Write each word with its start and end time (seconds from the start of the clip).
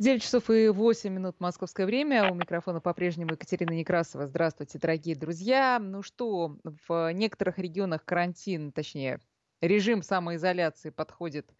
9 0.00 0.22
часов 0.22 0.48
и 0.48 0.68
8 0.68 1.12
минут 1.12 1.40
московское 1.40 1.84
время. 1.84 2.32
У 2.32 2.34
микрофона 2.34 2.80
по-прежнему 2.80 3.32
Екатерина 3.32 3.72
Некрасова. 3.72 4.26
Здравствуйте, 4.26 4.78
дорогие 4.78 5.14
друзья. 5.14 5.78
Ну 5.78 6.00
что, 6.02 6.56
в 6.64 7.12
некоторых 7.12 7.58
регионах 7.58 8.06
карантин, 8.06 8.72
точнее, 8.72 9.20
режим 9.60 10.02
самоизоляции 10.02 10.88
подходит 10.88 11.50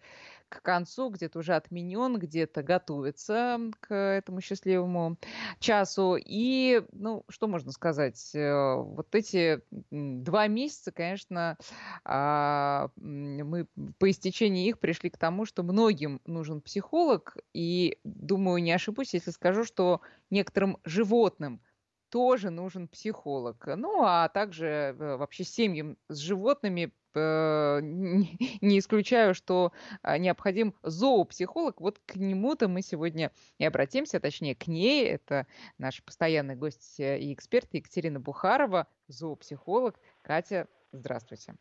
к 0.50 0.62
концу, 0.62 1.08
где-то 1.10 1.38
уже 1.38 1.54
отменен, 1.54 2.18
где-то 2.18 2.62
готовится 2.62 3.58
к 3.80 3.94
этому 3.94 4.40
счастливому 4.40 5.16
часу. 5.60 6.16
И, 6.18 6.82
ну, 6.92 7.24
что 7.28 7.46
можно 7.46 7.72
сказать, 7.72 8.34
э, 8.34 8.74
вот 8.74 9.14
эти 9.14 9.62
два 9.90 10.48
месяца, 10.48 10.92
конечно, 10.92 11.56
а, 12.04 12.90
мы 12.96 13.66
по 13.98 14.10
истечении 14.10 14.68
их 14.68 14.78
пришли 14.80 15.08
к 15.08 15.16
тому, 15.16 15.46
что 15.46 15.62
многим 15.62 16.20
нужен 16.26 16.60
психолог, 16.60 17.36
и, 17.54 17.98
думаю, 18.04 18.62
не 18.62 18.72
ошибусь, 18.72 19.14
если 19.14 19.30
скажу, 19.30 19.64
что 19.64 20.00
некоторым 20.30 20.78
животным 20.84 21.62
тоже 22.10 22.50
нужен 22.50 22.88
психолог. 22.88 23.66
Ну, 23.76 24.02
а 24.04 24.28
также 24.28 24.66
э, 24.66 25.16
вообще 25.16 25.44
семьям 25.44 25.96
с 26.08 26.18
животными 26.18 26.92
Э, 27.14 27.80
не 27.82 28.78
исключаю, 28.78 29.34
что 29.34 29.72
а, 30.02 30.18
необходим 30.18 30.74
зоопсихолог. 30.82 31.80
Вот 31.80 31.98
к 32.06 32.16
нему-то 32.16 32.68
мы 32.68 32.82
сегодня 32.82 33.32
и 33.58 33.64
обратимся, 33.64 34.20
точнее, 34.20 34.54
к 34.54 34.66
ней. 34.66 35.06
Это 35.06 35.46
наш 35.78 36.02
постоянный 36.02 36.56
гость 36.56 37.00
э, 37.00 37.18
и 37.18 37.32
эксперт 37.32 37.68
Екатерина 37.72 38.20
Бухарова, 38.20 38.86
зоопсихолог. 39.08 39.96
Катя, 40.22 40.68
здравствуйте. 40.92 41.54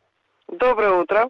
Доброе 0.48 0.92
утро. 0.92 1.30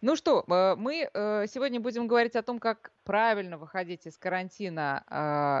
Ну 0.00 0.14
что, 0.14 0.44
э, 0.46 0.76
мы 0.76 1.10
э, 1.12 1.46
сегодня 1.48 1.80
будем 1.80 2.06
говорить 2.06 2.36
о 2.36 2.42
том, 2.42 2.60
как 2.60 2.92
правильно 3.02 3.58
выходить 3.58 4.06
из 4.06 4.16
карантина 4.16 5.02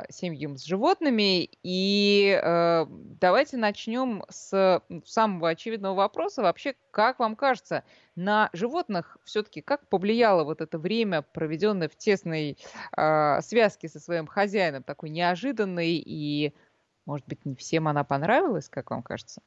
э, 0.08 0.12
семьям 0.12 0.56
с 0.56 0.64
животными. 0.64 1.50
И 1.64 2.40
давайте 3.20 3.56
начнем 3.56 4.22
с 4.28 4.80
самого 5.04 5.48
очевидного 5.50 5.94
вопроса. 5.94 6.42
Вообще, 6.42 6.76
как 6.92 7.18
вам 7.18 7.34
кажется, 7.34 7.82
на 8.14 8.48
животных 8.52 9.18
все-таки 9.24 9.60
как 9.60 9.88
повлияло 9.88 10.44
вот 10.44 10.60
это 10.60 10.78
время, 10.78 11.22
проведенное 11.22 11.88
в 11.88 11.96
тесной 11.96 12.58
связке 12.94 13.88
со 13.88 13.98
своим 13.98 14.26
хозяином, 14.28 14.84
такой 14.84 15.10
неожиданной 15.10 15.96
и, 15.96 16.54
может 17.06 17.26
быть, 17.26 17.44
не 17.44 17.56
всем 17.56 17.88
она 17.88 18.04
понравилась, 18.04 18.68
как 18.68 18.90
вам 18.90 19.02
кажется? 19.02 19.42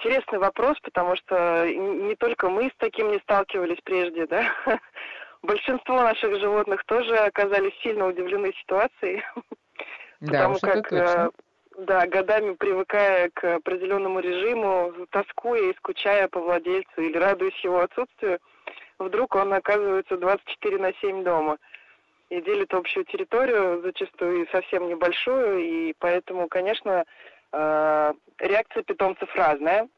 Интересный 0.00 0.38
вопрос, 0.38 0.78
потому 0.80 1.14
что 1.14 1.68
не 1.68 2.14
только 2.16 2.48
мы 2.48 2.68
с 2.68 2.74
таким 2.78 3.10
не 3.10 3.18
сталкивались 3.18 3.80
прежде, 3.84 4.26
да. 4.26 4.46
Большинство 5.42 6.00
наших 6.00 6.40
животных 6.40 6.84
тоже 6.84 7.14
оказались 7.16 7.74
сильно 7.82 8.06
удивлены 8.06 8.52
ситуацией. 8.62 9.22
Да, 10.22 10.50
потому 10.50 10.58
как, 10.60 10.92
э, 10.92 11.30
да, 11.78 12.06
годами 12.06 12.52
привыкая 12.52 13.30
к 13.32 13.54
определенному 13.54 14.20
режиму, 14.20 14.92
тоскуя 15.08 15.70
и 15.70 15.76
скучая 15.78 16.28
по 16.28 16.40
владельцу 16.40 17.00
или 17.00 17.16
радуясь 17.16 17.58
его 17.64 17.80
отсутствию, 17.80 18.38
вдруг 18.98 19.34
он 19.34 19.54
оказывается 19.54 20.18
24 20.18 20.76
на 20.76 20.92
7 21.00 21.24
дома 21.24 21.56
и 22.28 22.42
делит 22.42 22.74
общую 22.74 23.06
территорию, 23.06 23.80
зачастую 23.80 24.46
совсем 24.52 24.90
небольшую, 24.90 25.60
и 25.60 25.94
поэтому, 25.98 26.48
конечно, 26.48 27.06
реакция 27.52 28.82
питомцев 28.82 29.34
разная. 29.34 29.88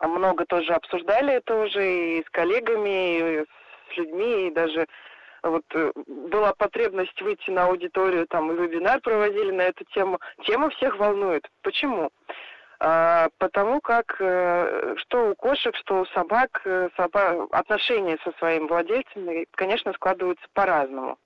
Много 0.00 0.44
тоже 0.46 0.72
обсуждали 0.72 1.34
это 1.34 1.56
уже 1.56 2.18
и 2.18 2.24
с 2.24 2.30
коллегами, 2.30 3.40
и 3.40 3.44
с 3.92 3.96
людьми, 3.96 4.48
и 4.48 4.50
даже 4.50 4.86
вот 5.42 5.64
э, 5.74 5.92
была 6.06 6.54
потребность 6.54 7.20
выйти 7.20 7.50
на 7.50 7.64
аудиторию, 7.64 8.26
там 8.26 8.50
и 8.52 8.56
вебинар 8.56 9.00
проводили 9.00 9.50
на 9.50 9.62
эту 9.62 9.84
тему. 9.86 10.20
Тема 10.44 10.70
всех 10.70 10.98
волнует. 10.98 11.48
Почему? 11.62 12.10
Потому 12.78 13.80
как 13.80 14.16
э, 14.18 14.96
что 14.98 15.30
у 15.30 15.34
кошек, 15.36 15.76
что 15.76 16.00
у 16.00 16.06
собак, 16.06 16.66
собак 16.96 17.48
отношения 17.52 18.18
со 18.24 18.32
своими 18.38 18.66
владельцами, 18.66 19.46
конечно, 19.52 19.92
складываются 19.92 20.44
по-разному. 20.52 21.16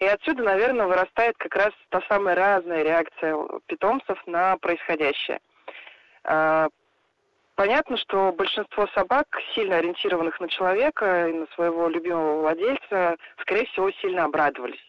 И 0.00 0.06
отсюда, 0.06 0.42
наверное, 0.42 0.86
вырастает 0.86 1.36
как 1.36 1.54
раз 1.54 1.72
та 1.90 2.00
самая 2.08 2.34
разная 2.34 2.82
реакция 2.82 3.36
питомцев 3.66 4.18
на 4.26 4.56
происходящее. 4.56 5.40
А, 6.24 6.68
понятно, 7.54 7.98
что 7.98 8.32
большинство 8.32 8.86
собак, 8.94 9.26
сильно 9.54 9.76
ориентированных 9.76 10.40
на 10.40 10.48
человека 10.48 11.28
и 11.28 11.34
на 11.34 11.46
своего 11.54 11.88
любимого 11.88 12.40
владельца, 12.40 13.16
скорее 13.42 13.66
всего, 13.66 13.90
сильно 14.00 14.24
обрадовались. 14.24 14.80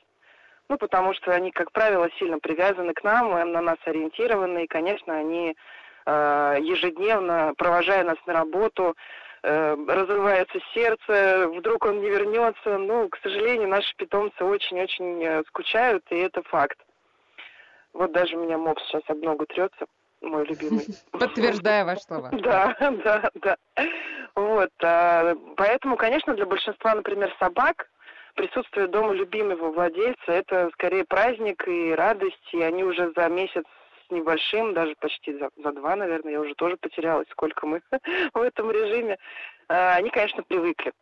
Ну, 0.69 0.77
потому 0.77 1.13
что 1.13 1.33
они, 1.33 1.51
как 1.51 1.73
правило, 1.73 2.09
сильно 2.17 2.39
привязаны 2.39 2.93
к 2.93 3.03
нам, 3.03 3.31
на 3.51 3.61
нас 3.61 3.77
ориентированы, 3.83 4.63
и, 4.63 4.67
конечно, 4.67 5.13
они 5.13 5.57
э, 6.05 6.57
ежедневно, 6.61 7.53
провожая 7.57 8.05
нас 8.05 8.17
на 8.25 8.31
работу, 8.31 8.95
э, 9.43 9.75
разрывается 9.87 10.59
сердце, 10.73 11.47
вдруг 11.49 11.85
он 11.85 12.01
не 12.01 12.09
вернется. 12.09 12.77
Ну, 12.77 13.09
к 13.09 13.17
сожалению, 13.21 13.69
наши 13.69 13.95
питомцы 13.95 14.43
очень-очень 14.43 15.23
э, 15.23 15.43
скучают, 15.47 16.03
и 16.09 16.15
это 16.15 16.41
факт. 16.43 16.77
Вот 17.93 18.11
даже 18.11 18.37
у 18.37 18.43
меня 18.43 18.57
мопс 18.57 18.83
сейчас 18.85 19.03
об 19.07 19.21
ногу 19.21 19.45
трется, 19.45 19.85
мой 20.21 20.45
любимый. 20.45 20.85
Подтверждаю 21.11 21.85
ваш 21.85 22.01
слова. 22.01 22.29
Да, 22.41 22.75
да, 22.79 23.29
да. 23.35 23.57
Вот, 24.35 24.71
а, 24.81 25.35
поэтому, 25.57 25.97
конечно, 25.97 26.33
для 26.33 26.45
большинства, 26.45 26.95
например, 26.95 27.35
собак, 27.37 27.89
присутствие 28.35 28.87
дома 28.87 29.13
любимого 29.13 29.71
владельца– 29.71 30.15
это 30.27 30.69
скорее 30.73 31.03
праздник 31.03 31.67
и 31.67 31.93
радость, 31.93 32.49
и 32.53 32.61
они 32.61 32.83
уже 32.83 33.11
за 33.15 33.27
месяц 33.27 33.65
небольшим, 34.11 34.73
даже 34.73 34.95
почти 34.95 35.37
за, 35.37 35.49
за 35.57 35.71
два, 35.71 35.95
наверное, 35.95 36.33
я 36.33 36.41
уже 36.41 36.53
тоже 36.55 36.77
потерялась, 36.77 37.27
сколько 37.31 37.65
мы 37.65 37.81
в 38.33 38.41
этом 38.41 38.71
режиме. 38.71 39.17
А, 39.67 39.95
они, 39.95 40.09
конечно, 40.09 40.43
привыкли. 40.43 40.93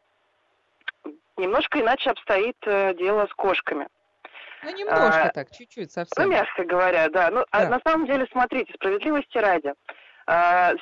Немножко 1.38 1.80
иначе 1.80 2.10
обстоит 2.10 2.58
э, 2.66 2.94
дело 2.96 3.28
с 3.28 3.34
кошками. 3.34 3.88
Ну, 4.64 4.76
немножко 4.76 5.24
а, 5.24 5.30
так, 5.30 5.52
чуть-чуть 5.52 5.92
совсем. 5.92 6.26
Ну, 6.26 6.32
мягко 6.32 6.64
говоря, 6.66 7.08
да. 7.10 7.30
Ну, 7.32 7.46
а 7.52 7.60
да. 7.60 7.68
А 7.68 7.70
на 7.70 7.80
самом 7.86 8.06
деле, 8.06 8.28
смотрите, 8.32 8.74
справедливости 8.74 9.38
ради. 9.38 9.74
А, 10.28 10.74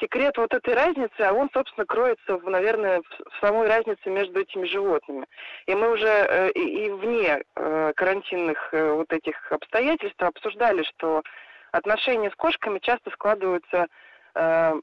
секрет 0.00 0.36
вот 0.36 0.52
этой 0.54 0.74
разницы, 0.74 1.20
а 1.20 1.32
он, 1.32 1.50
собственно, 1.52 1.86
кроется, 1.86 2.36
в, 2.36 2.48
наверное, 2.48 3.02
в 3.02 3.40
самой 3.40 3.68
разнице 3.68 4.08
между 4.08 4.40
этими 4.40 4.64
животными. 4.64 5.26
И 5.66 5.74
мы 5.74 5.92
уже 5.92 6.08
э, 6.08 6.50
и, 6.52 6.86
и 6.86 6.90
вне 6.90 7.42
э, 7.56 7.92
карантинных 7.94 8.68
э, 8.72 8.92
вот 8.92 9.12
этих 9.12 9.52
обстоятельств 9.52 10.20
обсуждали, 10.22 10.82
что 10.84 11.22
отношения 11.72 12.30
с 12.30 12.34
кошками 12.34 12.78
часто 12.78 13.10
складываются, 13.10 13.86
э, 14.34 14.80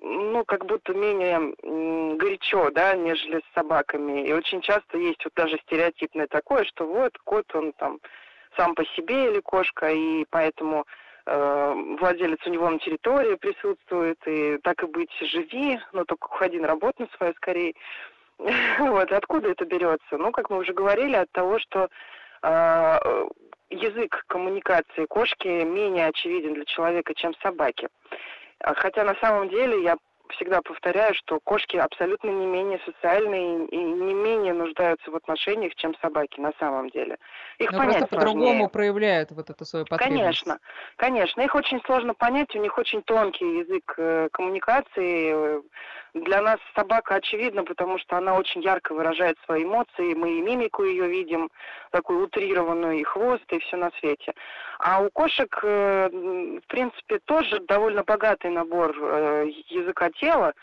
ну, 0.00 0.44
как 0.44 0.66
будто 0.66 0.94
менее 0.94 1.54
э, 1.62 2.14
горячо, 2.16 2.70
да, 2.70 2.94
нежели 2.94 3.38
с 3.38 3.54
собаками. 3.54 4.26
И 4.26 4.32
очень 4.32 4.60
часто 4.60 4.98
есть 4.98 5.24
вот 5.24 5.34
даже 5.34 5.58
стереотипное 5.58 6.26
такое, 6.26 6.64
что 6.64 6.86
вот 6.86 7.16
кот, 7.24 7.46
он 7.54 7.72
там 7.72 7.98
сам 8.56 8.74
по 8.74 8.84
себе 8.84 9.30
или 9.30 9.40
кошка, 9.40 9.90
и 9.90 10.24
поэтому 10.30 10.86
э, 11.26 11.74
владелец 12.00 12.38
у 12.46 12.50
него 12.50 12.68
на 12.68 12.78
территории 12.78 13.36
присутствует, 13.36 14.18
и 14.26 14.58
так 14.62 14.82
и 14.82 14.86
быть, 14.86 15.12
живи, 15.20 15.78
но 15.92 16.04
только 16.04 16.26
уходи 16.26 16.58
на 16.58 16.68
работу 16.68 17.08
свою 17.16 17.34
скорее. 17.34 17.74
Вот, 18.78 19.10
откуда 19.10 19.50
это 19.50 19.64
берется? 19.64 20.16
Ну, 20.16 20.30
как 20.30 20.48
мы 20.48 20.58
уже 20.58 20.72
говорили, 20.72 21.16
от 21.16 21.30
того, 21.32 21.58
что 21.58 21.88
язык 23.70 24.24
коммуникации 24.28 25.06
кошки 25.06 25.48
менее 25.48 26.06
очевиден 26.06 26.54
для 26.54 26.64
человека, 26.64 27.14
чем 27.14 27.34
собаки. 27.42 27.88
А 28.60 28.74
хотя 28.74 29.04
на 29.04 29.14
самом 29.16 29.48
деле 29.48 29.82
я 29.82 29.96
всегда 30.30 30.60
повторяю, 30.62 31.14
что 31.14 31.40
кошки 31.40 31.76
абсолютно 31.76 32.30
не 32.30 32.46
менее 32.46 32.80
социальные 32.84 33.66
и 33.66 33.76
не 33.76 34.14
менее 34.14 34.52
нуждаются 34.52 35.10
в 35.10 35.16
отношениях, 35.16 35.74
чем 35.76 35.94
собаки 36.00 36.40
на 36.40 36.52
самом 36.58 36.90
деле. 36.90 37.18
Их 37.58 37.72
Но 37.72 37.78
понять 37.78 37.98
просто 37.98 38.16
по-другому 38.16 38.68
проявляют 38.68 39.30
вот 39.32 39.50
эту 39.50 39.64
свою 39.64 39.84
потребность. 39.84 40.42
Конечно, 40.44 40.58
конечно. 40.96 41.40
Их 41.40 41.54
очень 41.54 41.80
сложно 41.84 42.14
понять, 42.14 42.54
у 42.54 42.58
них 42.58 42.76
очень 42.78 43.02
тонкий 43.02 43.58
язык 43.58 43.94
э, 43.96 44.28
коммуникации. 44.32 45.62
Для 46.14 46.42
нас 46.42 46.58
собака 46.74 47.16
очевидна, 47.16 47.64
потому 47.64 47.98
что 47.98 48.16
она 48.16 48.34
очень 48.34 48.62
ярко 48.62 48.94
выражает 48.94 49.36
свои 49.44 49.64
эмоции, 49.64 50.14
мы 50.14 50.38
и 50.38 50.40
мимику 50.40 50.84
ее 50.84 51.06
видим, 51.06 51.50
такую 51.90 52.24
утрированную, 52.24 52.98
и 52.98 53.04
хвост, 53.04 53.44
и 53.52 53.58
все 53.58 53.76
на 53.76 53.90
свете. 53.98 54.32
А 54.78 55.00
у 55.02 55.10
кошек, 55.10 55.58
э, 55.62 56.08
в 56.08 56.66
принципе, 56.68 57.18
тоже 57.24 57.58
довольно 57.60 58.04
богатый 58.04 58.50
набор 58.50 58.96
э, 58.96 59.50
языка 59.68 60.10
тела, 60.10 60.54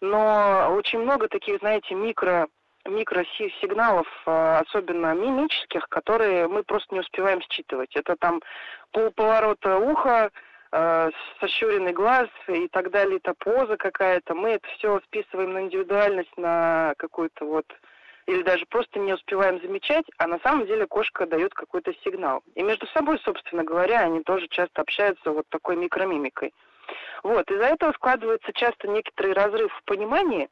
но 0.00 0.72
очень 0.74 1.00
много 1.00 1.28
таких, 1.28 1.58
знаете, 1.58 1.94
микро 1.94 2.48
микросигналов, 2.86 4.06
э, 4.24 4.58
особенно 4.60 5.12
мимических, 5.12 5.86
которые 5.90 6.48
мы 6.48 6.62
просто 6.62 6.94
не 6.94 7.00
успеваем 7.00 7.42
считывать. 7.42 7.94
Это 7.94 8.16
там 8.16 8.40
полповорота 8.92 9.76
уха, 9.76 10.30
сощуренный 11.40 11.94
глаз 11.94 12.28
и 12.46 12.68
так 12.68 12.90
далее, 12.90 13.16
это 13.22 13.32
поза 13.38 13.78
какая-то. 13.78 14.34
Мы 14.34 14.50
это 14.50 14.68
все 14.76 15.00
списываем 15.06 15.54
на 15.54 15.62
индивидуальность, 15.62 16.36
на 16.36 16.92
какую-то 16.98 17.46
вот 17.46 17.64
или 18.28 18.42
даже 18.42 18.66
просто 18.66 18.98
не 18.98 19.14
успеваем 19.14 19.58
замечать, 19.62 20.04
а 20.18 20.26
на 20.26 20.38
самом 20.40 20.66
деле 20.66 20.86
кошка 20.86 21.26
дает 21.26 21.54
какой-то 21.54 21.94
сигнал. 22.04 22.42
И 22.54 22.62
между 22.62 22.86
собой, 22.88 23.18
собственно 23.24 23.64
говоря, 23.64 24.00
они 24.00 24.22
тоже 24.22 24.46
часто 24.48 24.82
общаются 24.82 25.30
вот 25.30 25.46
такой 25.48 25.76
микромимикой. 25.76 26.52
Вот, 27.22 27.50
из-за 27.50 27.64
этого 27.64 27.92
складывается 27.92 28.52
часто 28.52 28.86
некоторый 28.86 29.32
разрыв 29.32 29.72
в 29.72 29.82
понимании, 29.84 30.50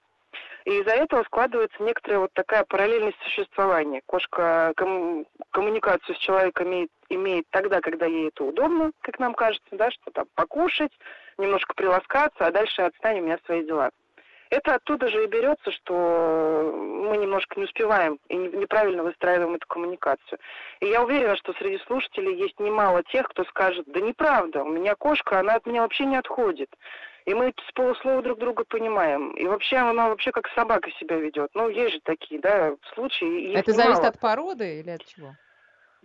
и 0.65 0.71
из-за 0.81 0.93
этого 0.93 1.23
складывается 1.25 1.83
некоторая 1.83 2.21
вот 2.21 2.33
такая 2.33 2.65
параллельность 2.65 3.23
существования. 3.23 4.01
Кошка 4.07 4.73
ком- 4.75 5.27
коммуникацию 5.51 6.17
с 6.17 6.19
человеком 6.19 6.69
имеет, 6.69 6.91
имеет 7.11 7.45
тогда, 7.51 7.83
когда 7.83 8.07
ей 8.07 8.29
это 8.29 8.43
удобно, 8.43 8.93
как 9.03 9.19
нам 9.19 9.35
кажется, 9.35 9.69
да, 9.73 9.91
что 9.91 10.11
там 10.13 10.25
покушать, 10.35 10.93
немножко 11.37 11.75
приласкаться, 11.75 12.47
а 12.47 12.51
дальше 12.51 12.81
отстань 12.81 13.21
у 13.21 13.25
меня 13.25 13.39
свои 13.45 13.65
дела. 13.65 13.91
Это 14.51 14.75
оттуда 14.75 15.09
же 15.09 15.25
и 15.25 15.29
берется, 15.29 15.71
что 15.73 16.73
мы 16.75 17.17
немножко 17.17 17.59
не 17.59 17.65
успеваем 17.65 18.19
и 18.29 18.37
неправильно 18.37 19.03
выстраиваем 19.03 19.55
эту 19.55 19.67
коммуникацию. 19.67 20.39
И 20.81 20.87
я 20.87 21.03
уверена, 21.03 21.37
что 21.37 21.53
среди 21.55 21.79
слушателей 21.85 22.37
есть 22.37 22.59
немало 22.61 23.03
тех, 23.05 23.29
кто 23.29 23.45
скажет, 23.45 23.87
да 23.87 24.01
неправда, 24.01 24.63
у 24.63 24.69
меня 24.69 24.95
кошка, 24.95 25.41
она 25.41 25.55
от 25.55 25.67
меня 25.67 25.83
вообще 25.83 26.05
не 26.05 26.17
отходит. 26.17 26.71
И 27.25 27.35
мы 27.35 27.53
с 27.69 27.73
полуслова 27.73 28.23
друг 28.23 28.39
друга 28.39 28.65
понимаем. 28.65 29.33
И 29.33 29.47
вообще 29.47 29.77
она 29.79 30.09
вообще 30.09 30.31
как 30.31 30.49
собака 30.55 30.91
себя 30.93 31.17
ведет. 31.17 31.51
Ну, 31.55 31.69
есть 31.69 31.95
же 31.95 32.01
такие, 32.05 32.41
да, 32.41 32.73
случаи. 32.95 33.53
Это 33.53 33.73
немало. 33.73 33.95
зависит 33.95 34.05
от 34.05 34.21
породы 34.21 34.79
или 34.79 34.91
от 34.91 35.05
чего? 35.05 35.35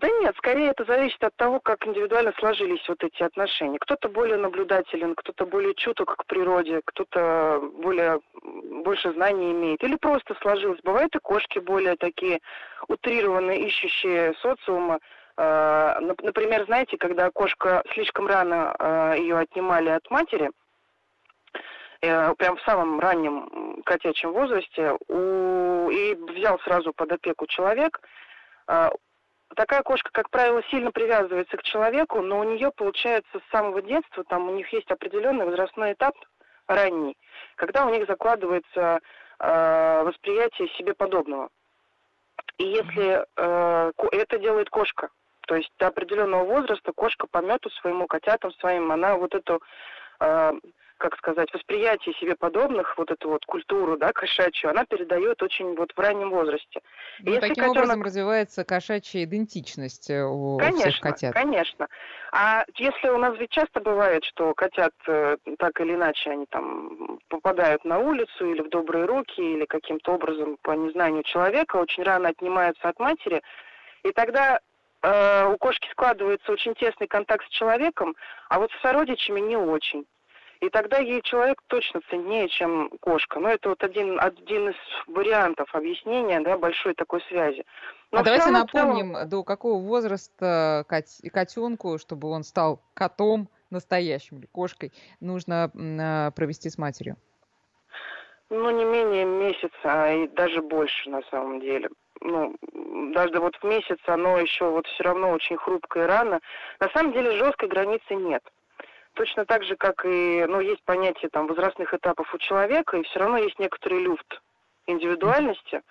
Да 0.01 0.09
нет, 0.19 0.35
скорее 0.37 0.71
это 0.71 0.83
зависит 0.83 1.23
от 1.23 1.35
того, 1.35 1.59
как 1.59 1.85
индивидуально 1.85 2.33
сложились 2.39 2.83
вот 2.89 3.03
эти 3.03 3.21
отношения. 3.21 3.77
Кто-то 3.77 4.09
более 4.09 4.37
наблюдателен, 4.37 5.13
кто-то 5.13 5.45
более 5.45 5.75
чуток 5.75 6.15
к 6.17 6.25
природе, 6.25 6.81
кто-то 6.83 7.61
более 7.77 8.19
больше 8.83 9.13
знаний 9.13 9.51
имеет. 9.51 9.83
Или 9.83 9.95
просто 9.97 10.33
сложилось. 10.41 10.81
Бывают 10.81 11.15
и 11.15 11.19
кошки 11.19 11.59
более 11.59 11.97
такие 11.97 12.39
утрированные, 12.87 13.67
ищущие 13.67 14.33
социума. 14.41 14.99
А, 15.37 15.99
например, 15.99 16.65
знаете, 16.65 16.97
когда 16.97 17.29
кошка 17.29 17.83
слишком 17.93 18.25
рано 18.25 18.75
а, 18.79 19.13
ее 19.13 19.37
отнимали 19.37 19.89
от 19.89 20.09
матери, 20.09 20.49
э, 22.01 22.33
прям 22.39 22.57
в 22.57 22.61
самом 22.63 22.99
раннем 22.99 23.83
котячем 23.85 24.31
возрасте, 24.31 24.97
и 25.09 26.17
взял 26.27 26.59
сразу 26.61 26.91
под 26.91 27.11
опеку 27.11 27.45
человек, 27.45 28.01
а, 28.65 28.91
такая 29.55 29.83
кошка, 29.83 30.09
как 30.11 30.29
правило, 30.29 30.61
сильно 30.69 30.91
привязывается 30.91 31.57
к 31.57 31.63
человеку, 31.63 32.21
но 32.21 32.39
у 32.39 32.43
нее 32.43 32.71
получается 32.71 33.39
с 33.39 33.51
самого 33.51 33.81
детства, 33.81 34.23
там 34.23 34.49
у 34.49 34.53
них 34.53 34.71
есть 34.73 34.89
определенный 34.91 35.45
возрастной 35.45 35.93
этап 35.93 36.15
ранний, 36.67 37.17
когда 37.55 37.85
у 37.85 37.89
них 37.89 38.07
закладывается 38.07 38.99
э, 39.39 40.03
восприятие 40.03 40.69
себе 40.69 40.93
подобного. 40.93 41.49
И 42.57 42.63
если 42.63 43.25
э, 43.35 43.91
это 44.11 44.37
делает 44.37 44.69
кошка, 44.69 45.09
то 45.47 45.55
есть 45.55 45.71
до 45.79 45.87
определенного 45.87 46.45
возраста 46.45 46.93
кошка 46.93 47.27
по 47.27 47.39
мету 47.39 47.69
своему 47.71 48.07
котятам 48.07 48.51
своим, 48.53 48.91
она 48.91 49.15
вот 49.15 49.33
эту 49.33 49.61
э, 50.19 50.53
как 51.01 51.17
сказать, 51.17 51.51
восприятие 51.51 52.13
себе 52.15 52.35
подобных, 52.35 52.97
вот 52.97 53.09
эту 53.09 53.29
вот 53.29 53.43
культуру, 53.45 53.97
да, 53.97 54.13
кошачью, 54.13 54.69
она 54.69 54.85
передает 54.85 55.41
очень 55.41 55.75
вот 55.75 55.91
в 55.95 55.99
раннем 55.99 56.29
возрасте. 56.29 56.81
Ну, 57.19 57.31
Если 57.31 57.41
таким 57.41 57.55
котенок... 57.55 57.77
образом 57.77 58.03
развивается 58.03 58.63
кошачья 58.63 59.23
идентичность 59.23 60.09
э, 60.11 60.23
у 60.23 60.59
конечно, 60.59 60.91
всех 60.91 60.99
котят. 61.01 61.33
Конечно, 61.33 61.87
А 62.31 62.65
если 62.75 63.09
у 63.09 63.17
нас 63.17 63.35
ведь 63.39 63.49
часто 63.49 63.81
бывает, 63.81 64.23
что 64.23 64.53
котят 64.53 64.93
э, 65.07 65.37
так 65.57 65.81
или 65.81 65.95
иначе 65.95 66.29
они 66.29 66.45
там 66.45 67.19
попадают 67.27 67.83
на 67.83 67.97
улицу 67.97 68.51
или 68.51 68.61
в 68.61 68.69
добрые 68.69 69.05
руки, 69.05 69.41
или 69.41 69.65
каким-то 69.65 70.13
образом 70.13 70.57
по 70.61 70.71
незнанию 70.71 71.23
человека 71.23 71.77
очень 71.77 72.03
рано 72.03 72.29
отнимаются 72.29 72.87
от 72.87 72.99
матери, 72.99 73.41
и 74.03 74.11
тогда 74.11 74.59
э, 75.01 75.47
у 75.51 75.57
кошки 75.57 75.89
складывается 75.91 76.51
очень 76.51 76.75
тесный 76.75 77.07
контакт 77.07 77.45
с 77.47 77.49
человеком, 77.49 78.15
а 78.49 78.59
вот 78.59 78.71
с 78.71 78.81
сородичами 78.81 79.39
не 79.39 79.57
очень. 79.57 80.05
И 80.61 80.69
тогда 80.69 80.99
ей 80.99 81.21
человек 81.23 81.59
точно 81.67 82.01
ценнее, 82.09 82.47
чем 82.47 82.91
кошка. 83.01 83.39
Но 83.39 83.49
это 83.49 83.69
вот 83.69 83.83
один, 83.83 84.19
один 84.19 84.69
из 84.69 84.75
вариантов 85.07 85.73
объяснения 85.73 86.39
да, 86.39 86.55
большой 86.55 86.93
такой 86.93 87.21
связи. 87.23 87.65
Но 88.11 88.19
а 88.19 88.23
давайте 88.23 88.51
напомним, 88.51 89.13
целом... 89.13 89.29
до 89.29 89.43
какого 89.43 89.81
возраста 89.81 90.85
кот, 90.87 91.05
котенку, 91.33 91.97
чтобы 91.97 92.29
он 92.29 92.43
стал 92.43 92.79
котом 92.93 93.49
настоящим 93.71 94.37
или 94.37 94.45
кошкой, 94.45 94.93
нужно 95.19 95.71
а, 95.73 96.29
провести 96.31 96.69
с 96.69 96.77
матерью? 96.77 97.17
Ну, 98.51 98.69
не 98.69 98.85
менее 98.85 99.25
месяца, 99.25 99.71
а 99.85 100.11
и 100.11 100.27
даже 100.27 100.61
больше 100.61 101.09
на 101.09 101.21
самом 101.31 101.59
деле. 101.61 101.89
Ну, 102.19 102.55
даже 103.15 103.39
вот 103.39 103.55
в 103.55 103.63
месяц 103.63 103.97
оно 104.05 104.37
еще 104.37 104.69
вот 104.69 104.85
все 104.85 105.05
равно 105.05 105.31
очень 105.31 105.57
хрупкое 105.57 106.03
и 106.03 106.07
рано. 106.07 106.39
На 106.79 106.89
самом 106.89 107.13
деле 107.13 107.31
жесткой 107.31 107.69
границы 107.69 108.13
нет. 108.13 108.43
Точно 109.13 109.45
так 109.45 109.63
же, 109.63 109.75
как 109.75 110.05
и, 110.05 110.45
ну, 110.47 110.61
есть 110.61 110.83
понятие 110.85 111.29
там 111.29 111.47
возрастных 111.47 111.93
этапов 111.93 112.33
у 112.33 112.37
человека, 112.37 112.97
и 112.97 113.03
все 113.03 113.19
равно 113.19 113.37
есть 113.37 113.59
некоторый 113.59 113.99
люфт 113.99 114.41
индивидуальности, 114.87 115.81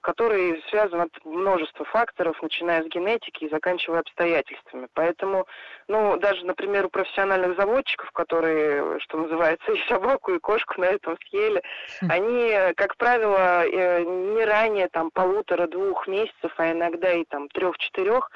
который 0.00 0.62
связан 0.70 1.02
от 1.02 1.24
множества 1.24 1.84
факторов, 1.84 2.40
начиная 2.42 2.82
с 2.82 2.86
генетики 2.86 3.44
и 3.44 3.50
заканчивая 3.50 4.00
обстоятельствами. 4.00 4.88
Поэтому, 4.94 5.46
ну, 5.88 6.16
даже, 6.16 6.44
например, 6.46 6.86
у 6.86 6.90
профессиональных 6.90 7.56
заводчиков, 7.56 8.10
которые, 8.12 8.98
что 9.00 9.18
называется, 9.18 9.72
и 9.72 9.88
собаку, 9.88 10.32
и 10.32 10.38
кошку 10.38 10.80
на 10.80 10.86
этом 10.86 11.16
съели, 11.28 11.62
хм. 12.00 12.08
они, 12.10 12.74
как 12.76 12.96
правило, 12.96 13.66
э, 13.66 14.02
не 14.04 14.44
ранее 14.44 14.88
там 14.88 15.10
полутора-двух 15.10 16.06
месяцев, 16.06 16.52
а 16.56 16.72
иногда 16.72 17.12
и 17.12 17.24
там 17.24 17.48
трех-четырех 17.48 18.30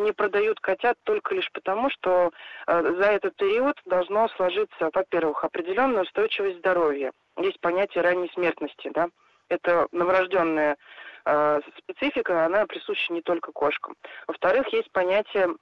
не 0.00 0.12
продают 0.12 0.60
котят 0.60 0.96
только 1.04 1.34
лишь 1.34 1.50
потому, 1.52 1.90
что 1.90 2.30
э, 2.66 2.94
за 2.98 3.04
этот 3.04 3.36
период 3.36 3.76
должно 3.84 4.28
сложиться, 4.28 4.90
во-первых, 4.92 5.44
определенная 5.44 6.02
устойчивость 6.02 6.58
здоровья. 6.58 7.12
Есть 7.38 7.60
понятие 7.60 8.02
ранней 8.02 8.30
смертности, 8.34 8.90
да. 8.92 9.08
Это 9.48 9.88
новорожденная 9.92 10.76
э, 11.24 11.60
специфика, 11.78 12.44
она 12.44 12.66
присуща 12.66 13.12
не 13.12 13.22
только 13.22 13.52
кошкам. 13.52 13.94
Во-вторых, 14.26 14.68
есть 14.72 14.90
понятие 14.92 15.54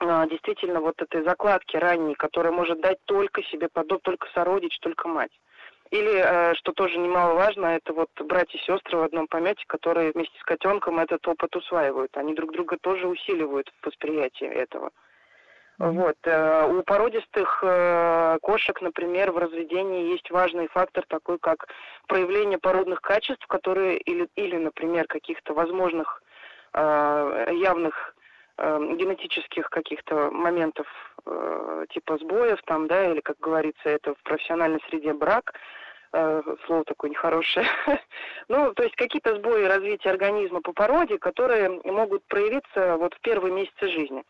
э, 0.00 0.26
действительно 0.30 0.80
вот 0.80 1.00
этой 1.00 1.22
закладки 1.24 1.76
ранней, 1.76 2.14
которая 2.14 2.52
может 2.52 2.80
дать 2.80 2.98
только 3.04 3.42
себе 3.44 3.68
подоб, 3.72 4.02
только 4.02 4.28
сородич, 4.34 4.78
только 4.80 5.08
мать. 5.08 5.32
Или, 5.90 6.22
э, 6.22 6.54
что 6.56 6.72
тоже 6.72 6.98
немаловажно, 6.98 7.66
это 7.66 7.92
вот 7.92 8.10
братья 8.20 8.58
и 8.58 8.62
сестры 8.62 8.98
в 8.98 9.02
одном 9.02 9.26
помете, 9.26 9.64
которые 9.66 10.12
вместе 10.12 10.38
с 10.38 10.44
котенком 10.44 10.98
этот 10.98 11.26
опыт 11.26 11.56
усваивают. 11.56 12.16
Они 12.16 12.34
друг 12.34 12.52
друга 12.52 12.76
тоже 12.78 13.06
усиливают 13.06 13.72
в 13.80 13.86
восприятии 13.86 14.46
этого. 14.46 14.90
Вот. 15.78 16.16
Э, 16.24 16.66
у 16.68 16.82
породистых 16.82 17.60
э, 17.62 18.38
кошек, 18.42 18.80
например, 18.82 19.32
в 19.32 19.38
разведении 19.38 20.10
есть 20.10 20.30
важный 20.30 20.68
фактор 20.68 21.04
такой, 21.06 21.38
как 21.38 21.68
проявление 22.06 22.58
породных 22.58 23.00
качеств, 23.00 23.46
которые 23.46 23.98
или, 23.98 24.28
или 24.36 24.56
например, 24.56 25.06
каких-то 25.06 25.54
возможных 25.54 26.22
явных 26.74 28.14
генетических 28.58 29.70
каких-то 29.70 30.30
моментов 30.32 30.86
типа 31.90 32.18
сбоев 32.18 32.60
там, 32.64 32.88
да, 32.88 33.10
или, 33.10 33.20
как 33.20 33.38
говорится, 33.38 33.88
это 33.88 34.14
в 34.14 34.22
профессиональной 34.24 34.80
среде 34.88 35.12
брак, 35.12 35.52
Э, 36.10 36.42
слово 36.64 36.84
такое 36.84 37.10
нехорошее. 37.10 37.66
ну, 38.48 38.72
то 38.72 38.82
есть 38.82 38.96
какие-то 38.96 39.36
сбои 39.36 39.64
развития 39.64 40.08
организма 40.08 40.62
по 40.62 40.72
породе, 40.72 41.18
которые 41.18 41.68
могут 41.84 42.24
проявиться 42.24 42.96
вот 42.96 43.12
в 43.12 43.20
первые 43.20 43.52
месяцы 43.52 43.88
жизни. 43.88 44.24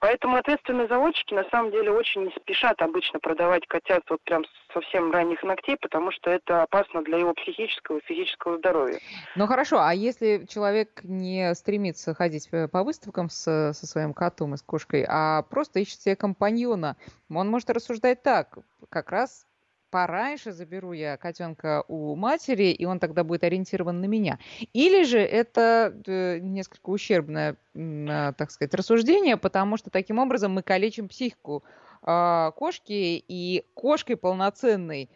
Поэтому 0.00 0.36
ответственные 0.36 0.88
заводчики 0.88 1.34
на 1.34 1.44
самом 1.44 1.70
деле 1.70 1.92
очень 1.92 2.24
не 2.24 2.30
спешат 2.32 2.82
обычно 2.82 3.20
продавать 3.20 3.64
котят 3.68 4.02
вот 4.08 4.20
прям 4.22 4.44
совсем 4.72 5.10
ранних 5.10 5.42
ногтей, 5.42 5.76
потому 5.80 6.10
что 6.12 6.30
это 6.30 6.62
опасно 6.62 7.02
для 7.02 7.18
его 7.18 7.34
психического 7.34 7.98
и 7.98 8.04
физического 8.04 8.58
здоровья. 8.58 8.98
Ну 9.36 9.46
хорошо, 9.46 9.80
а 9.80 9.94
если 9.94 10.46
человек 10.48 11.00
не 11.02 11.54
стремится 11.54 12.14
ходить 12.14 12.48
э, 12.52 12.68
по 12.68 12.82
выставкам 12.82 13.28
с, 13.28 13.72
со 13.72 13.86
своим 13.86 14.12
котом 14.12 14.54
и 14.54 14.56
с 14.56 14.62
кошкой, 14.62 15.04
а 15.08 15.42
просто 15.42 15.80
ищет 15.80 16.00
себе 16.00 16.16
компаньона, 16.16 16.96
он 17.30 17.48
может 17.48 17.70
рассуждать 17.70 18.22
так, 18.22 18.58
как 18.88 19.10
раз 19.10 19.46
пораньше 19.90 20.52
заберу 20.52 20.92
я 20.92 21.16
котенка 21.16 21.84
у 21.88 22.14
матери, 22.14 22.70
и 22.70 22.84
он 22.84 22.98
тогда 22.98 23.24
будет 23.24 23.44
ориентирован 23.44 24.00
на 24.00 24.06
меня. 24.06 24.38
Или 24.72 25.04
же 25.04 25.18
это 25.18 25.94
э, 26.06 26.38
несколько 26.38 26.90
ущербное, 26.90 27.56
э, 27.74 28.32
так 28.36 28.50
сказать, 28.50 28.74
рассуждение, 28.74 29.36
потому 29.36 29.76
что 29.76 29.90
таким 29.90 30.18
образом 30.18 30.52
мы 30.52 30.62
калечим 30.62 31.08
психику 31.08 31.64
э, 32.06 32.50
кошки, 32.56 33.24
и 33.26 33.64
кошкой 33.74 34.16
полноценной, 34.16 35.10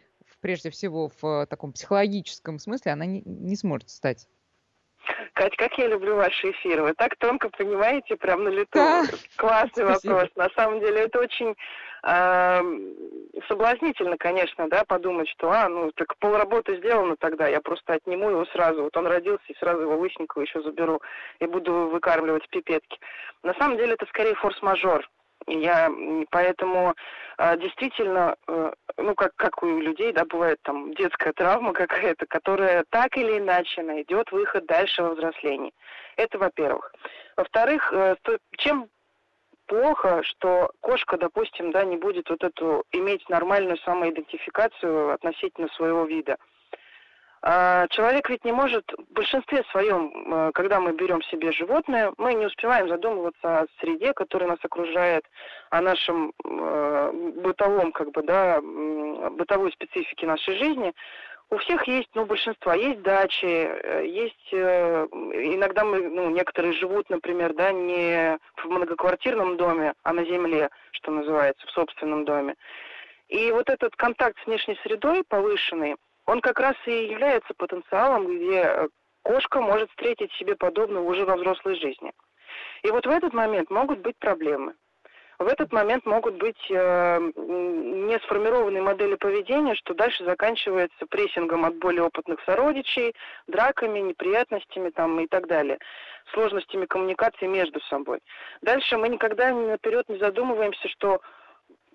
прежде 0.45 0.69
всего 0.69 1.09
в 1.21 1.47
таком 1.47 1.73
психологическом 1.73 2.59
смысле, 2.59 2.91
она 2.91 3.05
не, 3.05 3.23
не 3.25 3.55
сможет 3.55 3.89
стать. 3.89 4.27
Кать, 5.33 5.55
как 5.57 5.75
я 5.79 5.87
люблю 5.87 6.15
ваши 6.15 6.51
эфиры. 6.51 6.83
Вы 6.83 6.93
так 6.93 7.15
тонко 7.17 7.49
понимаете, 7.49 8.15
прям 8.15 8.43
на 8.43 8.49
лету. 8.49 8.69
Да. 8.73 9.03
Классный 9.37 9.83
Спасибо. 9.85 10.13
вопрос. 10.13 10.29
На 10.35 10.49
самом 10.55 10.79
деле 10.81 11.01
это 11.01 11.19
очень 11.19 11.55
э, 12.03 12.61
соблазнительно, 13.47 14.17
конечно, 14.17 14.69
да, 14.69 14.83
подумать, 14.85 15.27
что, 15.29 15.49
а, 15.51 15.67
ну, 15.67 15.91
так 15.93 16.15
полработы 16.19 16.77
сделано 16.77 17.15
тогда, 17.17 17.47
я 17.47 17.59
просто 17.59 17.93
отниму 17.93 18.29
его 18.29 18.45
сразу. 18.45 18.83
Вот 18.83 18.95
он 18.95 19.07
родился, 19.07 19.45
и 19.47 19.57
сразу 19.57 19.81
его 19.81 19.97
лысенького 19.97 20.43
еще 20.43 20.61
заберу 20.61 21.01
и 21.39 21.47
буду 21.47 21.89
выкармливать 21.89 22.47
пипетки. 22.49 22.99
На 23.43 23.55
самом 23.55 23.77
деле 23.77 23.93
это 23.93 24.05
скорее 24.05 24.35
форс-мажор. 24.35 25.09
Я 25.47 25.91
поэтому 26.31 26.95
э, 27.37 27.57
действительно, 27.57 28.35
э, 28.47 28.71
ну 28.97 29.13
как, 29.13 29.35
как 29.35 29.61
у 29.61 29.67
людей, 29.79 30.11
да, 30.11 30.25
бывает 30.25 30.57
там 30.63 30.93
детская 30.95 31.33
травма 31.33 31.71
какая-то, 31.73 32.25
которая 32.25 32.83
так 32.89 33.15
или 33.15 33.37
иначе 33.37 33.83
найдет 33.83 34.31
выход 34.31 34.65
дальше 34.65 35.03
во 35.03 35.13
взрослении. 35.13 35.73
Это 36.17 36.39
во-первых. 36.39 36.91
Во-вторых, 37.37 37.93
э, 37.93 38.15
чем 38.57 38.89
плохо, 39.67 40.23
что 40.23 40.71
кошка, 40.81 41.17
допустим, 41.17 41.71
да, 41.71 41.83
не 41.83 41.97
будет 41.97 42.29
вот 42.29 42.43
эту 42.43 42.83
иметь 42.91 43.27
нормальную 43.29 43.77
самоидентификацию 43.77 45.13
относительно 45.13 45.67
своего 45.69 46.05
вида. 46.05 46.37
А, 47.47 47.87
человек 47.89 48.27
ведь 48.27 48.43
не 48.43 48.51
может, 48.51 48.91
в 48.97 49.13
большинстве 49.13 49.63
своем, 49.69 50.11
э, 50.33 50.51
когда 50.55 50.79
мы 50.79 50.93
берем 50.93 51.21
себе 51.21 51.51
животное, 51.51 52.11
мы 52.17 52.33
не 52.33 52.47
успеваем 52.47 52.89
задумываться 52.89 53.59
о 53.59 53.67
среде, 53.79 54.13
которая 54.13 54.49
нас 54.49 54.57
окружает, 54.63 55.23
о 55.69 55.81
нашем 55.81 56.33
э, 56.43 57.11
бытовом, 57.43 57.91
как 57.91 58.11
бы, 58.13 58.23
да, 58.23 58.59
бытовой 58.61 59.71
специфике 59.73 60.25
нашей 60.25 60.57
жизни. 60.57 60.91
У 61.51 61.57
всех 61.57 61.87
есть, 61.87 62.09
ну, 62.15 62.25
большинство, 62.25 62.73
есть 62.73 63.03
дачи, 63.03 63.45
э, 63.45 64.07
есть, 64.07 64.49
э, 64.51 65.05
иногда 65.11 65.83
мы, 65.85 65.99
ну, 66.01 66.31
некоторые 66.31 66.73
живут, 66.73 67.11
например, 67.11 67.53
да, 67.53 67.71
не 67.71 68.39
в 68.55 68.65
многоквартирном 68.65 69.55
доме, 69.55 69.93
а 70.01 70.13
на 70.13 70.25
земле, 70.25 70.71
что 70.93 71.11
называется, 71.11 71.67
в 71.67 71.71
собственном 71.71 72.25
доме. 72.25 72.55
И 73.27 73.51
вот 73.51 73.69
этот 73.69 73.95
контакт 73.95 74.35
с 74.41 74.47
внешней 74.47 74.79
средой 74.81 75.23
повышенный, 75.23 75.95
он 76.25 76.41
как 76.41 76.59
раз 76.59 76.75
и 76.85 77.05
является 77.05 77.53
потенциалом, 77.55 78.27
где 78.27 78.61
э, 78.61 78.87
кошка 79.23 79.61
может 79.61 79.89
встретить 79.89 80.31
себе 80.33 80.55
подобного 80.55 81.03
уже 81.03 81.25
во 81.25 81.35
взрослой 81.35 81.75
жизни. 81.75 82.11
И 82.83 82.91
вот 82.91 83.05
в 83.05 83.09
этот 83.09 83.33
момент 83.33 83.69
могут 83.69 83.99
быть 83.99 84.17
проблемы 84.17 84.73
в 85.39 85.47
этот 85.47 85.71
момент 85.73 86.05
могут 86.05 86.35
быть 86.35 86.59
э, 86.69 87.19
не 87.35 88.17
сформированные 88.19 88.81
модели 88.81 89.15
поведения, 89.15 89.75
что 89.75 89.93
дальше 89.93 90.23
заканчивается 90.23 91.05
прессингом 91.07 91.65
от 91.65 91.75
более 91.75 92.03
опытных 92.03 92.39
сородичей, 92.45 93.13
драками, 93.47 93.99
неприятностями 93.99 94.89
там, 94.89 95.19
и 95.19 95.27
так 95.27 95.47
далее, 95.47 95.79
сложностями 96.33 96.85
коммуникации 96.85 97.47
между 97.47 97.81
собой. 97.81 98.19
Дальше 98.61 98.97
мы 98.97 99.09
никогда 99.09 99.53
наперед 99.53 100.07
не 100.07 100.17
задумываемся, 100.17 100.87
что 100.89 101.21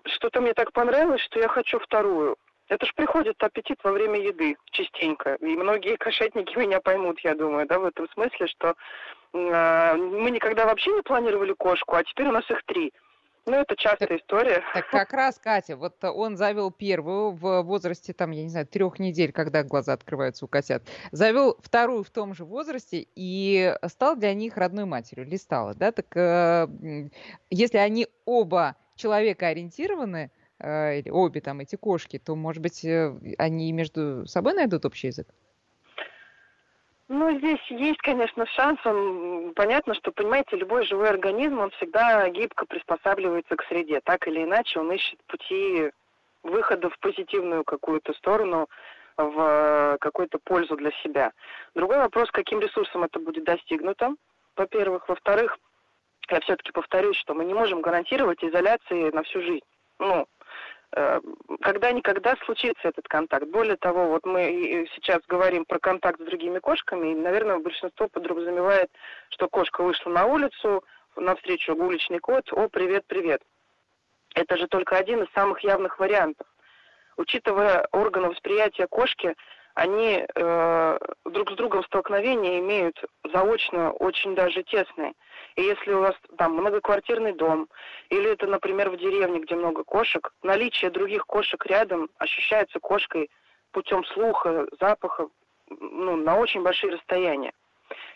что-то 0.05 0.41
мне 0.41 0.53
так 0.53 0.71
понравилось, 0.71 1.21
что 1.21 1.39
я 1.39 1.47
хочу 1.47 1.79
вторую. 1.79 2.37
Это 2.71 2.85
ж 2.85 2.93
приходит 2.95 3.35
аппетит 3.43 3.79
во 3.83 3.91
время 3.91 4.17
еды 4.17 4.55
частенько. 4.71 5.35
И 5.35 5.57
многие 5.57 5.97
кошатники 5.97 6.57
меня 6.57 6.79
поймут, 6.79 7.19
я 7.19 7.35
думаю, 7.35 7.67
да, 7.67 7.77
в 7.77 7.85
этом 7.85 8.07
смысле, 8.13 8.47
что 8.47 8.75
э, 9.33 9.95
мы 9.97 10.31
никогда 10.31 10.65
вообще 10.65 10.91
не 10.93 11.01
планировали 11.01 11.51
кошку, 11.51 11.97
а 11.97 12.03
теперь 12.05 12.27
у 12.27 12.31
нас 12.31 12.49
их 12.49 12.63
три. 12.63 12.93
Ну, 13.45 13.57
это 13.57 13.75
частая 13.75 14.17
история. 14.17 14.63
Так 14.73 14.87
как 14.91 15.11
раз, 15.11 15.37
Катя, 15.37 15.75
вот 15.75 16.01
он 16.01 16.37
завел 16.37 16.71
первую 16.71 17.31
в 17.31 17.61
возрасте, 17.63 18.13
там, 18.13 18.31
я 18.31 18.43
не 18.43 18.49
знаю, 18.49 18.67
трех 18.67 18.99
недель, 18.99 19.33
когда 19.33 19.63
глаза 19.63 19.91
открываются 19.91 20.45
у 20.45 20.47
котят. 20.47 20.83
Завел 21.11 21.57
вторую 21.61 22.05
в 22.05 22.09
том 22.09 22.33
же 22.33 22.45
возрасте 22.45 23.05
и 23.15 23.75
стал 23.87 24.15
для 24.15 24.33
них 24.33 24.55
родной 24.55 24.85
матерью, 24.85 25.25
или 25.25 25.35
стала, 25.35 25.73
да? 25.73 25.91
Так 25.91 26.15
э, 26.15 27.09
если 27.49 27.79
они 27.79 28.07
оба 28.23 28.77
человека 28.95 29.47
ориентированы, 29.47 30.31
э, 30.33 30.40
обе 30.63 31.41
там 31.41 31.59
эти 31.59 31.75
кошки, 31.75 32.19
то, 32.19 32.35
может 32.35 32.61
быть, 32.61 32.83
э, 32.85 33.13
они 33.37 33.71
между 33.71 34.25
собой 34.27 34.53
найдут 34.53 34.85
общий 34.85 35.07
язык? 35.07 35.27
Ну, 37.07 37.37
здесь 37.37 37.59
есть, 37.69 37.99
конечно, 37.99 38.45
шанс. 38.45 38.79
Он, 38.85 39.53
понятно, 39.53 39.93
что, 39.95 40.11
понимаете, 40.11 40.55
любой 40.55 40.85
живой 40.85 41.09
организм, 41.09 41.59
он 41.59 41.71
всегда 41.71 42.29
гибко 42.29 42.65
приспосабливается 42.65 43.55
к 43.57 43.65
среде. 43.65 43.99
Так 44.03 44.27
или 44.27 44.43
иначе, 44.43 44.79
он 44.79 44.91
ищет 44.93 45.19
пути 45.25 45.91
выхода 46.43 46.89
в 46.89 46.97
позитивную 46.99 47.65
какую-то 47.65 48.13
сторону, 48.13 48.69
в 49.17 49.97
какую-то 49.99 50.39
пользу 50.39 50.77
для 50.77 50.91
себя. 51.03 51.33
Другой 51.75 51.97
вопрос, 51.97 52.31
каким 52.31 52.61
ресурсом 52.61 53.03
это 53.03 53.19
будет 53.19 53.43
достигнуто, 53.43 54.15
во-первых. 54.55 55.09
Во-вторых, 55.09 55.57
я 56.29 56.39
все-таки 56.39 56.71
повторюсь, 56.71 57.17
что 57.17 57.33
мы 57.33 57.43
не 57.43 57.53
можем 57.53 57.81
гарантировать 57.81 58.41
изоляции 58.41 59.11
на 59.11 59.23
всю 59.23 59.41
жизнь. 59.41 59.65
Ну, 59.99 60.25
Э, 60.40 60.40
когда-никогда 61.61 62.35
случится 62.45 62.89
этот 62.89 63.07
контакт. 63.07 63.47
Более 63.47 63.77
того, 63.77 64.07
вот 64.07 64.25
мы 64.25 64.87
сейчас 64.95 65.19
говорим 65.27 65.65
про 65.65 65.79
контакт 65.79 66.19
с 66.19 66.25
другими 66.25 66.59
кошками, 66.59 67.11
и, 67.11 67.15
наверное, 67.15 67.59
большинство 67.59 68.07
подразумевает, 68.09 68.91
что 69.29 69.47
кошка 69.47 69.83
вышла 69.83 70.09
на 70.09 70.25
улицу, 70.25 70.83
навстречу 71.15 71.73
уличный 71.75 72.19
кот, 72.19 72.51
о, 72.51 72.67
привет, 72.67 73.05
привет. 73.07 73.41
Это 74.35 74.57
же 74.57 74.67
только 74.67 74.97
один 74.97 75.23
из 75.23 75.31
самых 75.33 75.61
явных 75.61 75.99
вариантов. 75.99 76.47
Учитывая 77.17 77.87
органы 77.91 78.29
восприятия 78.29 78.87
кошки, 78.87 79.35
они 79.73 80.25
э, 80.27 80.97
друг 81.25 81.51
с 81.51 81.55
другом 81.55 81.83
столкновения 81.83 82.59
имеют 82.59 83.01
заочно 83.31 83.91
очень 83.91 84.35
даже 84.35 84.63
тесные. 84.63 85.13
И 85.55 85.63
если 85.63 85.93
у 85.93 85.99
вас 85.99 86.15
там 86.37 86.53
многоквартирный 86.53 87.33
дом, 87.33 87.67
или 88.09 88.31
это, 88.31 88.47
например, 88.47 88.89
в 88.89 88.97
деревне, 88.97 89.39
где 89.39 89.55
много 89.55 89.83
кошек, 89.83 90.33
наличие 90.43 90.91
других 90.91 91.25
кошек 91.25 91.63
рядом 91.65 92.09
ощущается 92.17 92.79
кошкой 92.79 93.29
путем 93.71 94.03
слуха, 94.05 94.67
запаха, 94.79 95.27
ну, 95.69 96.15
на 96.15 96.37
очень 96.37 96.63
большие 96.63 96.93
расстояния. 96.93 97.53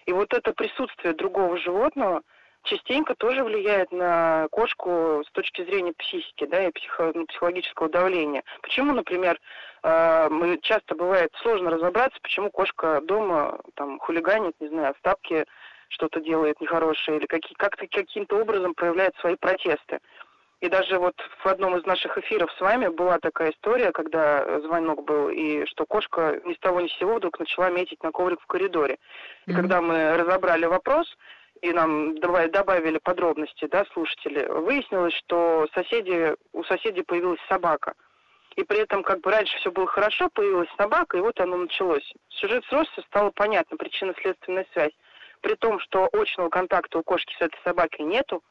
И 0.06 0.14
вот 0.14 0.34
это 0.34 0.54
присутствие 0.54 1.14
другого 1.14 1.58
животного 1.58 2.22
частенько 2.64 3.16
тоже 3.16 3.44
влияет 3.44 3.92
на 3.92 4.48
кошку 4.52 5.24
с 5.26 5.32
точки 5.32 5.64
зрения 5.64 5.94
психики, 5.94 6.46
да, 6.46 6.68
и 6.68 6.72
психо, 6.72 7.12
ну, 7.14 7.26
психологического 7.28 7.90
давления. 7.90 8.44
Почему, 8.62 8.94
например, 8.94 9.40
э, 9.84 10.58
часто 10.62 10.96
бывает 10.96 11.32
сложно 11.42 11.70
разобраться, 11.70 12.20
почему 12.22 12.50
кошка 12.50 13.02
дома 13.02 13.60
там 13.76 14.00
хулиганит, 14.00 14.56
не 14.60 14.68
знаю, 14.68 14.94
в 14.96 15.02
тапке 15.02 15.46
что-то 15.90 16.22
делает 16.22 16.60
нехорошее 16.62 17.18
или 17.18 17.26
какие, 17.26 17.56
как-то 17.56 17.88
каким-то 17.88 18.38
образом 18.38 18.74
проявляет 18.74 19.16
свои 19.18 19.36
протесты. 19.36 20.00
И 20.62 20.70
даже 20.70 20.98
вот 20.98 21.16
в 21.44 21.48
одном 21.48 21.78
из 21.78 21.86
наших 21.86 22.18
эфиров 22.18 22.52
с 22.54 22.62
вами 22.62 22.88
была 22.88 23.20
такая 23.20 23.52
история, 23.52 23.92
когда 23.92 24.62
звонок 24.62 25.04
был, 25.04 25.30
и 25.30 25.66
что 25.66 25.86
кошка 25.86 26.40
ни 26.46 26.54
с 26.54 26.60
того 26.60 26.82
ни 26.82 26.88
с 26.88 26.98
сего 26.98 27.16
вдруг 27.16 27.40
начала 27.40 27.70
метить 27.70 28.02
на 28.04 28.12
коврик 28.12 28.42
в 28.42 28.48
коридоре. 28.48 28.98
И 29.46 29.52
mm-hmm. 29.52 29.56
когда 29.56 29.82
мы 29.82 30.18
разобрали 30.18 30.66
вопрос, 30.66 31.08
и 31.62 31.72
нам 31.72 32.20
добавили 32.20 33.00
подробности, 33.00 33.68
да, 33.68 33.86
слушатели, 33.94 34.46
выяснилось, 34.46 35.14
что 35.14 35.68
соседи, 35.74 36.36
у 36.54 36.64
соседей 36.64 37.04
появилась 37.04 37.40
собака. 37.50 37.94
И 38.56 38.64
при 38.64 38.80
этом, 38.80 39.04
как 39.04 39.20
бы 39.22 39.32
раньше 39.32 39.58
все 39.58 39.72
было 39.72 39.86
хорошо, 39.88 40.30
появилась 40.30 40.70
собака, 40.78 41.18
и 41.18 41.22
вот 41.22 41.40
оно 41.40 41.58
началось. 41.58 42.14
Сюжет 42.30 42.64
сросся, 42.66 43.02
стало 43.08 43.32
понятно, 43.32 43.78
причинно-следственная 43.78 44.66
связь 44.72 44.94
при 45.46 45.54
том, 45.54 45.80
что 45.80 46.10
очного 46.12 46.50
контакта 46.50 46.98
у 46.98 47.04
кошки 47.04 47.32
с 47.38 47.42
этой 47.42 47.60
собакой 47.64 48.04
нету, 48.04 48.44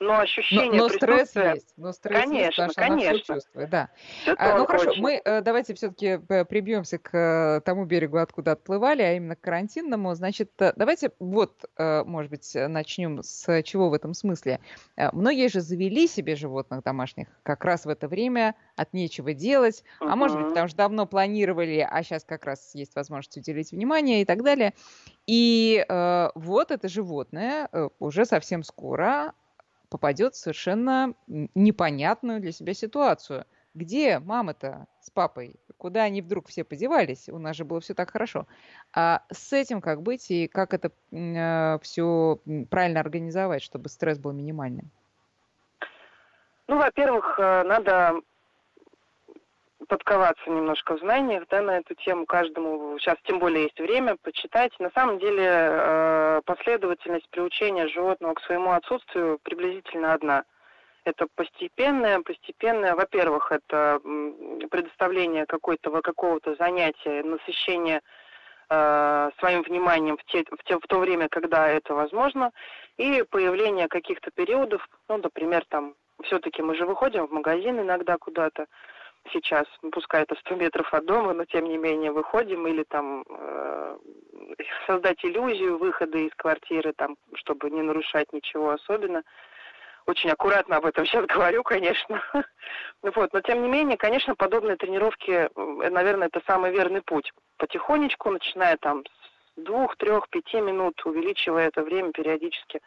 но 0.00 0.20
ощущение 0.20 0.80
но, 0.80 0.88
но 0.88 0.88
стресс 0.88 1.36
есть, 1.36 1.74
но 1.76 1.92
стресс 1.92 2.24
конечно, 2.24 2.62
есть, 2.62 2.74
конечно. 2.74 3.34
чувствует, 3.34 3.68
да. 3.68 3.90
А, 4.38 4.56
ну 4.56 4.64
хорошо, 4.64 4.90
очень. 4.90 5.02
мы 5.02 5.20
э, 5.22 5.42
давайте 5.42 5.74
все-таки 5.74 6.18
э, 6.26 6.44
прибьемся 6.46 6.96
к 6.98 7.14
э, 7.14 7.60
тому 7.60 7.84
берегу, 7.84 8.16
откуда 8.16 8.52
отплывали, 8.52 9.02
а 9.02 9.12
именно 9.12 9.36
к 9.36 9.40
карантинному. 9.40 10.14
Значит, 10.14 10.52
давайте 10.58 11.12
вот, 11.18 11.64
может 11.78 12.30
быть, 12.30 12.50
начнем 12.54 13.22
с 13.22 13.62
чего 13.62 13.90
в 13.90 13.94
этом 13.94 14.14
смысле. 14.14 14.60
Многие 15.12 15.48
же 15.48 15.60
завели 15.60 16.08
себе 16.08 16.34
животных 16.34 16.82
домашних 16.82 17.28
как 17.42 17.64
раз 17.64 17.84
в 17.84 17.90
это 17.90 18.08
время 18.08 18.54
от 18.76 18.94
нечего 18.94 19.34
делать, 19.34 19.84
uh-huh. 20.00 20.08
а 20.10 20.16
может 20.16 20.38
быть, 20.38 20.48
потому 20.48 20.68
что 20.68 20.76
давно 20.78 21.06
планировали, 21.06 21.86
а 21.88 22.02
сейчас 22.02 22.24
как 22.24 22.46
раз 22.46 22.74
есть 22.74 22.94
возможность 22.94 23.36
уделить 23.36 23.72
внимание 23.72 24.22
и 24.22 24.24
так 24.24 24.42
далее. 24.42 24.72
И 25.26 25.84
э, 25.86 26.30
вот 26.34 26.70
это 26.70 26.88
животное 26.88 27.68
уже 27.98 28.24
совсем 28.24 28.62
скоро 28.62 29.34
попадет 29.90 30.34
в 30.34 30.38
совершенно 30.38 31.14
непонятную 31.26 32.40
для 32.40 32.52
себя 32.52 32.72
ситуацию. 32.72 33.44
Где 33.74 34.18
мама-то 34.18 34.86
с 35.00 35.10
папой? 35.10 35.56
Куда 35.76 36.02
они 36.02 36.22
вдруг 36.22 36.48
все 36.48 36.64
подевались? 36.64 37.28
У 37.28 37.38
нас 37.38 37.56
же 37.56 37.64
было 37.64 37.80
все 37.80 37.94
так 37.94 38.10
хорошо. 38.10 38.46
А 38.92 39.22
с 39.30 39.52
этим 39.52 39.80
как 39.80 40.02
быть 40.02 40.30
и 40.30 40.48
как 40.48 40.74
это 40.74 40.90
э, 41.12 41.78
все 41.82 42.40
правильно 42.70 43.00
организовать, 43.00 43.62
чтобы 43.62 43.88
стресс 43.88 44.18
был 44.18 44.32
минимальным? 44.32 44.90
Ну, 46.66 46.78
во-первых, 46.78 47.38
э, 47.38 47.62
надо 47.64 48.20
подковаться 49.90 50.48
немножко 50.48 50.96
в 50.96 51.00
знаниях 51.00 51.44
да, 51.50 51.60
на 51.60 51.78
эту 51.78 51.94
тему 51.96 52.24
каждому. 52.24 52.96
Сейчас 53.00 53.16
тем 53.24 53.40
более 53.40 53.64
есть 53.64 53.80
время 53.80 54.16
почитать. 54.22 54.72
На 54.78 54.90
самом 54.90 55.18
деле 55.18 55.44
э, 55.44 56.40
последовательность 56.44 57.28
приучения 57.30 57.88
животного 57.88 58.34
к 58.34 58.42
своему 58.42 58.70
отсутствию 58.70 59.40
приблизительно 59.42 60.14
одна. 60.14 60.44
Это 61.04 61.26
постепенное, 61.34 62.20
постепенное, 62.20 62.94
во-первых, 62.94 63.50
это 63.50 64.00
предоставление 64.70 65.44
какой-то 65.46 65.90
какого-то 66.02 66.54
занятия, 66.54 67.24
насыщение 67.24 68.00
э, 68.68 69.30
своим 69.40 69.62
вниманием 69.62 70.18
в, 70.18 70.24
те, 70.26 70.44
в, 70.44 70.62
те, 70.62 70.78
в 70.78 70.86
то 70.86 71.00
время, 71.00 71.28
когда 71.28 71.68
это 71.68 71.94
возможно, 71.94 72.52
и 72.96 73.24
появление 73.28 73.88
каких-то 73.88 74.30
периодов, 74.30 74.86
ну, 75.08 75.16
например, 75.16 75.64
там, 75.68 75.94
все-таки 76.22 76.62
мы 76.62 76.76
же 76.76 76.86
выходим 76.86 77.26
в 77.26 77.32
магазин 77.32 77.80
иногда 77.80 78.18
куда-то, 78.18 78.66
сейчас, 79.32 79.66
пускай 79.92 80.22
это 80.22 80.34
100 80.36 80.54
метров 80.56 80.92
от 80.92 81.04
дома, 81.04 81.32
но 81.32 81.44
тем 81.44 81.64
не 81.64 81.76
менее 81.76 82.12
выходим 82.12 82.66
или 82.66 82.84
там 82.84 83.24
э, 83.28 83.98
создать 84.86 85.24
иллюзию 85.24 85.78
выхода 85.78 86.18
из 86.18 86.34
квартиры, 86.36 86.92
там, 86.96 87.16
чтобы 87.34 87.70
не 87.70 87.82
нарушать 87.82 88.32
ничего 88.32 88.70
особенно. 88.70 89.22
Очень 90.06 90.30
аккуратно 90.30 90.76
об 90.76 90.86
этом 90.86 91.04
сейчас 91.06 91.26
говорю, 91.26 91.62
конечно. 91.62 92.22
вот, 93.02 93.32
но 93.32 93.40
тем 93.40 93.62
не 93.62 93.68
менее, 93.68 93.96
конечно, 93.96 94.34
подобные 94.34 94.76
тренировки, 94.76 95.30
э, 95.30 95.90
наверное, 95.90 96.28
это 96.28 96.40
самый 96.46 96.72
верный 96.72 97.02
путь. 97.02 97.32
Потихонечку, 97.58 98.30
начиная 98.30 98.76
там 98.78 99.04
с 99.04 99.62
двух, 99.62 99.96
трех, 99.96 100.28
пяти 100.30 100.60
минут, 100.60 101.00
увеличивая 101.04 101.68
это 101.68 101.82
время 101.82 102.12
периодически, 102.12 102.80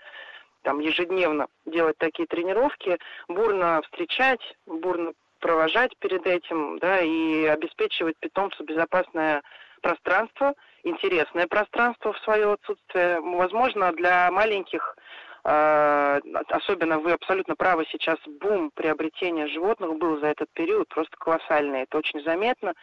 там 0.64 0.80
ежедневно 0.80 1.48
делать 1.66 1.98
такие 1.98 2.26
тренировки, 2.26 2.98
бурно 3.28 3.82
встречать, 3.84 4.42
бурно 4.66 5.14
провожать 5.44 5.92
перед 6.00 6.26
этим, 6.26 6.80
да, 6.80 7.02
и 7.02 7.46
обеспечивать 7.46 8.16
питомцу 8.18 8.64
безопасное 8.64 9.44
пространство, 9.82 10.54
интересное 10.84 11.48
пространство 11.48 12.14
в 12.14 12.20
свое 12.20 12.54
отсутствие. 12.54 13.20
Возможно, 13.20 13.92
для 13.92 14.32
маленьких, 14.32 14.96
э, 15.44 16.20
особенно 16.48 17.00
вы 17.00 17.12
абсолютно 17.12 17.56
правы, 17.58 17.86
сейчас 17.92 18.18
бум 18.40 18.72
приобретения 18.74 19.48
животных 19.48 19.98
был 19.98 20.18
за 20.22 20.28
этот 20.28 20.48
период 20.54 20.88
просто 20.88 21.16
колоссальный. 21.18 21.82
Это 21.82 21.98
очень 21.98 22.24
заметно. 22.24 22.74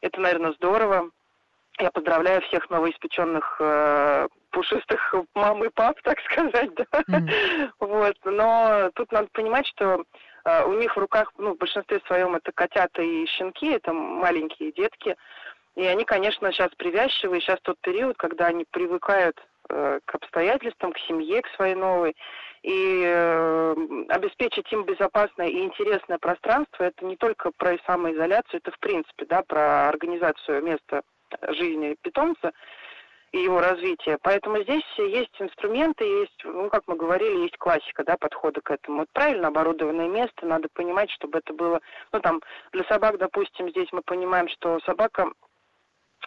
Это, 0.00 0.18
наверное, 0.18 0.52
здорово. 0.52 1.10
Я 1.78 1.90
поздравляю 1.90 2.40
всех 2.42 2.70
новоиспеченных 2.70 3.56
э, 3.60 4.28
пушистых 4.50 5.14
мам 5.34 5.62
и 5.64 5.68
пап, 5.68 6.00
так 6.02 6.18
сказать, 6.20 6.70
да. 6.74 6.84
Mm-hmm. 6.92 7.70
Вот. 7.80 8.16
Но 8.24 8.90
тут 8.94 9.12
надо 9.12 9.28
понимать, 9.32 9.66
что 9.66 9.84
а, 9.94 10.00
у 10.44 10.72
них 10.74 10.96
в 10.96 11.00
руках, 11.00 11.32
ну, 11.38 11.54
в 11.54 11.58
большинстве 11.58 12.00
своем 12.06 12.34
это 12.34 12.52
котята 12.52 13.02
и 13.02 13.26
щенки, 13.26 13.68
это 13.68 13.92
маленькие 13.92 14.72
детки. 14.72 15.16
И 15.74 15.84
они, 15.84 16.04
конечно, 16.04 16.52
сейчас 16.52 16.70
привязчивые. 16.76 17.40
Сейчас 17.40 17.58
тот 17.62 17.78
период, 17.80 18.16
когда 18.18 18.46
они 18.46 18.66
привыкают 18.70 19.36
э, 19.70 20.00
к 20.04 20.14
обстоятельствам, 20.14 20.92
к 20.92 20.98
семье, 20.98 21.42
к 21.42 21.48
своей 21.56 21.74
новой. 21.74 22.14
И 22.62 23.02
э, 23.04 23.74
обеспечить 24.08 24.70
им 24.72 24.84
безопасное 24.84 25.48
и 25.48 25.62
интересное 25.62 26.18
пространство, 26.18 26.84
это 26.84 27.04
не 27.04 27.16
только 27.16 27.50
про 27.56 27.76
самоизоляцию, 27.86 28.60
это 28.62 28.70
в 28.70 28.78
принципе, 28.78 29.24
да, 29.26 29.42
про 29.42 29.88
организацию 29.88 30.62
места 30.62 31.02
жизни 31.48 31.96
питомца 32.02 32.52
и 33.32 33.38
его 33.38 33.60
развития. 33.60 34.18
Поэтому 34.22 34.62
здесь 34.62 34.84
есть 34.98 35.34
инструменты, 35.40 36.04
есть, 36.04 36.44
ну, 36.44 36.68
как 36.68 36.82
мы 36.86 36.96
говорили, 36.96 37.42
есть 37.42 37.56
классика, 37.56 38.04
да, 38.04 38.16
подхода 38.18 38.60
к 38.60 38.70
этому. 38.70 39.00
Вот 39.00 39.08
правильно 39.12 39.48
оборудованное 39.48 40.08
место, 40.08 40.46
надо 40.46 40.68
понимать, 40.72 41.10
чтобы 41.10 41.38
это 41.38 41.54
было, 41.54 41.80
ну, 42.12 42.20
там, 42.20 42.42
для 42.72 42.84
собак, 42.84 43.18
допустим, 43.18 43.70
здесь 43.70 43.88
мы 43.92 44.02
понимаем, 44.02 44.48
что 44.48 44.80
собака, 44.80 45.32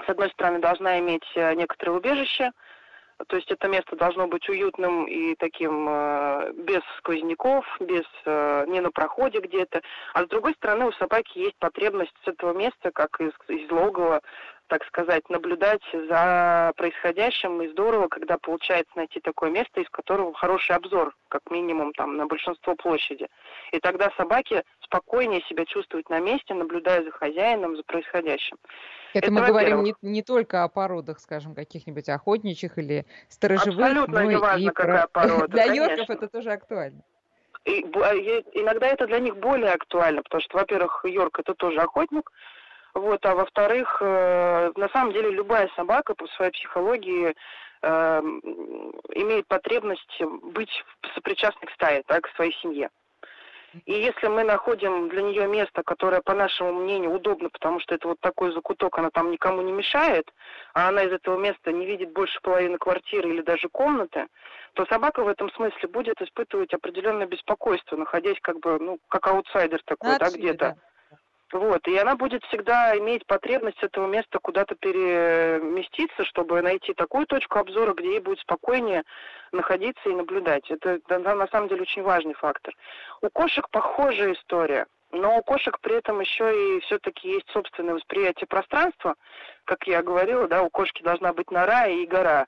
с 0.06 0.10
одной 0.10 0.30
стороны, 0.32 0.60
должна 0.60 1.00
иметь 1.00 1.26
э, 1.36 1.54
некоторое 1.54 1.92
убежище, 1.92 2.52
то 3.28 3.38
есть 3.38 3.50
это 3.50 3.68
место 3.68 3.96
должно 3.96 4.28
быть 4.28 4.48
уютным 4.50 5.06
и 5.06 5.36
таким 5.36 5.88
э, 5.90 6.52
без 6.54 6.82
сквозняков, 6.98 7.66
без 7.80 8.04
э, 8.26 8.66
не 8.68 8.82
на 8.82 8.92
проходе 8.92 9.40
где-то. 9.40 9.82
А 10.14 10.24
с 10.24 10.28
другой 10.28 10.54
стороны, 10.56 10.86
у 10.86 10.92
собаки 10.94 11.40
есть 11.40 11.56
потребность 11.58 12.14
с 12.24 12.28
этого 12.28 12.54
места, 12.54 12.92
как 12.92 13.20
из, 13.22 13.32
из 13.48 13.72
логова, 13.72 14.22
так 14.68 14.84
сказать, 14.86 15.30
наблюдать 15.30 15.82
за 15.94 16.74
происходящим. 16.76 17.62
И 17.62 17.70
здорово, 17.70 18.10
когда 18.10 18.38
получается 18.38 18.92
найти 18.96 19.22
такое 19.22 19.50
место, 19.50 19.80
из 19.80 19.90
которого 19.90 20.34
хороший 20.34 20.76
обзор, 20.76 21.16
как 21.30 21.50
минимум, 21.50 21.94
там, 21.94 22.18
на 22.18 22.26
большинство 22.26 22.76
площади. 22.76 23.28
И 23.72 23.80
тогда 23.80 24.12
собаки 24.18 24.64
спокойнее 24.82 25.42
себя 25.44 25.66
чувствуют 25.66 26.10
на 26.10 26.20
месте, 26.20 26.54
наблюдая 26.54 27.04
за 27.04 27.12
хозяином, 27.12 27.78
за 27.78 27.84
происходящим. 27.84 28.58
Это, 29.16 29.28
Это 29.28 29.34
мы 29.34 29.46
говорим 29.46 29.84
не, 29.84 29.96
не 30.02 30.22
только 30.22 30.64
о 30.64 30.68
породах, 30.68 31.20
скажем, 31.20 31.56
каких-нибудь 31.56 32.10
охотничьих 32.10 32.78
или 32.78 33.06
сторожевых, 33.30 33.80
Абсолютно 33.80 34.24
но 34.24 34.32
неважно, 34.32 34.64
и 34.64 34.74
какая 34.74 35.08
про... 35.08 35.28
порода. 35.28 35.48
Для 35.48 35.66
йорков 35.66 36.10
это 36.10 36.28
тоже 36.28 36.52
актуально. 36.52 37.02
И, 37.64 37.80
иногда 37.80 38.88
это 38.88 39.08
для 39.08 39.20
них 39.20 39.38
более 39.38 39.72
актуально, 39.72 40.22
потому 40.22 40.42
что, 40.42 40.58
во-первых, 40.58 41.04
Йорк 41.06 41.40
это 41.40 41.56
тоже 41.56 41.80
охотник, 41.80 42.32
вот, 42.94 43.26
а 43.26 43.36
во-вторых, 43.36 43.98
э, 44.02 44.72
на 44.76 44.90
самом 44.90 45.14
деле 45.14 45.32
любая 45.32 45.70
собака 45.76 46.14
по 46.14 46.28
своей 46.28 46.52
психологии 46.52 47.34
э, 47.82 48.22
имеет 49.16 49.48
потребность 49.48 50.22
быть 50.54 50.70
сопричастной 51.16 51.68
к 51.68 51.74
стае, 51.74 52.04
так, 52.06 52.24
к 52.24 52.36
своей 52.36 52.54
семье. 52.62 52.90
И 53.86 53.94
если 53.94 54.28
мы 54.28 54.44
находим 54.44 55.10
для 55.10 55.22
нее 55.22 55.48
место, 55.48 55.84
которое, 55.84 56.22
по 56.22 56.34
нашему 56.34 56.74
мнению, 56.74 57.12
удобно, 57.12 57.50
потому 57.50 57.80
что 57.80 57.96
это 57.96 58.08
вот 58.08 58.20
такой 58.20 58.54
закуток, 58.54 58.98
она 58.98 59.10
там 59.10 59.32
никому 59.32 59.62
не 59.62 59.72
мешает, 59.72 60.32
а 60.74 60.90
она 60.90 61.04
из 61.04 61.12
этого 61.12 61.38
места 61.38 61.72
не 61.72 61.86
видит 61.86 62.14
больше 62.14 62.40
половины 62.42 62.78
квартиры 62.78 63.30
или 63.30 63.42
даже 63.42 63.70
комнаты, 63.70 64.28
то 64.74 64.86
собака 64.86 65.24
в 65.24 65.28
этом 65.28 65.50
смысле 65.52 65.88
будет 65.90 66.22
испытывать 66.22 66.74
определенное 66.74 67.28
беспокойство, 67.28 67.96
находясь 67.96 68.40
как 68.42 68.60
бы, 68.60 68.80
ну, 68.80 69.00
как 69.08 69.28
аутсайдер 69.28 69.82
такой, 69.86 70.18
да, 70.18 70.30
где-то. 70.30 70.58
Да. 70.58 70.76
Вот, 71.54 71.88
и 71.88 71.96
она 71.98 72.16
будет 72.16 72.44
всегда 72.46 72.98
иметь 72.98 73.26
потребность 73.28 73.82
этого 73.84 74.08
места 74.08 74.40
куда-то 74.40 74.76
переместиться, 74.76 76.26
чтобы 76.26 76.62
найти 76.62 76.94
такую 76.94 77.28
точку 77.28 77.60
обзора, 77.60 77.94
где 77.94 78.14
ей 78.14 78.20
будет 78.20 78.40
спокойнее 78.40 79.04
находиться 79.52 80.10
и 80.10 80.16
наблюдать. 80.16 80.70
Это 80.72 81.00
на 81.08 81.48
самом 81.48 81.70
деле 81.70 81.84
очень 81.84 82.02
важный 82.02 82.34
фактор. 82.34 82.74
У 83.22 83.30
кошек 83.30 83.70
похожая 83.70 84.34
история. 84.34 84.88
Но 85.12 85.38
у 85.38 85.44
кошек 85.44 85.80
при 85.80 85.98
этом 85.98 86.20
еще 86.20 86.78
и 86.78 86.80
все-таки 86.82 87.30
есть 87.30 87.50
собственное 87.52 87.94
восприятие 87.94 88.48
пространства. 88.48 89.16
Как 89.64 89.88
я 89.88 90.02
говорила, 90.02 90.48
да, 90.48 90.64
у 90.64 90.70
кошки 90.70 91.04
должна 91.04 91.32
быть 91.32 91.52
нора 91.52 91.86
и 91.88 92.06
гора. 92.06 92.48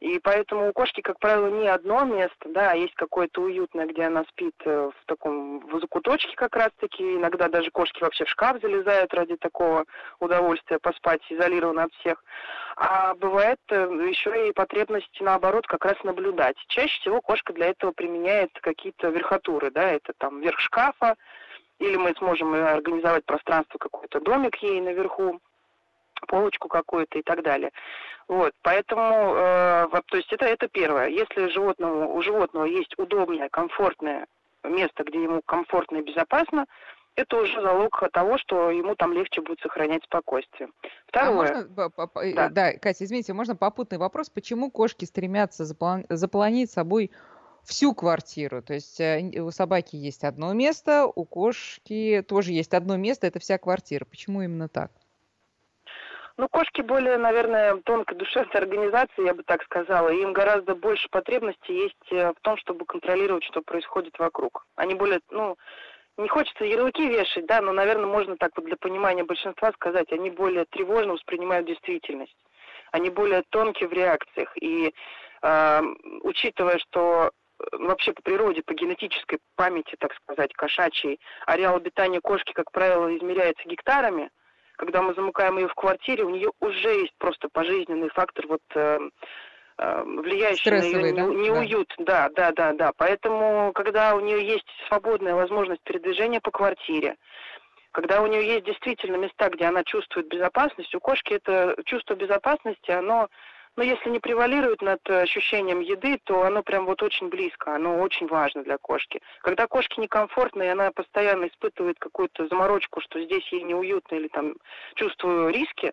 И 0.00 0.20
поэтому 0.20 0.68
у 0.68 0.72
кошки, 0.72 1.00
как 1.00 1.18
правило, 1.18 1.48
не 1.48 1.66
одно 1.66 2.04
место, 2.04 2.48
да, 2.50 2.70
а 2.70 2.76
есть 2.76 2.94
какое-то 2.94 3.42
уютное, 3.42 3.86
где 3.86 4.04
она 4.04 4.22
спит 4.24 4.54
э, 4.64 4.90
в 4.94 5.06
таком 5.06 5.58
в 5.66 5.80
закуточке 5.80 6.36
как 6.36 6.54
раз-таки. 6.54 7.16
Иногда 7.16 7.48
даже 7.48 7.72
кошки 7.72 8.00
вообще 8.00 8.24
в 8.24 8.28
шкаф 8.28 8.60
залезают 8.62 9.12
ради 9.12 9.36
такого 9.36 9.86
удовольствия 10.20 10.78
поспать 10.78 11.20
изолированно 11.28 11.84
от 11.84 11.92
всех. 11.94 12.22
А 12.76 13.14
бывает 13.14 13.58
э, 13.70 13.74
еще 14.08 14.48
и 14.48 14.52
потребность, 14.52 15.20
наоборот, 15.20 15.66
как 15.66 15.84
раз 15.84 15.96
наблюдать. 16.04 16.56
Чаще 16.68 17.00
всего 17.00 17.20
кошка 17.20 17.52
для 17.52 17.66
этого 17.66 17.90
применяет 17.90 18.50
какие-то 18.60 19.08
верхотуры, 19.08 19.72
да, 19.72 19.90
это 19.90 20.12
там 20.16 20.40
верх 20.40 20.60
шкафа, 20.60 21.16
или 21.80 21.96
мы 21.96 22.14
сможем 22.18 22.54
организовать 22.54 23.24
пространство, 23.24 23.78
какой-то 23.78 24.20
домик 24.20 24.56
ей 24.62 24.80
наверху, 24.80 25.40
полочку 26.26 26.68
какую-то 26.68 27.18
и 27.18 27.22
так 27.22 27.42
далее. 27.42 27.70
Вот, 28.28 28.52
поэтому, 28.62 29.34
э, 29.36 29.86
то 30.06 30.16
есть 30.16 30.32
это, 30.32 30.44
это 30.44 30.68
первое. 30.68 31.08
Если 31.08 31.48
животному, 31.48 32.14
у 32.14 32.22
животного 32.22 32.64
есть 32.64 32.94
удобное, 32.98 33.48
комфортное 33.48 34.26
место, 34.64 35.04
где 35.04 35.22
ему 35.22 35.40
комфортно 35.46 35.98
и 35.98 36.02
безопасно, 36.02 36.66
это 37.16 37.36
уже 37.36 37.60
залог 37.60 38.00
того, 38.12 38.38
что 38.38 38.70
ему 38.70 38.94
там 38.94 39.12
легче 39.12 39.40
будет 39.40 39.60
сохранять 39.60 40.04
спокойствие. 40.04 40.68
А 40.82 40.88
Второе. 41.08 41.30
А 41.30 41.70
можно, 41.72 42.22
э, 42.22 42.34
да. 42.34 42.48
да, 42.48 42.72
Катя, 42.74 43.04
извините, 43.04 43.32
можно 43.32 43.56
попутный 43.56 43.98
вопрос. 43.98 44.30
Почему 44.30 44.70
кошки 44.70 45.04
стремятся 45.04 45.64
заполон... 45.64 46.04
заполонить 46.08 46.70
собой 46.70 47.10
всю 47.64 47.94
квартиру. 47.94 48.62
То 48.62 48.74
есть 48.74 49.00
э, 49.00 49.40
у 49.40 49.50
собаки 49.50 49.96
есть 49.96 50.24
одно 50.24 50.52
место, 50.52 51.06
у 51.06 51.24
кошки 51.24 52.24
тоже 52.26 52.52
есть 52.52 52.74
одно 52.74 52.96
место, 52.96 53.26
это 53.26 53.38
вся 53.40 53.58
квартира. 53.58 54.04
Почему 54.04 54.42
именно 54.42 54.68
так? 54.68 54.90
Ну, 56.38 56.48
кошки 56.48 56.82
более, 56.82 57.18
наверное, 57.18 57.78
тонкой 57.78 58.16
душевной 58.16 58.52
организации, 58.52 59.24
я 59.24 59.34
бы 59.34 59.42
так 59.42 59.60
сказала. 59.64 60.10
Им 60.10 60.32
гораздо 60.32 60.76
больше 60.76 61.08
потребностей 61.10 61.74
есть 61.74 62.12
э, 62.12 62.30
в 62.30 62.40
том, 62.42 62.56
чтобы 62.58 62.86
контролировать, 62.86 63.42
что 63.42 63.60
происходит 63.60 64.16
вокруг. 64.20 64.64
Они 64.76 64.94
более, 64.94 65.18
ну, 65.30 65.56
не 66.16 66.28
хочется 66.28 66.64
ярлыки 66.64 67.08
вешать, 67.08 67.44
да, 67.46 67.60
но, 67.60 67.72
наверное, 67.72 68.06
можно 68.06 68.36
так 68.36 68.52
вот 68.54 68.66
для 68.66 68.76
понимания 68.76 69.24
большинства 69.24 69.72
сказать, 69.72 70.12
они 70.12 70.30
более 70.30 70.64
тревожно 70.66 71.14
воспринимают 71.14 71.66
действительность. 71.66 72.36
Они 72.92 73.10
более 73.10 73.42
тонкие 73.50 73.88
в 73.88 73.92
реакциях. 73.92 74.52
И 74.60 74.94
э, 75.42 75.82
учитывая, 76.22 76.78
что 76.78 77.32
э, 77.58 77.76
вообще 77.78 78.12
по 78.12 78.22
природе, 78.22 78.62
по 78.62 78.74
генетической 78.74 79.40
памяти, 79.56 79.96
так 79.98 80.14
сказать, 80.22 80.52
кошачьей, 80.52 81.18
ареал 81.46 81.74
обитания 81.74 82.20
кошки, 82.20 82.52
как 82.52 82.70
правило, 82.70 83.12
измеряется 83.16 83.68
гектарами, 83.68 84.30
когда 84.78 85.02
мы 85.02 85.12
замыкаем 85.14 85.58
ее 85.58 85.68
в 85.68 85.74
квартире, 85.74 86.24
у 86.24 86.30
нее 86.30 86.50
уже 86.60 86.88
есть 86.88 87.14
просто 87.18 87.48
пожизненный 87.52 88.08
фактор 88.10 88.46
вот 88.46 88.62
э, 88.76 88.98
э, 89.78 90.02
влияющие 90.04 90.78
Стрессовые, 90.78 91.12
на 91.12 91.18
ее 91.18 91.26
да? 91.26 91.62
неуют. 91.62 91.94
Да. 91.98 92.28
да, 92.28 92.52
да, 92.52 92.52
да, 92.52 92.72
да. 92.72 92.92
Поэтому, 92.96 93.72
когда 93.74 94.14
у 94.14 94.20
нее 94.20 94.46
есть 94.46 94.66
свободная 94.86 95.34
возможность 95.34 95.82
передвижения 95.82 96.40
по 96.40 96.52
квартире, 96.52 97.16
когда 97.90 98.22
у 98.22 98.26
нее 98.28 98.46
есть 98.46 98.64
действительно 98.66 99.16
места, 99.16 99.50
где 99.50 99.64
она 99.64 99.82
чувствует 99.82 100.28
безопасность, 100.28 100.94
у 100.94 101.00
кошки 101.00 101.34
это 101.34 101.74
чувство 101.84 102.14
безопасности, 102.14 102.92
оно, 102.92 103.28
ну, 103.78 103.84
если 103.84 104.10
не 104.10 104.18
превалирует 104.18 104.82
над 104.82 105.08
ощущением 105.08 105.78
еды, 105.78 106.18
то 106.24 106.42
оно 106.42 106.64
прям 106.64 106.84
вот 106.84 107.00
очень 107.00 107.28
близко, 107.28 107.76
оно 107.76 108.00
очень 108.00 108.26
важно 108.26 108.64
для 108.64 108.76
кошки. 108.76 109.22
Когда 109.40 109.68
кошке 109.68 110.00
некомфортно, 110.00 110.64
и 110.64 110.66
она 110.66 110.90
постоянно 110.90 111.46
испытывает 111.46 111.96
какую-то 112.00 112.48
заморочку, 112.48 113.00
что 113.00 113.22
здесь 113.22 113.46
ей 113.52 113.62
неуютно, 113.62 114.16
или 114.16 114.26
там 114.26 114.56
чувствую 114.96 115.50
риски, 115.50 115.92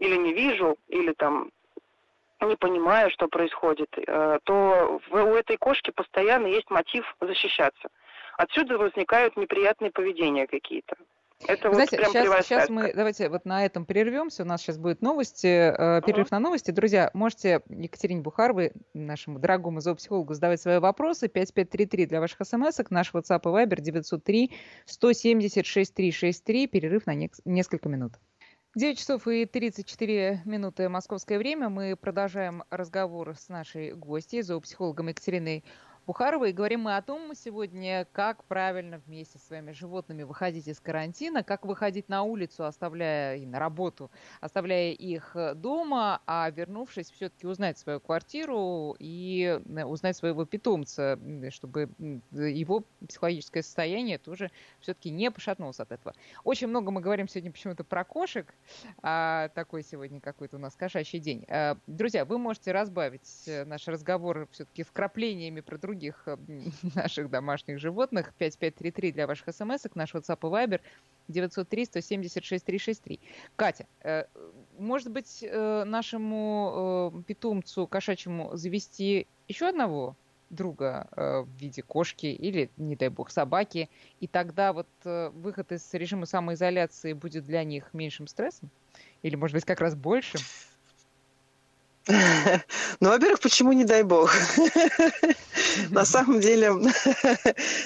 или 0.00 0.16
не 0.16 0.34
вижу, 0.34 0.76
или 0.88 1.14
там 1.14 1.50
не 2.42 2.56
понимаю, 2.56 3.10
что 3.10 3.26
происходит, 3.26 3.88
э, 3.96 4.38
то 4.44 5.00
у 5.10 5.16
этой 5.16 5.56
кошки 5.56 5.92
постоянно 5.92 6.46
есть 6.46 6.68
мотив 6.68 7.16
защищаться. 7.22 7.88
Отсюда 8.36 8.76
возникают 8.76 9.38
неприятные 9.38 9.90
поведения 9.90 10.46
какие-то. 10.46 10.96
Это 11.46 11.68
вот 11.68 11.74
Знаете, 11.74 11.96
прям 11.96 12.12
сейчас, 12.12 12.46
сейчас 12.46 12.68
мы 12.68 12.92
давайте 12.94 13.28
вот 13.28 13.44
на 13.44 13.64
этом 13.64 13.84
прервемся. 13.84 14.42
У 14.42 14.46
нас 14.46 14.62
сейчас 14.62 14.78
будет 14.78 15.02
новости, 15.02 15.46
э, 15.46 16.02
перерыв 16.02 16.28
uh-huh. 16.28 16.32
на 16.32 16.40
новости. 16.40 16.70
Друзья, 16.70 17.10
можете 17.14 17.62
Екатерине 17.68 18.22
Бухаровой, 18.22 18.72
нашему 18.94 19.38
дорогому 19.38 19.80
зоопсихологу, 19.80 20.34
задавать 20.34 20.60
свои 20.60 20.78
вопросы. 20.78 21.28
5533 21.28 22.06
для 22.06 22.20
ваших 22.20 22.38
смс 22.46 22.78
Наш 22.90 23.12
WhatsApp 23.12 23.40
и 23.42 23.66
Viber 23.66 23.80
903 23.80 24.52
170 24.86 25.66
6363. 25.66 26.66
Перерыв 26.66 27.06
на 27.06 27.14
несколько 27.44 27.88
минут. 27.88 28.14
9 28.76 28.98
часов 28.98 29.28
и 29.28 29.44
34 29.44 30.42
минуты 30.44 30.88
московское 30.88 31.38
время. 31.38 31.68
Мы 31.68 31.94
продолжаем 31.94 32.64
разговор 32.70 33.36
с 33.36 33.48
нашей 33.48 33.92
гостьей, 33.92 34.42
зоопсихологом 34.42 35.08
Екатериной 35.08 35.64
Бухарова. 36.06 36.44
И 36.44 36.52
говорим 36.52 36.82
мы 36.82 36.96
о 36.96 37.02
том 37.02 37.34
сегодня, 37.34 38.06
как 38.12 38.44
правильно 38.44 39.00
вместе 39.06 39.38
с 39.38 39.44
своими 39.44 39.72
животными 39.72 40.22
выходить 40.22 40.68
из 40.68 40.78
карантина, 40.78 41.42
как 41.42 41.64
выходить 41.64 42.10
на 42.10 42.24
улицу, 42.24 42.66
оставляя 42.66 43.36
и 43.38 43.46
на 43.46 43.58
работу, 43.58 44.10
оставляя 44.42 44.92
их 44.92 45.34
э, 45.34 45.54
дома, 45.54 46.20
а 46.26 46.50
вернувшись, 46.50 47.10
все-таки 47.10 47.46
узнать 47.46 47.78
свою 47.78 48.00
квартиру 48.00 48.94
и 48.98 49.58
э, 49.64 49.84
узнать 49.84 50.14
своего 50.14 50.44
питомца, 50.44 51.18
чтобы 51.48 51.88
его 52.32 52.84
психологическое 53.08 53.62
состояние 53.62 54.18
тоже 54.18 54.50
все-таки 54.80 55.08
не 55.08 55.30
пошатнулось 55.30 55.80
от 55.80 55.90
этого. 55.90 56.14
Очень 56.44 56.66
много 56.66 56.90
мы 56.90 57.00
говорим 57.00 57.28
сегодня 57.28 57.50
почему-то 57.50 57.82
про 57.82 58.04
кошек. 58.04 58.52
А 59.00 59.48
такой 59.54 59.82
сегодня 59.82 60.20
какой-то 60.20 60.56
у 60.56 60.60
нас 60.60 60.74
кошачий 60.76 61.18
день. 61.18 61.46
Э, 61.48 61.76
друзья, 61.86 62.26
вы 62.26 62.36
можете 62.36 62.72
разбавить 62.72 63.48
наш 63.64 63.88
разговор 63.88 64.48
все-таки 64.52 64.82
вкраплениями 64.82 65.60
про 65.60 65.78
другие 65.78 65.93
других 65.94 66.22
э, 66.26 66.36
наших 66.94 67.30
домашних 67.30 67.78
животных. 67.78 68.34
5533 68.38 69.12
для 69.12 69.26
ваших 69.26 69.54
смс 69.54 69.84
наш 69.94 70.14
WhatsApp 70.14 70.38
и 70.42 70.46
Viber 70.46 70.80
903 71.28 71.84
176 71.86 72.64
363. 72.64 73.20
Катя, 73.56 73.86
э, 74.02 74.24
может 74.78 75.10
быть, 75.10 75.42
э, 75.42 75.84
нашему 75.84 77.24
питомцу 77.26 77.86
кошачьему 77.86 78.56
завести 78.56 79.26
еще 79.48 79.68
одного 79.68 80.16
друга 80.50 81.08
в 81.16 81.48
виде 81.58 81.82
кошки 81.82 82.26
или, 82.26 82.70
не 82.76 82.94
дай 82.94 83.08
бог, 83.08 83.30
собаки, 83.30 83.88
и 84.20 84.28
тогда 84.28 84.72
вот 84.72 84.86
выход 85.02 85.72
из 85.72 85.92
режима 85.94 86.26
самоизоляции 86.26 87.12
будет 87.12 87.44
для 87.44 87.64
них 87.64 87.92
меньшим 87.92 88.28
стрессом? 88.28 88.70
Или, 89.22 89.34
может 89.34 89.54
быть, 89.54 89.64
как 89.64 89.80
раз 89.80 89.96
большим? 89.96 90.40
Ну, 92.06 93.08
во-первых, 93.08 93.40
почему 93.40 93.72
не 93.72 93.84
дай 93.84 94.02
бог? 94.02 94.30
На 95.90 96.04
самом 96.04 96.40
деле, 96.40 96.72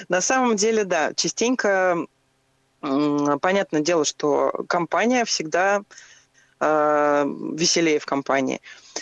на 0.09 0.21
самом 0.21 0.55
деле, 0.55 0.83
да, 0.83 1.13
частенько 1.13 2.05
понятное 2.81 3.81
дело, 3.81 4.05
что 4.05 4.63
компания 4.67 5.25
всегда 5.25 5.81
э, 6.59 7.25
веселее 7.53 7.99
в 7.99 8.05
компании. 8.05 8.61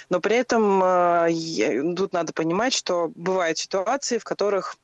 Но 0.09 0.19
при 0.19 0.35
этом 0.35 0.81
э, 0.83 1.95
тут 1.95 2.13
надо 2.13 2.33
понимать, 2.33 2.73
что 2.73 3.11
бывают 3.15 3.57
ситуации, 3.57 4.17
в 4.17 4.23
которых 4.23 4.77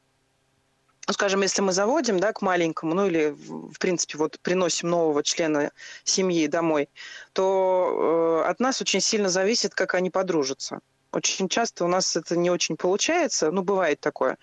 ну, 1.08 1.14
скажем, 1.14 1.42
если 1.42 1.62
мы 1.62 1.74
заводим, 1.74 2.20
да, 2.20 2.32
к 2.32 2.42
маленькому, 2.42 2.94
ну 2.94 3.08
или, 3.08 3.36
в 3.38 3.78
принципе, 3.78 4.18
вот 4.18 4.40
приносим 4.42 4.90
нового 4.90 5.22
члена 5.22 5.72
семьи 6.06 6.48
домой, 6.48 6.90
то 7.34 8.42
э, 8.46 8.50
от 8.50 8.60
нас 8.60 8.82
очень 8.82 9.02
сильно 9.02 9.30
зависит, 9.30 9.74
как 9.74 9.96
они 9.96 10.10
подружатся. 10.10 10.80
Очень 11.12 11.50
часто 11.50 11.84
у 11.84 11.88
нас 11.88 12.16
это 12.16 12.38
не 12.38 12.50
очень 12.50 12.78
получается, 12.78 13.52
ну, 13.52 13.64
бывает 13.64 14.00
такое. 14.00 14.38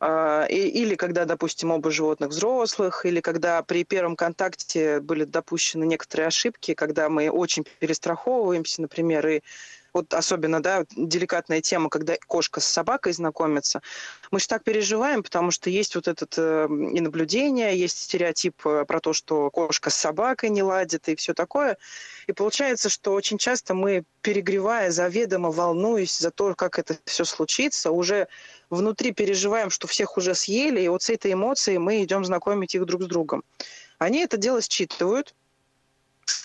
Э, 0.00 0.46
или 0.48 0.96
когда, 0.96 1.26
допустим, 1.26 1.70
оба 1.70 1.92
животных 1.92 2.30
взрослых, 2.30 3.06
или 3.06 3.20
когда 3.20 3.62
при 3.62 3.84
первом 3.84 4.16
контакте 4.16 4.98
были 4.98 5.24
допущены 5.24 5.84
некоторые 5.84 6.26
ошибки, 6.26 6.74
когда 6.74 7.08
мы 7.08 7.30
очень 7.30 7.64
перестраховываемся, 7.78 8.82
например, 8.82 9.26
и 9.28 9.40
вот 9.94 10.12
особенно, 10.12 10.60
да, 10.60 10.84
деликатная 10.96 11.60
тема, 11.60 11.88
когда 11.88 12.16
кошка 12.26 12.60
с 12.60 12.66
собакой 12.66 13.12
знакомится, 13.12 13.80
мы 14.32 14.40
же 14.40 14.48
так 14.48 14.64
переживаем, 14.64 15.22
потому 15.22 15.52
что 15.52 15.70
есть 15.70 15.94
вот 15.94 16.08
этот 16.08 16.34
э, 16.36 16.66
и 16.66 17.00
наблюдение, 17.00 17.78
есть 17.78 17.98
стереотип 17.98 18.66
э, 18.66 18.84
про 18.86 19.00
то, 19.00 19.12
что 19.12 19.50
кошка 19.50 19.90
с 19.90 19.94
собакой 19.94 20.50
не 20.50 20.64
ладит 20.64 21.08
и 21.08 21.14
все 21.14 21.32
такое. 21.32 21.78
И 22.26 22.32
получается, 22.32 22.88
что 22.88 23.12
очень 23.12 23.38
часто 23.38 23.74
мы, 23.74 24.04
перегревая, 24.20 24.90
заведомо 24.90 25.52
волнуясь 25.52 26.18
за 26.18 26.32
то, 26.32 26.54
как 26.54 26.78
это 26.80 26.98
все 27.04 27.24
случится, 27.24 27.92
уже 27.92 28.26
внутри 28.70 29.12
переживаем, 29.12 29.70
что 29.70 29.86
всех 29.86 30.16
уже 30.16 30.34
съели, 30.34 30.80
и 30.80 30.88
вот 30.88 31.02
с 31.02 31.10
этой 31.10 31.32
эмоцией 31.34 31.78
мы 31.78 32.02
идем 32.02 32.24
знакомить 32.24 32.74
их 32.74 32.84
друг 32.84 33.02
с 33.02 33.06
другом. 33.06 33.44
Они 33.98 34.18
это 34.18 34.36
дело 34.36 34.60
считывают, 34.60 35.34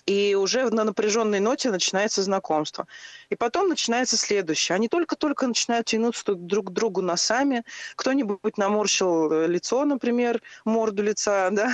и 0.10 0.36
уже 0.36 0.70
на 0.70 0.84
напряженной 0.84 1.40
ноте 1.40 1.70
начинается 1.70 2.24
знакомство. 2.24 2.88
И 3.30 3.36
потом 3.36 3.70
начинается 3.70 4.18
следующее. 4.18 4.76
Они 4.76 4.88
только-только 4.88 5.48
начинают 5.48 5.86
тянуться 5.88 6.34
друг 6.34 6.68
к 6.68 6.70
другу 6.72 7.02
носами. 7.02 7.64
Кто-нибудь 7.96 8.58
наморщил 8.58 9.32
э, 9.32 9.48
лицо, 9.48 9.86
например, 9.86 10.42
морду 10.66 11.04
лица, 11.04 11.50
да, 11.52 11.72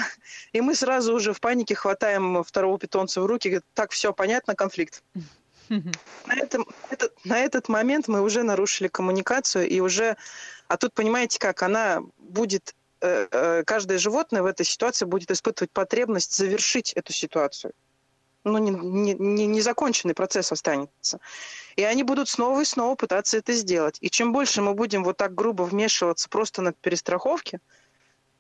и 0.52 0.62
мы 0.62 0.76
сразу 0.76 1.14
уже 1.14 1.32
в 1.32 1.40
панике 1.40 1.76
хватаем 1.76 2.44
второго 2.44 2.78
питомца 2.78 3.22
в 3.22 3.26
руки, 3.26 3.48
говорит, 3.48 3.66
так, 3.74 3.92
все, 3.92 4.14
понятно, 4.14 4.56
конфликт. 4.56 5.02
На, 5.70 6.36
этом, 6.36 6.68
этот, 6.92 7.26
на 7.26 7.40
этот 7.40 7.70
момент 7.70 8.08
мы 8.08 8.22
уже 8.22 8.44
нарушили 8.44 8.88
коммуникацию, 8.88 9.68
и 9.68 9.80
уже... 9.80 10.16
А 10.68 10.78
тут, 10.78 10.94
понимаете 10.94 11.40
как, 11.40 11.64
она 11.64 12.02
будет 12.20 12.76
э, 13.02 13.28
э, 13.32 13.64
каждое 13.66 13.98
животное 13.98 14.44
в 14.44 14.46
этой 14.46 14.64
ситуации 14.64 15.06
будет 15.06 15.32
испытывать 15.32 15.72
потребность 15.72 16.36
завершить 16.36 16.94
эту 16.94 17.14
ситуацию 17.14 17.74
ну, 18.46 18.58
не, 18.60 19.14
не, 19.14 19.46
не 19.48 19.62
законченный 19.62 20.14
процесс 20.14 20.52
останется. 20.52 21.20
И 21.76 21.84
они 21.84 22.04
будут 22.04 22.30
снова 22.30 22.62
и 22.62 22.66
снова 22.66 22.96
пытаться 22.96 23.38
это 23.38 23.52
сделать. 23.54 23.98
И 24.00 24.10
чем 24.10 24.32
больше 24.32 24.62
мы 24.62 24.74
будем 24.74 25.04
вот 25.04 25.18
так 25.18 25.36
грубо 25.36 25.64
вмешиваться 25.64 26.30
просто 26.30 26.62
на 26.62 26.72
перестраховке, 26.72 27.60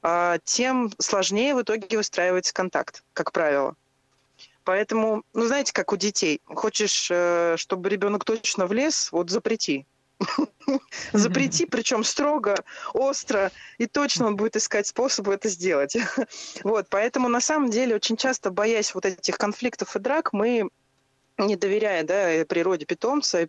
а, 0.01 0.37
тем 0.43 0.91
сложнее 0.99 1.55
в 1.55 1.61
итоге 1.61 1.97
выстраивается 1.97 2.53
контакт, 2.53 3.03
как 3.13 3.31
правило. 3.31 3.75
Поэтому, 4.63 5.23
ну, 5.33 5.45
знаете, 5.45 5.73
как 5.73 5.93
у 5.93 5.95
детей. 5.95 6.41
Хочешь, 6.45 7.07
э, 7.11 7.55
чтобы 7.57 7.89
ребенок 7.89 8.25
точно 8.25 8.65
влез, 8.65 9.11
вот 9.11 9.29
запрети. 9.29 9.85
Запрети, 11.13 11.65
причем 11.65 12.03
строго, 12.03 12.55
остро, 12.93 13.51
и 13.77 13.85
точно 13.85 14.27
он 14.27 14.35
будет 14.35 14.55
искать 14.55 14.87
способы 14.87 15.33
это 15.33 15.49
сделать. 15.49 15.97
Вот, 16.63 16.87
поэтому 16.89 17.29
на 17.29 17.41
самом 17.41 17.69
деле 17.69 17.95
очень 17.95 18.17
часто, 18.17 18.49
боясь 18.49 18.95
вот 18.95 19.05
этих 19.05 19.37
конфликтов 19.37 19.95
и 19.95 19.99
драк, 19.99 20.33
мы 20.33 20.69
не 21.37 21.55
доверяя 21.55 22.03
да, 22.03 22.45
природе 22.45 22.85
питомца, 22.85 23.47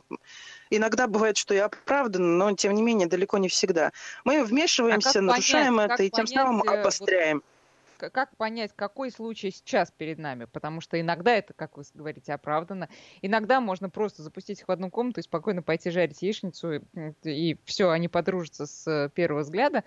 Иногда 0.71 1.07
бывает, 1.07 1.37
что 1.37 1.55
я 1.55 1.67
оправдана, 1.67 2.27
но 2.27 2.53
тем 2.57 2.75
не 2.75 2.83
менее 2.83 3.07
далеко 3.07 3.39
не 3.39 3.49
всегда. 3.49 3.93
Мы 4.25 4.43
вмешиваемся, 4.45 5.21
а 5.21 5.23
нарушаем 5.23 5.77
понять, 5.77 5.93
это 5.93 6.03
и 6.03 6.11
тем 6.11 6.27
самым 6.27 6.63
э, 6.63 6.81
обостряем. 6.81 7.37
Вот 7.37 7.56
как 7.97 8.37
понять, 8.37 8.73
какой 8.75 9.11
случай 9.11 9.51
сейчас 9.51 9.91
перед 9.91 10.19
нами? 10.19 10.45
Потому 10.45 10.81
что 10.81 11.01
иногда 11.01 11.35
это, 11.35 11.53
как 11.55 11.77
вы 11.77 11.85
говорите, 11.95 12.33
оправдано. 12.33 12.89
Иногда 13.23 13.61
можно 13.61 13.91
просто 13.91 14.23
запустить 14.23 14.61
их 14.61 14.69
в 14.69 14.73
одну 14.73 14.91
комнату 14.91 15.21
и 15.21 15.23
спокойно 15.23 15.63
пойти 15.63 15.91
жарить 15.91 16.23
яичницу, 16.23 16.75
и, 16.75 16.81
и 17.25 17.59
все, 17.65 17.91
они 17.91 18.09
подружатся 18.09 18.67
с 18.67 19.11
первого 19.15 19.41
взгляда. 19.41 19.85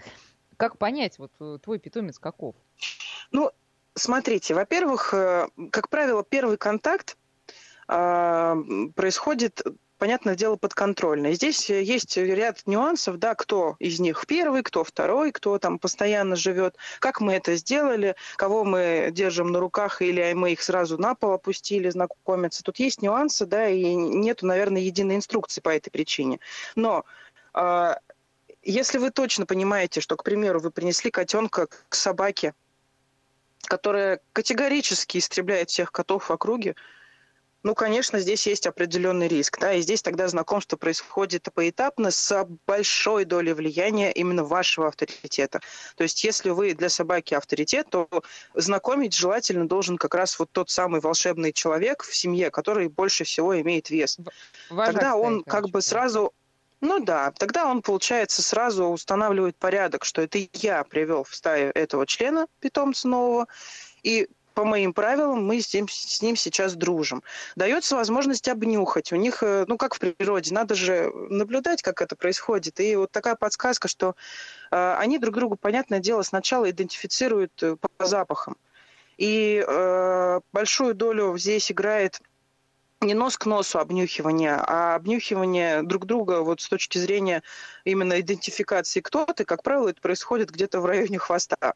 Как 0.58 0.78
понять, 0.78 1.18
вот 1.20 1.32
э, 1.40 1.58
твой 1.64 1.80
питомец 1.80 2.20
каков? 2.20 2.56
Ну, 3.32 3.52
смотрите, 3.96 4.54
во-первых, 4.54 5.14
э, 5.14 5.48
как 5.72 5.90
правило, 5.90 6.24
первый 6.24 6.58
контакт 6.58 7.18
э, 7.88 8.56
происходит 8.96 9.62
понятное 10.00 10.36
дело, 10.36 10.56
подконтрольны. 10.56 11.34
Здесь 11.34 11.70
э, 11.70 11.84
есть 11.84 12.18
ряд 12.18 12.64
нюансов, 12.66 13.20
да, 13.20 13.36
кто 13.36 13.76
из 13.80 14.00
них 14.00 14.26
первый, 14.28 14.64
кто 14.64 14.84
второй, 14.84 15.32
кто 15.32 15.60
там 15.60 15.78
постоянно 15.78 16.36
живет, 16.36 16.78
как 17.00 17.22
мы 17.22 17.34
это 17.34 17.56
сделали, 17.56 18.16
кого 18.38 18.64
мы 18.64 19.10
держим 19.12 19.52
на 19.52 19.60
руках 19.60 20.02
или 20.02 20.34
мы 20.34 20.54
их 20.54 20.64
сразу 20.64 20.98
на 20.98 21.14
пол 21.14 21.34
опустили, 21.34 21.90
знакомиться. 21.90 22.64
Тут 22.64 22.80
есть 22.80 23.02
нюансы, 23.02 23.46
да, 23.46 23.68
и 23.68 23.94
нету, 23.94 24.48
наверное, 24.48 24.82
единой 24.82 25.18
инструкции 25.18 25.62
по 25.62 25.70
этой 25.70 25.92
причине. 25.92 26.40
Но 26.76 27.06
э, 27.54 27.94
если 28.64 28.98
вы 28.98 29.12
точно 29.12 29.46
понимаете, 29.46 30.02
что, 30.02 30.16
к 30.16 30.24
примеру, 30.24 30.60
вы 30.60 30.72
принесли 30.72 31.12
котенка 31.12 31.68
к 31.90 31.96
собаке, 31.96 32.54
которая 33.66 34.22
категорически 34.34 35.18
истребляет 35.18 35.70
всех 35.70 35.92
котов 35.92 36.30
в 36.30 36.32
округе, 36.32 36.76
ну, 37.62 37.76
конечно, 37.76 38.20
здесь 38.20 38.48
есть 38.48 38.68
определенный 38.68 39.28
риск, 39.28 39.60
да, 39.60 39.74
и 39.74 39.82
здесь 39.82 40.02
тогда 40.02 40.28
знакомство 40.30 40.78
происходит 40.78 41.48
поэтапно 41.54 42.10
с 42.10 42.48
большой 42.66 43.26
долей 43.26 43.54
влияния 43.54 44.12
именно 44.12 44.44
вашего 44.46 44.88
авторитета. 44.88 45.60
То 45.98 46.04
есть, 46.04 46.24
если 46.24 46.52
вы 46.52 46.74
для 46.74 46.90
собаки 46.90 47.34
авторитет, 47.34 47.88
то 47.90 48.08
знакомить 48.54 49.14
желательно 49.14 49.68
должен 49.68 49.98
как 49.98 50.16
раз 50.16 50.40
вот 50.40 50.50
тот 50.52 50.70
самый 50.70 51.02
волшебный 51.02 51.52
человек 51.52 52.04
в 52.04 52.16
семье, 52.16 52.50
который 52.50 52.88
больше 52.88 53.26
всего 53.26 53.60
имеет 53.60 53.90
вес. 53.90 54.18
Вожак 54.70 54.94
тогда 54.94 55.16
он 55.16 55.44
как 55.44 55.70
бы 55.70 55.82
сразу 55.82 56.34
ну 56.82 57.04
да, 57.04 57.34
тогда 57.38 57.70
он, 57.70 57.82
получается, 57.82 58.42
сразу 58.42 58.86
устанавливает 58.86 59.58
порядок, 59.58 60.06
что 60.06 60.22
это 60.22 60.40
я 60.54 60.86
привел 60.86 61.26
в 61.26 61.36
стаю 61.36 61.72
этого 61.76 62.08
члена 62.08 62.48
питомца 62.62 63.10
нового, 63.10 63.48
и 64.02 64.30
по 64.60 64.66
моим 64.66 64.92
правилам 64.92 65.46
мы 65.46 65.62
с 65.62 65.74
ним, 65.74 65.88
с 65.88 66.22
ним 66.22 66.36
сейчас 66.36 66.76
дружим. 66.76 67.24
Дается 67.56 67.96
возможность 67.96 68.50
обнюхать. 68.50 69.14
У 69.14 69.16
них, 69.16 69.42
э, 69.42 69.64
ну 69.70 69.78
как 69.78 69.96
в 69.96 70.00
природе, 70.00 70.54
надо 70.54 70.76
же 70.76 71.14
наблюдать, 71.30 71.82
как 71.82 72.02
это 72.02 72.18
происходит. 72.18 72.82
И 72.82 72.98
вот 72.98 73.10
такая 73.10 73.36
подсказка, 73.36 73.88
что 73.88 74.18
э, 74.70 74.96
они 75.00 75.18
друг 75.18 75.36
другу, 75.36 75.56
понятное 75.56 76.00
дело, 76.00 76.24
сначала 76.24 76.70
идентифицируют 76.70 77.54
э, 77.64 77.78
по 77.78 78.06
запахам. 78.06 78.58
И 79.18 79.64
э, 79.66 80.40
большую 80.52 80.94
долю 80.94 81.38
здесь 81.38 81.72
играет 81.72 82.20
не 83.00 83.14
нос 83.14 83.38
к 83.38 83.46
носу 83.46 83.80
обнюхивание, 83.80 84.56
а 84.56 84.96
обнюхивание 84.96 85.84
друг 85.84 86.06
друга 86.06 86.42
вот 86.42 86.60
с 86.60 86.68
точки 86.68 86.98
зрения 86.98 87.44
именно 87.86 88.20
идентификации 88.20 89.00
кто 89.00 89.26
ты, 89.26 89.46
как 89.46 89.64
правило, 89.64 89.88
это 89.88 90.02
происходит 90.02 90.52
где-то 90.52 90.82
в 90.82 90.86
районе 90.86 91.18
хвоста. 91.18 91.76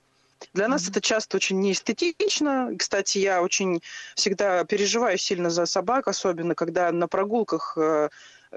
Для 0.53 0.67
нас 0.67 0.87
это 0.87 1.01
часто 1.01 1.37
очень 1.37 1.59
неэстетично. 1.59 2.71
Кстати, 2.77 3.19
я 3.19 3.41
очень 3.41 3.81
всегда 4.15 4.63
переживаю 4.65 5.17
сильно 5.17 5.49
за 5.49 5.65
собак, 5.65 6.07
особенно 6.07 6.55
когда 6.55 6.91
на 6.91 7.07
прогулках 7.07 7.77
э, 7.77 8.09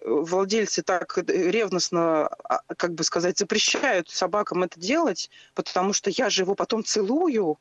владельцы 0.05 0.83
так 0.83 1.19
ревностно, 1.27 2.27
а, 2.27 2.61
как 2.77 2.95
бы 2.95 3.05
сказать, 3.05 3.39
запрещают 3.39 4.11
собакам 4.11 4.63
это 4.63 4.79
делать, 4.79 5.31
потому 5.55 5.93
что 5.93 6.11
я 6.11 6.31
же 6.31 6.43
его 6.43 6.55
потом 6.55 6.85
целую. 6.85 7.59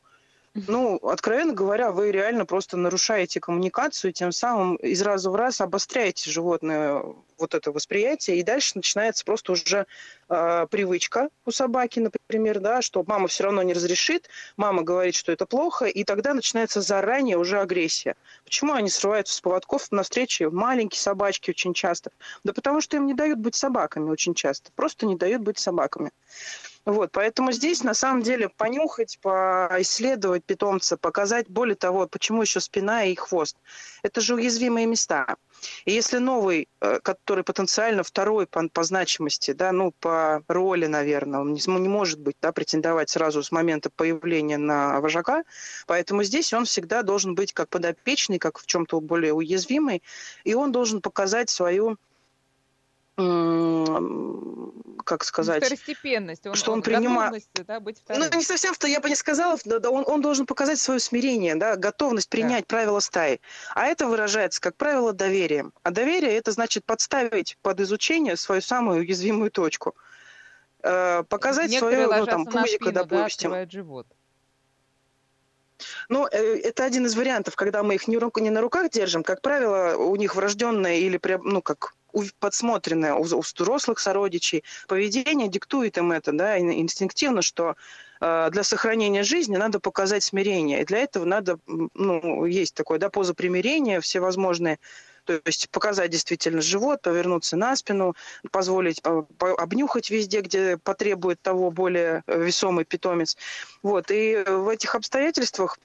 Ну, 0.67 0.95
откровенно 1.03 1.51
говоря, 1.51 1.91
вы 1.91 2.11
реально 2.11 2.45
просто 2.45 2.77
нарушаете 2.77 3.41
коммуникацию, 3.41 4.13
тем 4.13 4.31
самым 4.31 4.77
из 4.77 5.01
раза 5.01 5.29
в 5.29 5.35
раз 5.35 5.59
обостряете 5.59 6.31
животное 6.31 7.03
вот 7.37 7.53
это 7.53 7.73
восприятие, 7.73 8.37
и 8.37 8.43
дальше 8.43 8.71
начинается 8.75 9.25
просто 9.25 9.51
уже 9.51 9.85
э, 10.29 10.67
привычка 10.71 11.27
у 11.45 11.51
собаки, 11.51 11.99
например, 11.99 12.61
да, 12.61 12.81
что 12.81 13.03
мама 13.05 13.27
все 13.27 13.43
равно 13.43 13.63
не 13.63 13.73
разрешит, 13.73 14.29
мама 14.55 14.81
говорит, 14.83 15.15
что 15.15 15.33
это 15.33 15.45
плохо, 15.45 15.87
и 15.87 16.05
тогда 16.05 16.33
начинается 16.33 16.79
заранее 16.79 17.37
уже 17.37 17.59
агрессия. 17.59 18.15
Почему 18.45 18.71
они 18.71 18.89
срываются 18.89 19.35
с 19.35 19.41
поводков 19.41 19.91
на 19.91 20.03
встрече 20.03 20.49
маленькие 20.49 21.01
собачки 21.01 21.49
очень 21.49 21.73
часто? 21.73 22.11
Да 22.45 22.53
потому 22.53 22.79
что 22.79 22.95
им 22.95 23.07
не 23.07 23.13
дают 23.13 23.39
быть 23.39 23.55
собаками 23.55 24.09
очень 24.09 24.33
часто, 24.33 24.71
просто 24.73 25.05
не 25.05 25.17
дают 25.17 25.41
быть 25.41 25.59
собаками. 25.59 26.11
Вот, 26.85 27.11
поэтому 27.11 27.51
здесь 27.51 27.83
на 27.83 27.95
самом 27.95 28.21
деле 28.21 28.47
понюхать, 28.47 29.17
поисследовать 29.19 30.45
питомца, 30.45 30.97
показать, 30.97 31.49
более 31.49 31.75
того, 31.75 32.07
почему 32.07 32.43
еще 32.43 32.59
спина 32.59 33.05
и 33.05 33.15
хвост. 33.15 33.57
Это 34.03 34.21
же 34.21 34.35
уязвимые 34.35 34.85
места. 34.85 35.35
И 35.85 35.91
если 35.91 36.19
новый, 36.19 36.67
э, 36.81 36.99
который 37.01 37.43
потенциально 37.43 38.03
второй 38.03 38.45
по, 38.45 38.67
по 38.69 38.83
значимости, 38.83 39.51
да, 39.51 39.71
ну, 39.71 39.93
по 39.99 40.43
роли, 40.47 40.85
наверное, 40.85 41.39
он 41.39 41.53
не, 41.53 41.61
не 41.65 41.89
может 41.89 42.19
быть, 42.19 42.35
да, 42.39 42.51
претендовать 42.51 43.09
сразу 43.09 43.41
с 43.41 43.51
момента 43.51 43.89
появления 43.89 44.59
на 44.59 45.01
вожака, 45.01 45.43
поэтому 45.87 46.21
здесь 46.21 46.53
он 46.53 46.65
всегда 46.65 47.01
должен 47.01 47.33
быть 47.33 47.51
как 47.51 47.69
подопечный, 47.69 48.37
как 48.37 48.59
в 48.59 48.67
чем-то 48.67 49.01
более 49.01 49.33
уязвимый, 49.33 50.03
и 50.43 50.53
он 50.53 50.71
должен 50.71 51.01
показать 51.01 51.49
свою 51.49 51.97
как 55.05 55.23
сказать... 55.23 55.63
Второстепенность. 55.63 56.45
Он, 56.45 56.55
что 56.55 56.71
он, 56.71 56.79
он 56.79 56.83
принимает... 56.83 57.43
Да, 57.65 57.79
быть 57.79 58.03
ну, 58.09 58.25
не 58.35 58.43
совсем, 58.43 58.73
что 58.73 58.87
я 58.87 58.99
бы 58.99 59.09
не 59.09 59.15
сказала, 59.15 59.57
да, 59.63 59.89
он, 59.89 60.03
он 60.05 60.21
должен 60.21 60.45
показать 60.45 60.79
свое 60.79 60.99
смирение, 60.99 61.55
да, 61.55 61.77
готовность 61.77 62.29
принять 62.29 62.65
да. 62.67 62.75
правила 62.75 62.99
стаи. 62.99 63.39
А 63.73 63.85
это 63.85 64.07
выражается, 64.07 64.59
как 64.59 64.75
правило, 64.75 65.13
доверием. 65.13 65.71
А 65.83 65.91
доверие– 65.91 66.33
это 66.37 66.51
значит 66.51 66.83
подставить 66.85 67.57
под 67.61 67.79
изучение 67.79 68.35
свою 68.35 68.61
самую 68.61 68.99
уязвимую 68.99 69.51
точку. 69.51 69.95
Э, 70.83 71.23
показать 71.23 71.71
Некоторые 71.71 72.05
свое, 72.05 72.19
ну, 72.19 72.25
там, 72.25 72.45
пузико, 72.45 72.67
спину, 72.67 72.91
допустим. 72.91 73.51
Да, 73.51 73.69
живот. 73.69 74.07
Ну, 76.09 76.27
э, 76.31 76.59
это 76.59 76.83
один 76.83 77.05
из 77.05 77.15
вариантов, 77.15 77.55
когда 77.55 77.83
мы 77.83 77.95
их 77.95 78.07
не, 78.07 78.17
на 78.17 78.61
руках 78.61 78.89
держим. 78.89 79.23
Как 79.23 79.41
правило, 79.41 79.95
у 79.97 80.15
них 80.15 80.35
врожденное 80.35 80.97
или, 80.97 81.19
ну, 81.43 81.61
как 81.61 81.93
подсмотренное 82.39 83.13
у, 83.13 83.21
у 83.23 83.41
взрослых 83.41 83.99
сородичей. 83.99 84.63
Поведение 84.87 85.47
диктует 85.47 85.97
им 85.97 86.11
это, 86.11 86.31
да, 86.31 86.57
инстинктивно, 86.59 87.41
что 87.41 87.75
э, 88.21 88.49
для 88.51 88.63
сохранения 88.63 89.23
жизни 89.23 89.57
надо 89.57 89.79
показать 89.79 90.23
смирение. 90.23 90.81
И 90.81 90.85
для 90.85 90.99
этого 90.99 91.25
надо, 91.25 91.59
ну, 91.65 92.45
есть 92.45 92.73
такое, 92.73 92.99
да, 92.99 93.09
поза 93.09 93.33
примирения 93.33 93.99
всевозможные, 93.99 94.79
то 95.25 95.41
есть 95.45 95.69
показать 95.69 96.11
действительно 96.11 96.61
живот, 96.61 97.01
повернуться 97.01 97.57
на 97.57 97.75
спину, 97.75 98.15
позволить 98.51 99.01
э, 99.03 99.23
обнюхать 99.39 100.09
везде, 100.09 100.41
где 100.41 100.77
потребует 100.77 101.41
того 101.41 101.71
более 101.71 102.23
весомый 102.27 102.85
питомец. 102.85 103.35
Вот. 103.83 104.11
И 104.11 104.43
в 104.47 104.69
этих 104.69 104.95
обстоятельствах 104.95 105.77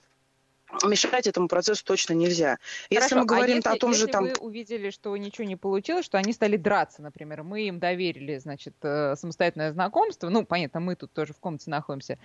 мешать 0.85 1.27
этому 1.27 1.49
процессу 1.49 1.85
точно 1.85 2.15
нельзя. 2.15 2.59
Хорошо, 2.89 3.03
если 3.03 3.15
мы 3.17 3.25
говорим 3.27 3.55
а 3.55 3.57
если, 3.57 3.69
о 3.71 3.77
том 3.77 3.91
если 3.91 4.07
же 4.07 4.09
там... 4.09 4.25
вы 4.25 4.33
увидели, 4.41 4.91
что 4.91 5.17
ничего 5.17 5.47
не 5.47 5.57
получилось, 5.57 6.05
что 6.05 6.19
они 6.19 6.33
стали 6.33 6.57
драться, 6.57 7.03
например, 7.03 7.43
мы 7.43 7.63
им 7.63 7.79
доверили, 7.79 8.39
значит, 8.39 8.75
э, 8.83 9.15
самостоятельное 9.17 9.73
знакомство, 9.73 10.29
ну, 10.29 10.45
понятно, 10.45 10.81
мы 10.81 10.97
тут 10.97 11.13
тоже 11.13 11.33
в 11.33 11.39
комнате 11.39 11.71
находимся, 11.71 12.19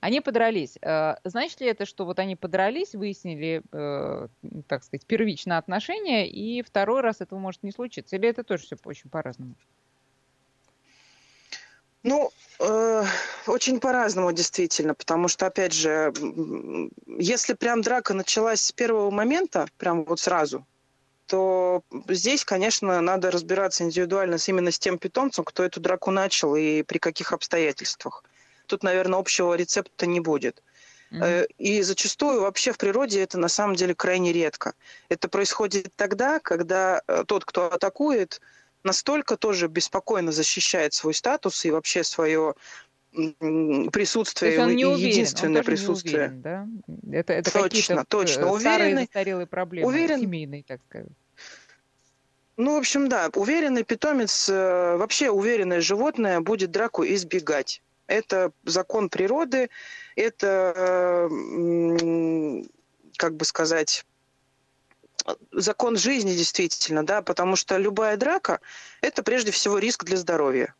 они 0.00 0.20
подрались. 0.20 0.76
Э, 0.82 1.16
значит 1.24 1.60
ли 1.60 1.68
это, 1.68 1.86
что 1.86 2.04
вот 2.04 2.18
они 2.18 2.36
подрались, 2.36 2.94
выяснили, 2.94 3.62
э, 3.72 4.28
так 4.66 4.84
сказать, 4.84 5.06
первичное 5.06 5.58
отношение, 5.58 6.28
и 6.28 6.62
второй 6.62 7.00
раз 7.00 7.20
этого 7.20 7.38
может 7.38 7.62
не 7.62 7.72
случиться? 7.72 8.16
Или 8.16 8.28
это 8.28 8.44
тоже 8.44 8.64
все 8.64 8.76
очень 8.84 9.10
по-разному? 9.10 9.54
Ну, 12.02 12.32
э, 12.58 13.04
очень 13.46 13.78
по-разному, 13.78 14.32
действительно, 14.32 14.94
потому 14.94 15.28
что, 15.28 15.46
опять 15.46 15.72
же, 15.72 16.12
если 17.06 17.54
прям 17.54 17.82
драка 17.82 18.12
началась 18.12 18.60
с 18.60 18.72
первого 18.72 19.10
момента, 19.10 19.68
прям 19.78 20.04
вот 20.04 20.18
сразу, 20.18 20.66
то 21.26 21.82
здесь, 22.08 22.44
конечно, 22.44 23.00
надо 23.00 23.30
разбираться 23.30 23.84
индивидуально 23.84 24.38
с 24.38 24.48
именно 24.48 24.70
с 24.70 24.78
тем 24.78 24.98
питомцем, 24.98 25.44
кто 25.44 25.62
эту 25.62 25.80
драку 25.80 26.10
начал 26.10 26.56
и 26.56 26.82
при 26.82 26.98
каких 26.98 27.32
обстоятельствах. 27.32 28.24
Тут, 28.66 28.82
наверное, 28.82 29.18
общего 29.18 29.54
рецепта 29.54 30.06
не 30.06 30.20
будет. 30.20 30.62
Mm-hmm. 31.12 31.46
И 31.58 31.82
зачастую 31.82 32.40
вообще 32.40 32.72
в 32.72 32.78
природе 32.78 33.22
это 33.22 33.38
на 33.38 33.48
самом 33.48 33.76
деле 33.76 33.94
крайне 33.94 34.32
редко. 34.32 34.74
Это 35.08 35.28
происходит 35.28 35.92
тогда, 35.94 36.40
когда 36.40 37.02
э, 37.06 37.24
тот, 37.26 37.44
кто 37.44 37.72
атакует, 37.72 38.40
настолько 38.84 39.36
тоже 39.36 39.68
беспокойно 39.68 40.32
защищает 40.32 40.94
свой 40.94 41.14
статус 41.14 41.64
и 41.64 41.70
вообще 41.70 42.04
свое 42.04 42.54
присутствие, 43.12 44.58
он 44.58 44.74
не 44.74 44.86
уверен, 44.86 45.10
единственное 45.10 45.60
он 45.60 45.66
присутствие. 45.66 46.14
Не 46.14 46.18
уверен, 46.18 46.40
да? 46.40 47.18
Это, 47.18 47.32
это 47.34 47.50
точно, 47.50 48.04
точно. 48.06 48.50
Уверенный, 48.50 49.04
старые 49.04 49.46
проблемы, 49.46 49.86
уверен, 49.86 50.20
семейные, 50.20 50.62
так 50.62 50.80
сказать. 50.88 51.10
Ну, 52.56 52.74
в 52.74 52.78
общем, 52.78 53.08
да, 53.08 53.30
уверенный 53.34 53.82
питомец, 53.82 54.48
э, 54.48 54.96
вообще 54.96 55.30
уверенное 55.30 55.80
животное 55.80 56.40
будет 56.40 56.70
драку 56.70 57.04
избегать. 57.04 57.82
Это 58.06 58.52
закон 58.64 59.08
природы, 59.08 59.68
это, 60.16 60.74
э, 60.76 62.62
как 63.16 63.36
бы 63.36 63.44
сказать, 63.44 64.04
закон 65.52 65.96
жизни 65.96 66.32
действительно, 66.32 67.04
да, 67.04 67.22
потому 67.22 67.56
что 67.56 67.76
любая 67.76 68.16
драка– 68.16 68.60
это 69.00 69.22
прежде 69.22 69.50
всего 69.50 69.78
риск 69.78 70.04
для 70.04 70.16
здоровья. 70.16 70.74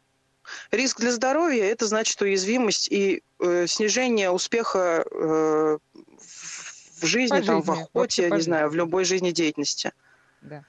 Риск 0.70 1.00
для 1.00 1.12
здоровья– 1.12 1.64
это 1.70 1.86
значит 1.86 2.20
уязвимость 2.20 2.90
и 2.90 3.22
э, 3.40 3.66
снижение 3.66 4.30
успеха 4.30 5.04
э, 5.10 5.78
в 6.18 7.06
жизни, 7.06 7.40
там, 7.40 7.62
в 7.62 7.70
охоте, 7.70 8.30
не 8.30 8.40
знаю, 8.40 8.68
в 8.70 8.74
любой 8.74 9.04
жизнедеятельности. 9.04 9.92
Да. 10.40 10.64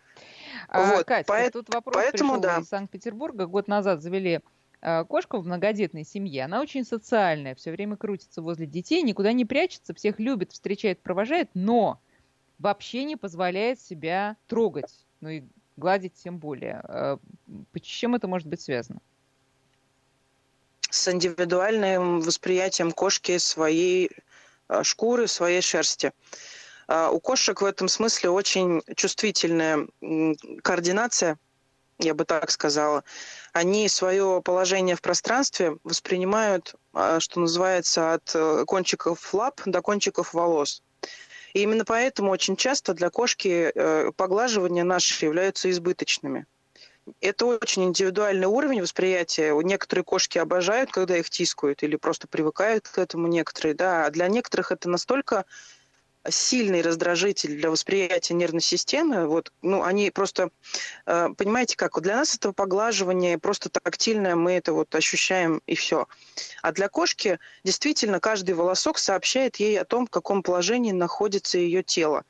А, 0.67 0.95
вот, 0.95 1.05
Катя, 1.05 1.25
по... 1.27 1.51
тут 1.51 1.73
вопрос 1.73 1.95
поэтому, 1.95 2.33
пришел 2.33 2.41
да. 2.41 2.57
из 2.59 2.67
Санкт-Петербурга. 2.67 3.45
Год 3.45 3.67
назад 3.67 4.01
завели 4.01 4.41
э, 4.81 5.05
кошку 5.05 5.39
в 5.39 5.45
многодетной 5.45 6.03
семье. 6.03 6.45
Она 6.45 6.62
очень 6.62 6.86
социальная, 6.86 7.55
все 7.55 7.71
время 7.71 7.97
крутится 7.97 8.41
возле 8.41 8.65
детей, 8.65 9.01
никуда 9.03 9.33
не 9.33 9.45
прячется, 9.45 9.93
всех 9.93 10.19
любит, 10.19 10.51
встречает, 10.51 11.01
провожает, 11.01 11.49
но 11.53 11.99
вообще 12.63 13.04
не 13.04 13.17
позволяет 13.17 13.80
себя 13.80 14.38
трогать, 14.47 15.06
ну 15.19 15.30
и 15.30 15.43
гладить 15.76 16.13
тем 16.15 16.38
более. 16.38 16.82
С 17.76 17.82
чем 17.82 18.15
это 18.15 18.28
может 18.28 18.47
быть 18.47 18.62
связано? 18.62 18.99
С 20.89 21.12
индивидуальным 21.12 22.21
восприятием 22.21 22.91
кошки 22.91 23.38
своей 23.39 24.12
э, 24.69 24.84
шкуры, 24.84 25.28
своей 25.28 25.62
шерсти. 25.62 26.12
А, 26.88 27.10
у 27.10 27.19
кошек 27.19 27.60
в 27.60 27.65
этом 27.65 27.88
смысле 27.88 28.30
очень 28.30 28.82
чувствительная 28.95 29.88
координация, 30.62 31.39
я 31.97 32.13
бы 32.13 32.26
так 32.26 32.52
сказала. 32.52 33.04
Они 33.54 33.89
свое 33.89 34.41
положение 34.43 34.95
в 34.95 35.02
пространстве 35.02 35.78
воспринимают, 35.84 36.76
а, 36.93 37.19
что 37.19 37.39
называется, 37.39 38.13
от 38.13 38.32
э, 38.36 38.63
кончиков 38.65 39.34
лап 39.34 39.62
до 39.65 39.82
кончиков 39.82 40.34
волос. 40.34 40.84
И 41.53 41.61
именно 41.61 41.85
поэтому 41.85 42.31
очень 42.31 42.55
часто 42.55 42.93
для 42.93 43.09
кошки 43.09 43.71
э, 43.73 44.11
поглаживания 44.15 44.83
наши 44.83 45.25
являются 45.25 45.69
избыточными. 45.69 46.45
Это 47.19 47.45
очень 47.45 47.83
индивидуальный 47.83 48.47
уровень 48.47 48.81
восприятия. 48.81 49.53
Некоторые 49.61 50.03
кошки 50.03 50.37
обожают, 50.37 50.91
когда 50.91 51.17
их 51.17 51.29
тискают, 51.29 51.83
или 51.83 51.95
просто 51.95 52.27
привыкают 52.27 52.87
к 52.87 52.97
этому 52.97 53.27
некоторые. 53.27 53.75
Да. 53.75 54.05
А 54.05 54.09
для 54.09 54.27
некоторых 54.27 54.71
это 54.71 54.89
настолько 54.89 55.45
сильный 56.29 56.81
раздражитель 56.81 57.57
для 57.57 57.69
восприятия 57.69 58.33
нервной 58.33 58.62
системы. 58.62 59.27
Вот, 59.27 59.51
ну, 59.62 59.83
они 59.83 60.09
просто, 60.12 60.49
э, 61.05 61.29
понимаете, 61.38 61.75
как 61.75 61.99
для 62.01 62.17
нас 62.17 62.36
это 62.36 62.53
поглаживание 62.53 63.38
просто 63.38 63.69
тактильное, 63.69 64.36
мы 64.36 64.53
это 64.53 64.73
вот 64.73 64.93
ощущаем 64.95 65.62
и 65.67 65.75
все. 65.75 66.07
А 66.62 66.71
для 66.71 66.89
кошки 66.89 67.39
действительно 67.63 68.19
каждый 68.19 68.55
волосок 68.55 68.97
сообщает 68.97 69.57
ей 69.57 69.79
о 69.79 69.86
том, 69.86 70.07
в 70.07 70.09
каком 70.09 70.43
положении 70.43 70.91
находится 70.91 71.57
ее 71.57 71.83
тело 71.83 72.23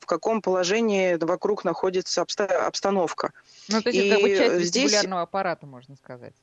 в 0.00 0.06
каком 0.06 0.42
положении 0.42 1.14
вокруг 1.14 1.64
находится 1.64 2.22
обстановка. 2.22 3.32
Ну, 3.68 3.80
то 3.80 3.90
есть 3.90 4.00
и 4.00 4.08
это 4.08 4.60
здесь... 4.62 5.04
аппарата, 5.04 5.64
можно 5.64 5.96
сказать. 5.96 6.34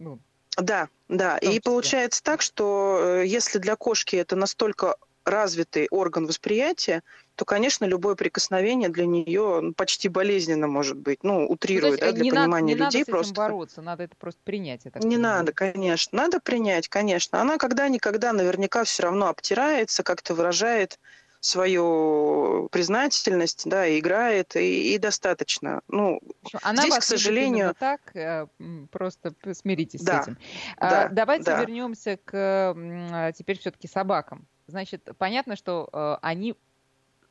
Ну, 0.00 0.18
да, 0.56 0.88
да. 1.08 1.38
И 1.38 1.60
получается 1.60 2.22
так, 2.22 2.40
что 2.40 2.98
э, 3.00 3.26
если 3.26 3.58
для 3.58 3.76
кошки 3.76 4.16
это 4.16 4.36
настолько 4.36 4.96
развитый 5.24 5.88
орган 5.90 6.26
восприятия, 6.26 7.02
то, 7.34 7.44
конечно, 7.44 7.84
любое 7.84 8.14
прикосновение 8.14 8.88
для 8.88 9.06
нее 9.06 9.60
ну, 9.60 9.72
почти 9.72 10.08
болезненно 10.08 10.66
может 10.66 10.96
быть. 10.96 11.24
Ну, 11.24 11.46
утрирую, 11.46 11.92
ну, 11.92 11.98
да, 11.98 12.12
для 12.12 12.30
понимания 12.30 12.76
надо, 12.76 12.84
людей 12.84 13.00
не 13.00 13.04
просто. 13.04 13.34
Надо 13.34 13.52
бороться, 13.52 13.82
надо 13.82 14.04
это 14.04 14.16
просто 14.16 14.40
принять. 14.44 14.84
не 14.84 14.90
понимаю. 14.90 15.20
надо, 15.20 15.52
конечно. 15.52 16.16
Надо 16.16 16.40
принять, 16.40 16.88
конечно. 16.88 17.40
Она 17.40 17.58
когда-никогда 17.58 18.32
наверняка 18.32 18.84
все 18.84 19.04
равно 19.04 19.28
обтирается, 19.28 20.02
как-то 20.02 20.34
выражает 20.34 20.98
свою 21.44 22.68
признательность, 22.72 23.68
да, 23.68 23.98
играет, 23.98 24.56
и, 24.56 24.94
и 24.94 24.98
достаточно. 24.98 25.82
Ну, 25.88 26.20
Она 26.62 26.82
здесь, 26.82 26.98
к 26.98 27.02
сожалению... 27.02 27.74
так, 27.78 28.16
э, 28.16 28.46
просто 28.90 29.34
смиритесь 29.52 30.00
да, 30.00 30.22
с 30.22 30.28
этим. 30.28 30.38
Да, 30.80 31.08
Давайте 31.12 31.44
да. 31.44 31.60
вернемся 31.60 32.18
к 32.24 33.32
теперь 33.36 33.58
все-таки 33.58 33.88
собакам. 33.88 34.46
Значит, 34.66 35.08
понятно, 35.18 35.56
что 35.56 35.88
э, 35.92 36.16
они 36.22 36.54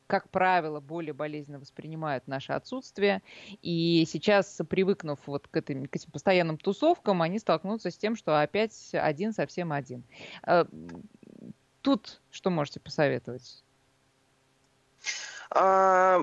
как 0.06 0.28
правило, 0.28 0.80
более 0.80 1.14
болезненно 1.14 1.58
воспринимают 1.58 2.26
наше 2.28 2.52
отсутствие. 2.52 3.22
И 3.62 4.04
сейчас, 4.06 4.60
привыкнув 4.68 5.18
вот 5.26 5.48
к 5.48 5.56
этим, 5.56 5.86
к 5.86 5.96
этим 5.96 6.10
постоянным 6.10 6.58
тусовкам, 6.58 7.22
они 7.22 7.38
столкнутся 7.38 7.90
с 7.90 7.96
тем, 7.96 8.14
что 8.14 8.40
опять 8.40 8.90
один 8.92 9.32
совсем 9.32 9.72
один. 9.72 10.04
Э, 10.46 10.66
тут 11.80 12.20
что 12.30 12.50
можете 12.50 12.80
посоветовать? 12.80 13.64
А, 15.50 16.20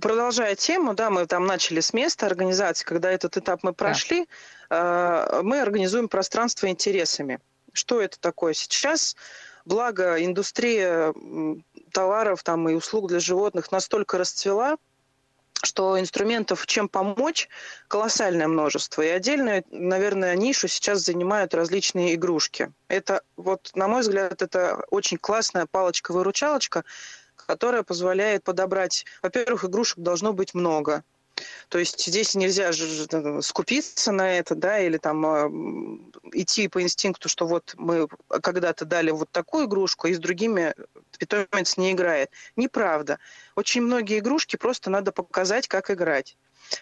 продолжая 0.00 0.54
тему, 0.54 0.94
да, 0.94 1.10
мы 1.10 1.26
там 1.26 1.46
начали 1.46 1.80
с 1.80 1.92
места 1.92 2.26
организации, 2.26 2.84
когда 2.84 3.10
этот 3.10 3.36
этап 3.36 3.62
мы 3.62 3.74
прошли, 3.74 4.26
да. 4.70 5.40
мы 5.42 5.60
организуем 5.60 6.08
пространство 6.08 6.66
интересами. 6.68 7.38
Что 7.72 8.00
это 8.00 8.18
такое 8.18 8.54
сейчас? 8.54 9.14
Благо, 9.70 10.16
индустрия 10.20 11.14
товаров 11.92 12.42
там, 12.42 12.68
и 12.68 12.74
услуг 12.74 13.06
для 13.06 13.20
животных 13.20 13.70
настолько 13.70 14.18
расцвела, 14.18 14.78
что 15.62 16.00
инструментов, 16.00 16.66
чем 16.66 16.88
помочь, 16.88 17.48
колоссальное 17.86 18.48
множество. 18.48 19.02
И 19.02 19.06
отдельную, 19.06 19.62
наверное, 19.70 20.34
нишу 20.34 20.66
сейчас 20.66 21.04
занимают 21.04 21.54
различные 21.54 22.16
игрушки. 22.16 22.72
Это, 22.88 23.22
вот, 23.36 23.70
на 23.76 23.86
мой 23.86 24.00
взгляд, 24.00 24.42
это 24.42 24.84
очень 24.90 25.18
классная 25.18 25.66
палочка-выручалочка, 25.66 26.82
которая 27.36 27.84
позволяет 27.84 28.42
подобрать... 28.42 29.04
Во-первых, 29.22 29.66
игрушек 29.66 29.98
должно 29.98 30.32
быть 30.32 30.52
много. 30.52 31.04
То 31.68 31.78
есть 31.78 32.06
здесь 32.06 32.34
нельзя 32.34 32.72
же 32.72 32.86
скупиться 33.42 34.12
на 34.12 34.38
это, 34.38 34.54
да, 34.54 34.78
или 34.78 34.98
там 34.98 35.26
а, 35.26 35.50
идти 36.32 36.68
по 36.68 36.82
инстинкту, 36.82 37.28
что 37.28 37.46
вот 37.46 37.74
мы 37.76 38.08
когда-то 38.28 38.84
дали 38.84 39.10
вот 39.10 39.30
такую 39.30 39.66
игрушку, 39.66 40.08
и 40.08 40.14
с 40.14 40.18
другими 40.18 40.74
питомец 41.18 41.76
не 41.76 41.92
играет. 41.92 42.30
Неправда. 42.56 43.18
Очень 43.56 43.82
многие 43.82 44.18
игрушки 44.18 44.56
просто 44.56 44.90
надо 44.90 45.12
показать, 45.12 45.68
как 45.68 45.90
играть. 45.90 46.36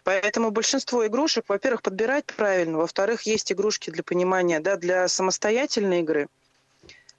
Поэтому 0.05 0.51
большинство 0.51 1.07
игрушек, 1.07 1.45
во-первых, 1.49 1.83
подбирать 1.83 2.27
правильно, 2.27 2.79
во-вторых, 2.79 3.23
есть 3.23 3.51
игрушки 3.53 3.91
для 3.91 4.03
понимания, 4.03 4.61
да, 4.61 4.77
для 4.77 5.09
самостоятельной 5.09 6.01
игры– 6.01 6.29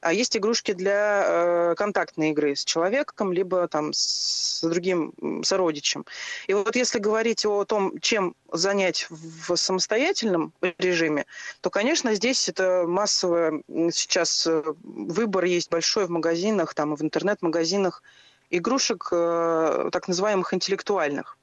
а 0.02 0.14
есть 0.14 0.38
игрушки 0.38 0.74
для 0.74 1.24
э, 1.26 1.76
контактной 1.76 2.32
игры 2.32 2.56
с 2.56 2.64
человеком, 2.64 3.34
либо 3.34 3.68
там 3.68 3.92
с 3.94 4.62
другим 4.62 5.14
сородичем. 5.44 6.06
И 6.48 6.54
вот 6.54 6.76
если 6.76 7.00
говорить 7.00 7.46
о 7.46 7.66
том, 7.66 8.00
чем 8.00 8.36
занять 8.52 9.08
в 9.10 9.56
самостоятельном 9.56 10.54
режиме, 10.78 11.26
то, 11.62 11.70
конечно, 11.70 12.14
здесь 12.16 12.48
это 12.50 12.86
массовое 12.88 13.62
сейчас 13.92 14.48
э, 14.48 14.64
выбор 14.84 15.46
есть 15.46 15.70
большой 15.70 16.06
в 16.06 16.10
магазинах, 16.10 16.74
там 16.74 16.94
и 16.94 16.98
в 16.98 17.02
интернет-магазинах 17.02 18.04
игрушек 18.50 19.10
э, 19.12 19.90
так 19.92 20.08
называемых 20.08 20.54
интеллектуальных. 20.54 21.38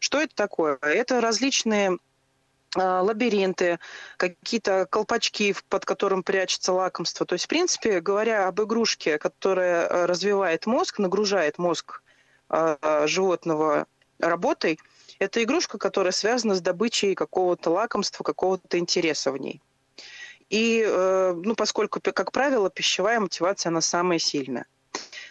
Что 0.00 0.20
это 0.20 0.34
такое? 0.34 0.78
Это 0.82 1.20
различные 1.20 1.98
лабиринты, 2.74 3.78
какие-то 4.16 4.86
колпачки, 4.86 5.54
под 5.68 5.84
которым 5.84 6.22
прячется 6.22 6.72
лакомство. 6.72 7.26
То 7.26 7.34
есть, 7.34 7.44
в 7.44 7.48
принципе, 7.48 8.00
говоря 8.00 8.48
об 8.48 8.60
игрушке, 8.62 9.18
которая 9.18 9.86
э, 9.86 10.06
развивает 10.06 10.66
мозг, 10.66 10.98
нагружает 10.98 11.58
мозг 11.58 12.02
э, 12.48 13.06
животного 13.06 13.86
работой, 14.18 14.78
это 15.18 15.42
игрушка, 15.42 15.78
которая 15.78 16.12
связана 16.12 16.54
с 16.54 16.60
добычей 16.60 17.14
какого-то 17.14 17.70
лакомства, 17.70 18.24
какого-то 18.24 18.78
интереса 18.78 19.32
в 19.32 19.38
ней. 19.38 19.60
И, 20.48 20.82
э, 20.86 21.32
ну, 21.34 21.54
поскольку, 21.54 22.00
как 22.00 22.32
правило, 22.32 22.70
пищевая 22.70 23.20
мотивация, 23.20 23.70
она 23.70 23.80
самая 23.80 24.18
сильная. 24.18 24.66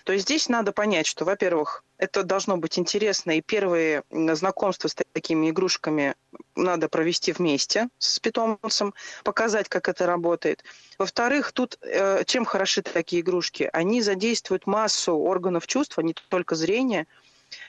То 0.04 0.14
есть 0.14 0.26
здесь 0.26 0.50
надо 0.50 0.72
понять, 0.72 1.08
что, 1.08 1.26
во-первых, 1.26 1.84
это 2.02 2.24
должно 2.24 2.58
быть 2.58 2.80
интересно, 2.80 3.38
и 3.38 3.42
первые 3.42 4.04
знакомства 4.10 4.88
с 4.88 4.96
такими 5.14 5.52
игрушками 5.52 6.16
надо 6.56 6.90
провести 6.90 7.32
вместе 7.32 7.90
с 8.00 8.20
питомцем, 8.20 8.96
показать, 9.24 9.70
как 9.70 9.88
это 9.88 10.08
работает. 10.08 10.64
Во-вторых, 10.98 11.52
тут 11.52 11.78
э, 11.84 12.24
чем 12.26 12.44
хороши 12.44 12.82
такие 12.82 13.22
игрушки? 13.22 13.70
Они 13.72 14.02
задействуют 14.02 14.66
массу 14.66 15.16
органов 15.16 15.68
чувства, 15.68 16.02
не 16.02 16.16
только 16.30 16.56
зрения, 16.56 17.06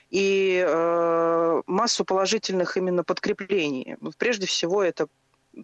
и 0.09 0.65
э, 0.67 1.61
массу 1.67 2.03
положительных 2.03 2.75
именно 2.75 3.03
подкреплений. 3.03 3.97
Прежде 4.17 4.47
всего, 4.47 4.81
это 4.81 5.07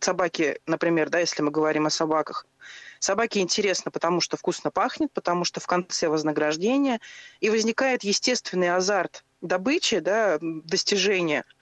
собаки, 0.02 0.60
например, 0.65 1.10
да, 1.10 1.19
если 1.19 1.41
мы 1.41 1.52
говорим 1.52 1.86
о 1.86 1.89
собаках, 1.89 2.45
собаке 2.99 3.39
интересно, 3.39 3.91
потому 3.91 4.21
что 4.21 4.38
вкусно 4.38 4.71
пахнет, 4.71 5.12
потому 5.13 5.45
что 5.45 5.60
в 5.60 5.67
конце 5.67 6.10
вознаграждение, 6.10 6.99
и 7.39 7.49
возникает 7.49 8.04
естественный 8.04 8.75
азарт 8.75 9.23
добычи, 9.41 9.99
да, 9.99 10.38
достижения– 10.41 11.45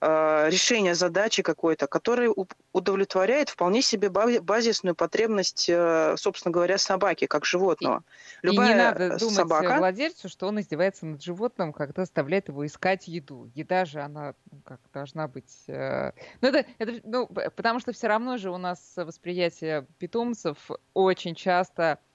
Э, 0.00 0.48
решения 0.48 0.94
задачи 0.94 1.42
какой-то, 1.42 1.88
который 1.88 2.30
удовлетворяет 2.72 3.48
вполне 3.48 3.82
себе 3.82 4.10
базисную 4.10 4.94
потребность, 4.94 5.66
э, 5.68 6.14
собственно 6.16 6.52
говоря, 6.52 6.78
собаки, 6.78 7.26
как 7.26 7.44
животного. 7.44 8.04
Любая 8.42 8.68
и 8.68 8.70
не 8.70 8.76
надо 8.76 9.18
думать 9.18 9.34
собака... 9.34 9.78
владельцу, 9.78 10.28
что 10.28 10.46
он 10.46 10.60
издевается 10.60 11.04
над 11.04 11.22
животным, 11.22 11.72
когда 11.72 12.02
заставляет 12.02 12.46
его 12.48 12.64
искать 12.64 13.08
еду. 13.08 13.50
Еда 13.56 13.84
же, 13.84 14.00
она 14.00 14.34
ну, 14.52 14.60
как 14.64 14.80
должна 14.92 15.26
быть... 15.26 15.64
Э, 15.66 16.12
ну, 16.40 16.48
это, 16.48 16.64
это, 16.78 17.00
ну, 17.02 17.26
потому 17.26 17.80
что 17.80 17.92
все 17.92 18.06
равно 18.06 18.36
же 18.36 18.50
у 18.50 18.56
нас 18.56 18.78
восприятие 18.94 19.84
питомцев 19.98 20.70
очень 20.94 21.34
часто 21.34 21.82
э, 21.82 22.07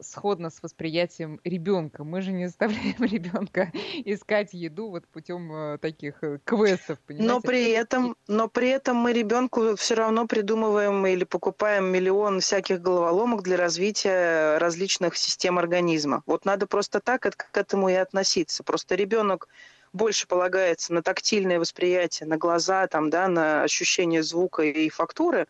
сходно 0.00 0.50
с 0.50 0.62
восприятием 0.62 1.40
ребенка. 1.42 2.04
Мы 2.04 2.22
же 2.22 2.30
не 2.32 2.46
заставляем 2.46 3.02
ребенка 3.04 3.72
искать 4.04 4.52
еду 4.52 4.90
вот 4.90 5.08
путем 5.08 5.52
э, 5.52 5.78
таких 5.78 6.22
э, 6.22 6.38
квестов, 6.44 6.98
понимаете? 7.00 7.32
Но 7.32 7.40
при 7.40 7.70
этом, 7.70 8.16
но 8.28 8.48
при 8.48 8.68
этом 8.68 8.96
мы 8.96 9.12
ребенку 9.12 9.74
все 9.76 9.94
равно 9.94 10.26
придумываем 10.26 11.04
или 11.06 11.24
покупаем 11.24 11.86
миллион 11.86 12.40
всяких 12.40 12.80
головоломок 12.80 13.42
для 13.42 13.56
развития 13.56 14.58
различных 14.58 15.16
систем 15.16 15.58
организма. 15.58 16.22
Вот 16.26 16.44
надо 16.44 16.66
просто 16.66 17.00
так 17.00 17.22
к 17.22 17.56
этому 17.56 17.88
и 17.88 17.94
относиться. 17.94 18.62
Просто 18.62 18.94
ребенок 18.94 19.48
больше 19.92 20.26
полагается 20.28 20.92
на 20.94 21.02
тактильное 21.02 21.58
восприятие, 21.58 22.28
на 22.28 22.36
глаза, 22.36 22.86
там, 22.86 23.10
да, 23.10 23.28
на 23.28 23.62
ощущение 23.62 24.22
звука 24.22 24.62
и 24.62 24.88
фактуры, 24.88 25.46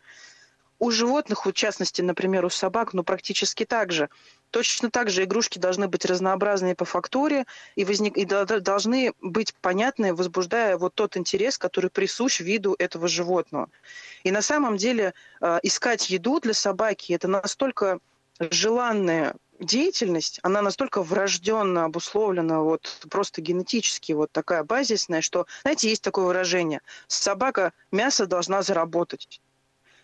у 0.81 0.89
животных, 0.89 1.45
в 1.45 1.53
частности, 1.53 2.01
например, 2.01 2.43
у 2.43 2.49
собак, 2.49 2.93
ну, 2.93 3.03
практически 3.03 3.65
так 3.65 3.91
же. 3.91 4.09
Точно 4.49 4.89
так 4.89 5.11
же 5.11 5.23
игрушки 5.23 5.59
должны 5.59 5.87
быть 5.87 6.05
разнообразные 6.05 6.73
по 6.73 6.85
фактуре 6.85 7.45
и, 7.75 7.85
возник... 7.85 8.17
и 8.17 8.25
должны 8.25 9.13
быть 9.21 9.53
понятны, 9.61 10.15
возбуждая 10.15 10.77
вот 10.77 10.95
тот 10.95 11.17
интерес, 11.17 11.59
который 11.59 11.91
присущ 11.91 12.39
виду 12.39 12.75
этого 12.79 13.07
животного. 13.07 13.69
И 14.23 14.31
на 14.31 14.41
самом 14.41 14.77
деле 14.77 15.13
э, 15.39 15.59
искать 15.61 16.09
еду 16.09 16.39
для 16.39 16.55
собаки– 16.55 17.13
это 17.13 17.27
настолько 17.27 17.99
желанная 18.39 19.35
деятельность, 19.59 20.39
она 20.41 20.63
настолько 20.63 21.03
врожденно 21.03 21.85
обусловлена, 21.85 22.61
вот 22.61 23.05
просто 23.07 23.41
генетически 23.41 24.13
вот 24.13 24.31
такая 24.31 24.63
базисная, 24.63 25.21
что, 25.21 25.45
знаете, 25.61 25.89
есть 25.89 26.01
такое 26.01 26.25
выражение– 26.25 26.81
собака 27.07 27.71
мясо 27.91 28.25
должна 28.25 28.63
заработать. 28.63 29.39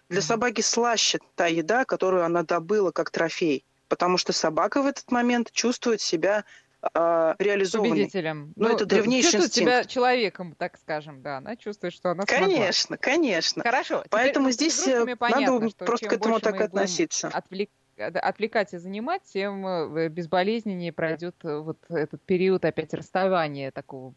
Для 0.10 0.22
собаки 0.22 0.62
слаще 0.62 1.20
та 1.36 1.48
еда, 1.48 1.86
которую 1.86 2.24
она 2.24 2.44
добыла 2.44 2.92
как 2.92 3.10
трофей, 3.10 3.66
потому 3.90 4.18
что 4.18 4.32
собака 4.32 4.82
в 4.82 4.86
этот 4.86 5.12
момент 5.12 5.52
чувствует 5.52 6.00
себя 6.00 6.46
э, 6.82 7.36
реализованной. 7.40 7.92
Победителем. 7.92 8.54
Ну, 8.56 8.70
ну 8.70 8.76
это 8.76 8.86
древнейший 8.86 9.32
чувствует 9.32 9.50
инстинкт. 9.50 9.72
себя 9.72 9.84
человеком, 9.84 10.56
так 10.58 10.78
скажем, 10.78 11.22
да. 11.22 11.38
Она 11.38 11.58
чувствует, 11.58 11.94
что 11.94 12.12
она 12.12 12.24
Конечно, 12.24 12.96
смогла. 12.96 12.98
конечно. 13.04 13.64
Хорошо. 13.64 14.04
Поэтому 14.10 14.52
здесь 14.52 14.88
э, 14.88 15.16
понятно, 15.18 15.60
надо 15.60 15.76
просто 15.78 16.08
к 16.08 16.14
этому 16.14 16.40
так 16.40 16.62
относиться. 16.62 17.28
Отвлек 17.28 17.70
отвлекать 17.98 18.76
и 18.76 18.78
занимать, 18.78 19.24
тем 19.24 19.66
э, 19.66 20.08
безболезненнее 20.08 20.94
пройдет 20.94 21.36
э, 21.44 21.58
вот 21.58 21.80
этот 21.90 22.22
период 22.22 22.64
опять 22.64 22.94
расставания 22.94 23.72
такого 23.72 24.14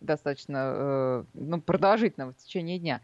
достаточно 0.00 1.26
ну, 1.34 1.60
продолжительного 1.60 2.32
в 2.32 2.36
течение 2.36 2.78
дня. 2.78 3.00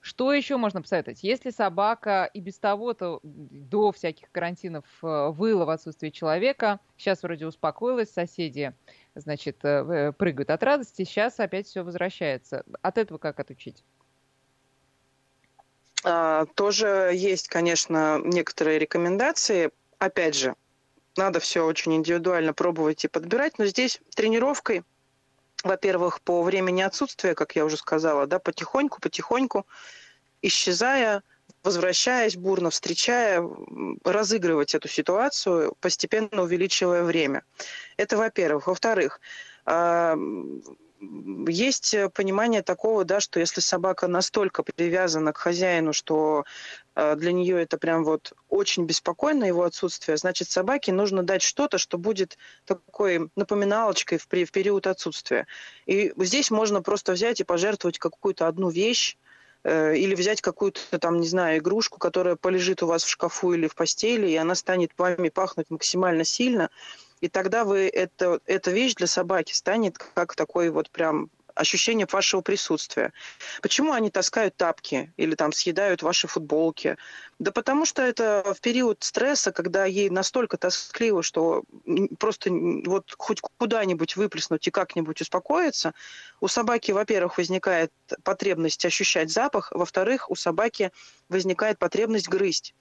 Что 0.00 0.32
еще 0.32 0.56
можно 0.56 0.80
посоветовать? 0.80 1.22
Если 1.22 1.50
собака 1.50 2.30
и 2.32 2.40
без 2.40 2.58
того-то 2.58 3.20
до 3.22 3.92
всяких 3.92 4.30
карантинов 4.32 4.84
э, 5.02 5.28
выла 5.28 5.66
в 5.66 5.70
отсутствие 5.70 6.10
человека, 6.10 6.80
сейчас 6.96 7.22
вроде 7.22 7.46
успокоилась, 7.46 8.10
соседи, 8.10 8.74
значит, 9.14 9.62
э, 9.62 10.12
прыгают 10.16 10.50
от 10.50 10.62
радости, 10.62 11.04
сейчас 11.04 11.38
опять 11.38 11.66
все 11.66 11.82
возвращается. 11.82 12.64
От 12.80 12.96
этого 12.96 13.18
как 13.18 13.40
отучить? 13.40 13.84
А, 16.02 16.46
тоже 16.54 17.12
есть, 17.14 17.48
конечно, 17.48 18.20
некоторые 18.24 18.78
рекомендации. 18.78 19.70
Опять 19.98 20.34
же, 20.34 20.54
надо 21.16 21.40
все 21.40 21.66
очень 21.66 21.94
индивидуально 21.94 22.54
пробовать 22.54 23.04
и 23.04 23.08
подбирать, 23.08 23.58
но 23.58 23.66
здесь 23.66 24.00
тренировкой 24.14 24.82
во-первых, 25.64 26.20
по 26.22 26.42
времени 26.42 26.82
отсутствия, 26.82 27.34
как 27.34 27.56
я 27.56 27.64
уже 27.64 27.76
сказала, 27.76 28.26
да, 28.26 28.38
потихоньку, 28.38 29.00
потихоньку, 29.00 29.66
исчезая, 30.42 31.22
возвращаясь 31.62 32.36
бурно, 32.36 32.70
встречая, 32.70 33.42
разыгрывать 34.04 34.74
эту 34.74 34.88
ситуацию, 34.88 35.74
постепенно 35.80 36.42
увеличивая 36.42 37.02
время. 37.02 37.44
Это 37.96 38.16
во-первых. 38.16 38.66
Во-вторых, 38.66 39.20
а, 39.66 40.16
есть 41.00 41.96
понимание 42.14 42.62
такого, 42.62 43.04
да, 43.04 43.20
что 43.20 43.40
если 43.40 43.60
собака 43.60 44.06
настолько 44.06 44.62
привязана 44.62 45.32
к 45.32 45.38
хозяину, 45.38 45.92
что 45.92 46.44
э, 46.94 47.16
для 47.16 47.32
нее 47.32 47.62
это 47.62 47.78
прям 47.78 48.04
вот 48.04 48.34
очень 48.48 48.84
беспокойно 48.84 49.44
его 49.44 49.64
отсутствие, 49.64 50.18
значит 50.18 50.50
собаке 50.50 50.92
нужно 50.92 51.22
дать 51.22 51.42
что-то, 51.42 51.78
что 51.78 51.96
будет 51.96 52.36
такой 52.66 53.30
напоминалочкой 53.34 54.18
в, 54.18 54.26
в 54.26 54.50
период 54.50 54.86
отсутствия. 54.86 55.46
И 55.86 56.12
здесь 56.18 56.50
можно 56.50 56.82
просто 56.82 57.12
взять 57.12 57.40
и 57.40 57.44
пожертвовать 57.44 57.98
какую-то 57.98 58.46
одну 58.46 58.68
вещь, 58.68 59.16
э, 59.64 59.96
или 59.96 60.14
взять 60.14 60.42
какую-то 60.42 60.98
там, 60.98 61.18
не 61.20 61.28
знаю, 61.28 61.58
игрушку, 61.58 61.98
которая 61.98 62.36
полежит 62.36 62.82
у 62.82 62.86
вас 62.86 63.04
в 63.04 63.08
шкафу 63.08 63.54
или 63.54 63.68
в 63.68 63.74
постели, 63.74 64.28
и 64.28 64.36
она 64.36 64.54
станет 64.54 64.92
вами 64.98 65.30
пахнуть 65.30 65.70
максимально 65.70 66.24
сильно, 66.24 66.68
и 67.20 67.28
тогда 67.28 67.64
вы 67.64 67.88
это, 67.88 68.40
эта 68.46 68.70
вещь 68.70 68.94
для 68.94 69.06
собаки 69.06 69.52
станет 69.52 69.98
как 69.98 70.34
такой 70.34 70.70
вот 70.70 70.90
прям 70.90 71.30
ощущение 71.60 72.06
вашего 72.10 72.40
присутствия. 72.40 73.12
Почему 73.60 73.92
они 73.92 74.10
таскают 74.10 74.56
тапки 74.56 75.12
или 75.16 75.34
там 75.34 75.52
съедают 75.52 76.02
ваши 76.02 76.26
футболки? 76.26 76.96
Да 77.38 77.52
потому 77.52 77.84
что 77.84 78.02
это 78.02 78.54
в 78.56 78.60
период 78.60 79.02
стресса, 79.02 79.52
когда 79.52 79.84
ей 79.84 80.10
настолько 80.10 80.56
тоскливо, 80.56 81.22
что 81.22 81.62
просто 82.18 82.50
вот 82.50 83.14
хоть 83.18 83.40
куда-нибудь 83.40 84.16
выплеснуть 84.16 84.66
и 84.66 84.70
как-нибудь 84.70 85.20
успокоиться, 85.20 85.94
у 86.40 86.48
собаки, 86.48 86.92
во-первых, 86.92 87.36
возникает 87.36 87.92
потребность 88.24 88.84
ощущать 88.84 89.30
запах, 89.30 89.70
во-вторых, 89.72 90.30
у 90.30 90.34
собаки 90.34 90.90
возникает 91.28 91.78
потребность 91.78 92.28
грызть. 92.28 92.74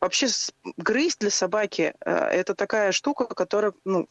Вообще 0.00 0.28
грызть 0.76 1.20
для 1.20 1.30
собаки 1.30 1.94
э, 2.00 2.10
это 2.10 2.54
такая 2.54 2.92
штука, 2.92 3.24
которая 3.24 3.72
ну, 3.84 4.08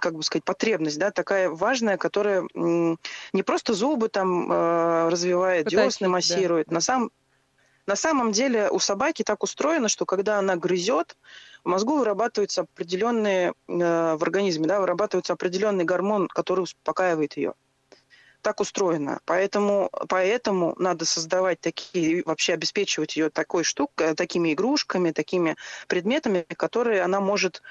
как 0.00 0.14
бы 0.14 0.22
сказать, 0.22 0.44
потребность, 0.44 0.98
да, 0.98 1.10
такая 1.10 1.50
важная, 1.50 1.96
которая 1.96 2.46
не 2.54 3.42
просто 3.42 3.74
зубы 3.74 4.08
там 4.08 4.50
э, 4.50 5.08
развивает, 5.08 5.64
Потащить, 5.64 5.92
десны 5.92 6.08
массирует. 6.08 6.68
Да. 6.68 6.74
На, 6.74 6.80
сам, 6.80 7.10
на 7.86 7.96
самом 7.96 8.32
деле 8.32 8.70
у 8.70 8.78
собаки 8.78 9.22
так 9.22 9.42
устроено, 9.42 9.88
что 9.88 10.06
когда 10.06 10.38
она 10.38 10.56
грызет, 10.56 11.16
в 11.64 11.68
мозгу 11.68 11.98
вырабатываются 11.98 12.62
определенные, 12.62 13.50
э, 13.50 13.52
в 13.66 14.22
организме, 14.22 14.66
да, 14.66 14.80
вырабатывается 14.80 15.32
определенный 15.32 15.84
гормон, 15.84 16.28
который 16.28 16.60
успокаивает 16.60 17.36
ее. 17.36 17.54
Так 18.42 18.60
устроено. 18.60 19.20
Поэтому, 19.24 19.90
поэтому 20.08 20.74
надо 20.78 21.04
создавать 21.04 21.60
такие, 21.60 22.22
вообще 22.24 22.54
обеспечивать 22.54 23.16
ее 23.16 23.30
такой 23.30 23.64
штукой, 23.64 24.14
такими 24.14 24.52
игрушками, 24.52 25.10
такими 25.10 25.56
предметами, 25.88 26.46
которые 26.56 27.02
она 27.02 27.20
может 27.20 27.62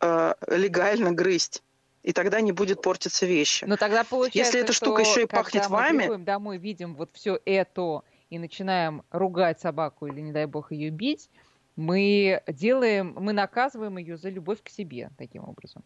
э, 0.00 0.34
легально 0.48 1.12
грызть. 1.12 1.62
И 2.02 2.12
тогда 2.12 2.40
не 2.40 2.52
будет 2.52 2.80
портиться 2.80 3.26
вещи. 3.26 3.64
Но 3.64 3.76
тогда 3.76 4.04
получается, 4.04 4.38
Если 4.38 4.60
эта 4.60 4.72
штука 4.72 5.02
еще 5.02 5.22
и 5.22 5.26
пахнет 5.26 5.64
мы 5.64 5.68
вами... 5.68 6.06
Мы 6.06 6.18
домой, 6.18 6.58
видим 6.58 6.94
вот 6.94 7.10
все 7.12 7.38
это 7.44 8.02
и 8.30 8.38
начинаем 8.38 9.02
ругать 9.10 9.60
собаку 9.60 10.06
или, 10.06 10.20
не 10.20 10.32
дай 10.32 10.46
бог, 10.46 10.72
ее 10.72 10.90
бить, 10.90 11.28
мы 11.76 12.42
делаем, 12.46 13.14
мы 13.18 13.32
наказываем 13.32 13.98
ее 13.98 14.16
за 14.16 14.30
любовь 14.30 14.62
к 14.62 14.68
себе 14.68 15.10
таким 15.16 15.44
образом. 15.44 15.84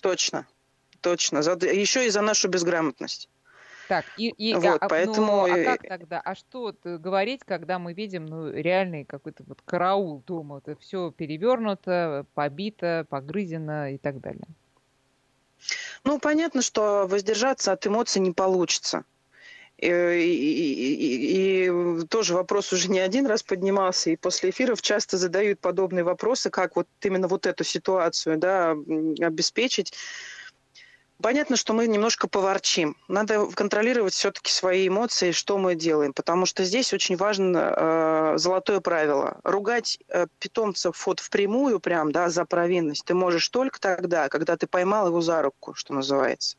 Точно, 0.00 0.46
точно. 1.00 1.42
За, 1.42 1.52
еще 1.52 2.06
и 2.06 2.10
за 2.10 2.22
нашу 2.22 2.48
безграмотность. 2.48 3.28
Так, 3.92 4.06
и, 4.16 4.30
и 4.30 4.54
вот, 4.54 4.78
а, 4.80 4.88
поэтому... 4.88 5.46
Ну, 5.46 5.52
а 5.52 5.64
как 5.64 5.86
тогда? 5.86 6.18
А 6.24 6.34
что 6.34 6.74
говорить, 6.82 7.42
когда 7.44 7.78
мы 7.78 7.92
видим 7.92 8.24
ну, 8.24 8.50
реальный 8.50 9.04
какой-то 9.04 9.44
вот 9.46 9.60
караул 9.66 10.22
дома? 10.26 10.62
Это 10.64 10.80
все 10.80 11.10
перевернуто, 11.10 12.24
побито, 12.32 13.04
погрызено 13.10 13.92
и 13.92 13.98
так 13.98 14.18
далее. 14.22 14.46
Ну, 16.04 16.18
понятно, 16.18 16.62
что 16.62 17.06
воздержаться 17.06 17.70
от 17.72 17.86
эмоций 17.86 18.22
не 18.22 18.32
получится. 18.32 19.04
И, 19.76 19.88
и, 19.88 20.72
и, 20.88 21.66
и 21.66 22.06
тоже 22.06 22.32
вопрос 22.32 22.72
уже 22.72 22.88
не 22.88 22.98
один 23.00 23.26
раз 23.26 23.42
поднимался, 23.42 24.08
и 24.08 24.16
после 24.16 24.48
эфиров 24.48 24.80
часто 24.80 25.18
задают 25.18 25.60
подобные 25.60 26.02
вопросы, 26.02 26.48
как 26.48 26.76
вот 26.76 26.88
именно 27.02 27.28
вот 27.28 27.44
эту 27.44 27.62
ситуацию 27.62 28.38
да, 28.38 28.70
обеспечить. 28.70 29.92
Понятно, 31.22 31.56
что 31.56 31.72
мы 31.72 31.86
немножко 31.86 32.26
поворчим. 32.26 32.96
Надо 33.06 33.46
контролировать 33.46 34.12
все-таки 34.12 34.50
свои 34.50 34.88
эмоции, 34.88 35.30
что 35.30 35.56
мы 35.56 35.76
делаем, 35.76 36.12
потому 36.12 36.46
что 36.46 36.64
здесь 36.64 36.92
очень 36.92 37.16
важно 37.16 37.74
э, 37.76 38.38
золотое 38.38 38.80
правило. 38.80 39.40
Ругать 39.44 40.00
э, 40.08 40.26
питомцев 40.40 41.06
вот 41.06 41.20
впрямую 41.20 41.78
прям, 41.78 42.10
да, 42.10 42.28
за 42.28 42.44
провинность 42.44 43.04
ты 43.04 43.14
можешь 43.14 43.48
только 43.48 43.80
тогда, 43.80 44.28
когда 44.28 44.56
ты 44.56 44.66
поймал 44.66 45.06
его 45.06 45.20
за 45.20 45.42
руку, 45.42 45.74
что 45.74 45.94
называется. 45.94 46.56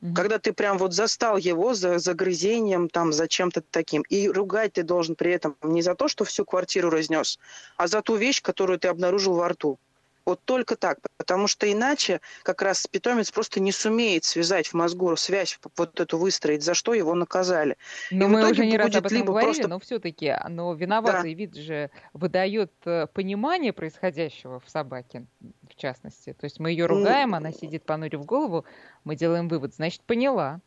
Mm-hmm. 0.00 0.14
Когда 0.14 0.38
ты 0.38 0.52
прям 0.52 0.78
вот 0.78 0.94
застал 0.94 1.36
его 1.36 1.74
за 1.74 1.98
загрызением, 1.98 2.88
там, 2.88 3.12
за 3.12 3.26
чем-то 3.26 3.62
таким. 3.62 4.02
И 4.02 4.28
ругать 4.28 4.74
ты 4.74 4.84
должен 4.84 5.16
при 5.16 5.32
этом 5.32 5.56
не 5.62 5.82
за 5.82 5.96
то, 5.96 6.06
что 6.06 6.24
всю 6.24 6.44
квартиру 6.44 6.88
разнес, 6.88 7.40
а 7.76 7.88
за 7.88 8.00
ту 8.02 8.14
вещь, 8.14 8.42
которую 8.42 8.78
ты 8.78 8.86
обнаружил 8.86 9.34
во 9.34 9.48
рту. 9.48 9.80
Вот 10.28 10.44
только 10.44 10.76
так, 10.76 10.98
потому 11.16 11.46
что 11.46 11.72
иначе 11.72 12.20
как 12.42 12.60
раз 12.60 12.86
питомец 12.86 13.30
просто 13.30 13.60
не 13.60 13.72
сумеет 13.72 14.24
связать 14.24 14.66
в 14.66 14.74
мозгу 14.74 15.16
связь, 15.16 15.58
вот 15.74 15.98
эту 16.00 16.18
выстроить, 16.18 16.62
за 16.62 16.74
что 16.74 16.92
его 16.92 17.14
наказали. 17.14 17.78
Но 18.10 18.26
и 18.26 18.28
мы 18.28 18.50
уже 18.50 18.66
не 18.66 18.76
раз 18.76 18.94
об 18.94 19.06
этом 19.06 19.24
говорили, 19.24 19.52
просто... 19.52 19.68
но 19.68 19.78
все-таки 19.78 20.36
но 20.50 20.74
виноватый 20.74 21.32
да. 21.32 21.38
вид 21.38 21.54
же 21.56 21.90
выдает 22.12 22.70
э, 22.84 23.06
понимание 23.06 23.72
происходящего 23.72 24.60
в 24.60 24.68
собаке, 24.68 25.24
в 25.40 25.74
частности. 25.76 26.34
То 26.34 26.44
есть 26.44 26.60
мы 26.60 26.72
ее 26.72 26.84
ругаем, 26.84 27.34
она 27.34 27.50
сидит 27.50 27.84
понурив 27.84 28.26
голову, 28.26 28.66
мы 29.04 29.16
делаем 29.16 29.48
вывод, 29.48 29.74
значит, 29.74 30.02
поняла. 30.02 30.60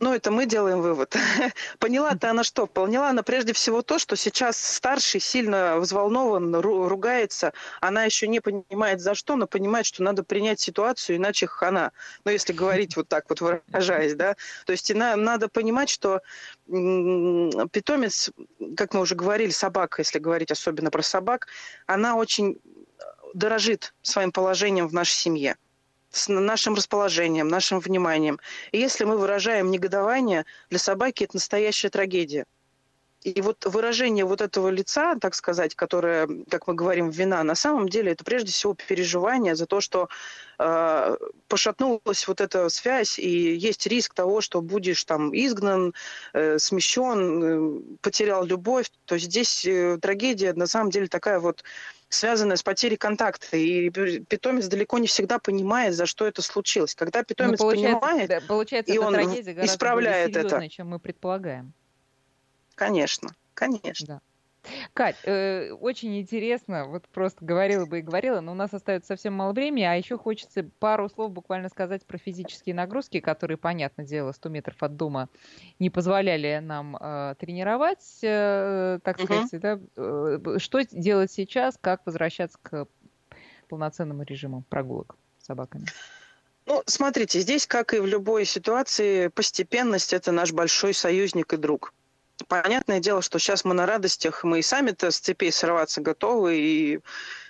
Ну, 0.00 0.14
это 0.14 0.30
мы 0.30 0.46
делаем 0.46 0.80
вывод. 0.80 1.16
Поняла-то 1.80 2.30
она 2.30 2.44
что? 2.44 2.68
Поняла 2.68 3.10
она 3.10 3.24
прежде 3.24 3.52
всего 3.52 3.82
то, 3.82 3.98
что 3.98 4.14
сейчас 4.14 4.56
старший 4.56 5.20
сильно 5.20 5.78
взволнован, 5.78 6.54
ругается. 6.54 7.52
Она 7.80 8.04
еще 8.04 8.28
не 8.28 8.38
понимает 8.38 9.00
за 9.00 9.16
что, 9.16 9.34
но 9.34 9.48
понимает, 9.48 9.86
что 9.86 10.04
надо 10.04 10.22
принять 10.22 10.60
ситуацию, 10.60 11.16
иначе 11.16 11.48
хана. 11.48 11.90
Ну, 12.24 12.30
если 12.30 12.52
говорить 12.52 12.96
вот 12.96 13.08
так 13.08 13.24
вот 13.28 13.40
выражаясь, 13.40 14.14
да. 14.14 14.36
То 14.66 14.72
есть 14.72 14.94
надо 14.94 15.48
понимать, 15.48 15.88
что 15.88 16.20
питомец, 16.66 18.30
как 18.76 18.94
мы 18.94 19.00
уже 19.00 19.16
говорили, 19.16 19.50
собака, 19.50 20.02
если 20.02 20.20
говорить 20.20 20.52
особенно 20.52 20.92
про 20.92 21.02
собак, 21.02 21.48
она 21.86 22.14
очень 22.14 22.60
дорожит 23.34 23.94
своим 24.02 24.30
положением 24.30 24.86
в 24.86 24.94
нашей 24.94 25.14
семье 25.14 25.56
с 26.10 26.28
нашим 26.28 26.74
расположением, 26.74 27.48
нашим 27.48 27.80
вниманием. 27.80 28.38
И 28.72 28.78
если 28.78 29.04
мы 29.04 29.16
выражаем 29.18 29.70
негодование, 29.70 30.44
для 30.70 30.78
собаки 30.78 31.24
это 31.24 31.36
настоящая 31.36 31.90
трагедия. 31.90 32.44
И 33.22 33.40
вот 33.40 33.66
выражение 33.66 34.24
вот 34.24 34.40
этого 34.40 34.68
лица, 34.68 35.16
так 35.16 35.34
сказать, 35.34 35.74
которое, 35.74 36.28
как 36.48 36.68
мы 36.68 36.74
говорим, 36.74 37.10
вина, 37.10 37.42
на 37.42 37.56
самом 37.56 37.88
деле 37.88 38.12
это 38.12 38.22
прежде 38.22 38.52
всего 38.52 38.74
переживание 38.74 39.56
за 39.56 39.66
то, 39.66 39.80
что 39.80 40.08
э, 40.60 41.16
пошатнулась 41.48 42.28
вот 42.28 42.40
эта 42.40 42.68
связь, 42.68 43.18
и 43.18 43.56
есть 43.56 43.88
риск 43.88 44.14
того, 44.14 44.40
что 44.40 44.60
будешь 44.60 45.02
там 45.02 45.34
изгнан, 45.34 45.94
э, 46.32 46.58
смещен, 46.60 47.42
э, 47.42 47.80
потерял 48.02 48.44
любовь. 48.44 48.86
То 49.04 49.16
есть 49.16 49.26
здесь 49.26 49.66
э, 49.66 49.98
трагедия 50.00 50.52
на 50.52 50.68
самом 50.68 50.90
деле 50.90 51.08
такая 51.08 51.40
вот 51.40 51.64
связанная 52.08 52.56
с 52.56 52.62
потерей 52.62 52.96
контакта. 52.96 53.56
И 53.56 53.90
питомец 53.90 54.66
далеко 54.66 54.98
не 54.98 55.06
всегда 55.06 55.38
понимает, 55.38 55.94
за 55.94 56.06
что 56.06 56.26
это 56.26 56.42
случилось. 56.42 56.94
Когда 56.94 57.22
питомец 57.22 57.58
ну, 57.58 57.66
получается, 57.66 58.00
понимает, 58.00 58.28
да, 58.28 58.40
получается, 58.46 58.92
и 58.92 58.98
он 58.98 59.16
исправляет 59.16 60.36
это, 60.36 60.68
чем 60.68 60.88
мы 60.88 60.98
предполагаем. 60.98 61.72
Конечно, 62.74 63.34
конечно. 63.54 64.06
Да. 64.06 64.20
Кать, 64.92 65.16
э, 65.24 65.70
очень 65.72 66.18
интересно, 66.18 66.86
вот 66.86 67.08
просто 67.08 67.44
говорила 67.44 67.86
бы 67.86 68.00
и 68.00 68.02
говорила, 68.02 68.40
но 68.40 68.52
у 68.52 68.54
нас 68.54 68.74
остается 68.74 69.08
совсем 69.08 69.32
мало 69.32 69.52
времени, 69.52 69.84
а 69.84 69.94
еще 69.94 70.18
хочется 70.18 70.68
пару 70.78 71.08
слов 71.08 71.32
буквально 71.32 71.68
сказать 71.68 72.04
про 72.04 72.18
физические 72.18 72.74
нагрузки, 72.74 73.20
которые, 73.20 73.56
понятное 73.56 74.04
дело, 74.04 74.32
100 74.32 74.48
метров 74.48 74.82
от 74.82 74.96
дома 74.96 75.28
не 75.78 75.90
позволяли 75.90 76.60
нам 76.62 76.96
э, 76.96 77.34
тренировать, 77.38 78.18
э, 78.22 78.98
так 79.02 79.20
сказать, 79.20 79.52
угу. 79.52 79.60
да? 79.60 79.80
Э, 79.96 80.58
что 80.58 80.84
делать 80.84 81.30
сейчас, 81.30 81.78
как 81.80 82.04
возвращаться 82.04 82.58
к 82.60 82.86
полноценному 83.68 84.22
режиму 84.24 84.64
прогулок 84.68 85.16
с 85.38 85.46
собаками? 85.46 85.86
Ну, 86.66 86.82
смотрите, 86.84 87.40
здесь, 87.40 87.66
как 87.66 87.94
и 87.94 87.98
в 87.98 88.06
любой 88.06 88.44
ситуации, 88.44 89.28
постепенность– 89.28 90.12
это 90.12 90.32
наш 90.32 90.52
большой 90.52 90.92
союзник 90.92 91.54
и 91.54 91.56
друг. 91.56 91.94
Понятное 92.46 93.00
дело, 93.00 93.20
что 93.20 93.38
сейчас 93.38 93.64
мы 93.64 93.74
на 93.74 93.86
радостях, 93.86 94.44
мы 94.44 94.60
и 94.60 94.62
сами-то 94.62 95.10
с 95.10 95.18
цепей 95.18 95.50
срываться 95.50 96.00
готовы, 96.00 96.58
и 96.58 97.00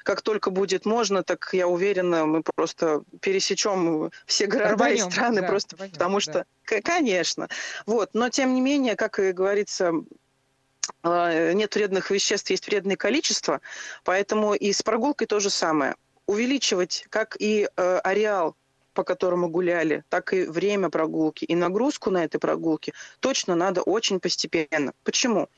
как 0.03 0.23
только 0.23 0.51
будет 0.51 0.87
можно, 0.87 1.23
так 1.23 1.51
я 1.53 1.69
уверена, 1.69 2.25
мы 2.25 2.43
просто 2.43 3.03
пересечем 3.21 4.11
все 4.27 4.47
города 4.47 4.75
рванем, 4.75 5.09
и 5.09 5.11
страны, 5.11 5.41
да, 5.43 5.47
просто 5.47 5.77
рванем, 5.77 5.93
потому 5.93 6.21
что, 6.21 6.47
да. 6.71 6.81
конечно. 6.81 7.49
Вот, 7.85 8.11
но 8.15 8.31
тем 8.31 8.55
не 8.55 8.63
менее, 8.63 8.97
как 8.97 9.19
и 9.19 9.33
говорится, 9.33 9.93
а, 11.03 11.53
нет 11.53 11.75
вредных 11.75 12.11
веществ, 12.11 12.51
есть 12.51 12.67
вредное 12.67 12.97
количество, 12.97 13.61
поэтому 14.05 14.55
и 14.55 14.73
с 14.73 14.83
прогулкой 14.83 15.27
то 15.27 15.41
же 15.41 15.51
самое. 15.51 15.95
Увеличивать 16.27 17.07
как 17.09 17.37
и 17.39 17.69
э, 17.75 17.99
ареал 18.05 18.55
по 18.95 19.05
которому 19.05 19.49
гуляли, 19.49 20.05
так 20.09 20.33
и 20.33 20.45
время 20.45 20.91
прогулки, 20.91 21.45
и 21.45 21.55
нагрузку 21.55 22.11
на 22.11 22.25
этой 22.25 22.39
прогулке 22.39 22.93
точно 23.21 23.55
надо 23.55 23.83
очень 23.83 24.21
постепенно. 24.21 24.93
Почему? 25.05 25.49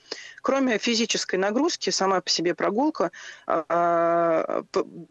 Кроме 0.43 0.78
физической 0.78 1.37
нагрузки, 1.37 1.91
сама 1.91 2.20
по 2.20 2.31
себе 2.31 2.55
прогулка 2.55 3.11
э, 3.47 4.62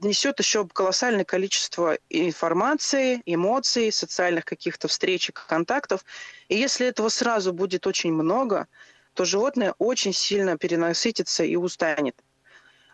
несет 0.01 0.39
еще 0.39 0.67
колоссальное 0.67 1.25
количество 1.25 1.97
информации, 2.09 3.21
эмоций, 3.25 3.91
социальных 3.91 4.45
каких-то 4.45 4.87
встречек, 4.87 5.45
контактов. 5.47 6.05
И 6.47 6.55
если 6.55 6.87
этого 6.87 7.09
сразу 7.09 7.53
будет 7.53 7.87
очень 7.87 8.13
много, 8.13 8.67
то 9.13 9.25
животное 9.25 9.73
очень 9.79 10.13
сильно 10.13 10.57
перенасытится 10.57 11.43
и 11.43 11.55
устанет. 11.55 12.15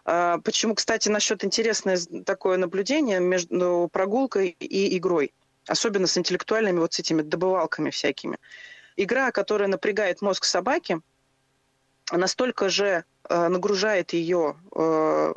А, 0.06 0.38
почему, 0.38 0.76
кстати, 0.76 1.10
насчет 1.10 1.44
интересное 1.44 2.00
такое 2.26 2.58
наблюдение 2.58 3.20
между 3.20 3.90
прогулкой 3.92 4.56
и 4.60 4.98
игрой, 4.98 5.34
особенно 5.68 6.06
с 6.06 6.18
интеллектуальными 6.18 6.80
вот 6.80 6.94
с 6.94 7.00
этими 7.00 7.24
добывалками 7.24 7.90
всякими. 7.90 8.38
Игра, 8.98 9.32
которая 9.32 9.68
напрягает 9.68 10.22
мозг 10.22 10.46
собаки, 10.46 11.02
настолько 12.12 12.70
же 12.70 13.04
э, 13.28 13.48
нагружает 13.48 14.14
ее, 14.14 14.56
э, 14.76 15.34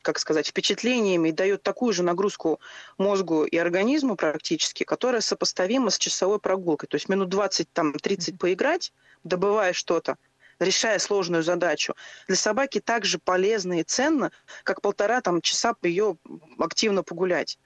как 0.00 0.18
сказать, 0.18 0.48
впечатлениями 0.48 1.28
и 1.28 1.32
дает 1.32 1.62
такую 1.62 1.92
же 1.92 2.02
нагрузку 2.02 2.58
мозгу 2.96 3.44
и 3.44 3.58
организму 3.58 4.16
практически, 4.16 4.84
которая 4.84 5.20
сопоставима 5.20 5.90
с 5.90 5.98
часовой 5.98 6.38
прогулкой. 6.38 6.88
То 6.88 6.94
есть 6.94 7.10
минут 7.10 7.32
20-30 7.32 8.38
поиграть, 8.38 8.94
добывая 9.24 9.74
что-то, 9.74 10.16
решая 10.62 10.98
сложную 10.98 11.42
задачу, 11.42 11.94
для 12.26 12.36
собаки 12.36 12.80
так 12.80 13.04
же 13.04 13.18
полезно 13.18 13.80
и 13.80 13.82
ценно, 13.82 14.30
как 14.64 14.80
полтора 14.80 15.20
там, 15.20 15.40
часа 15.40 15.74
ее 15.82 16.16
активно 16.58 17.02
погулять. 17.02 17.58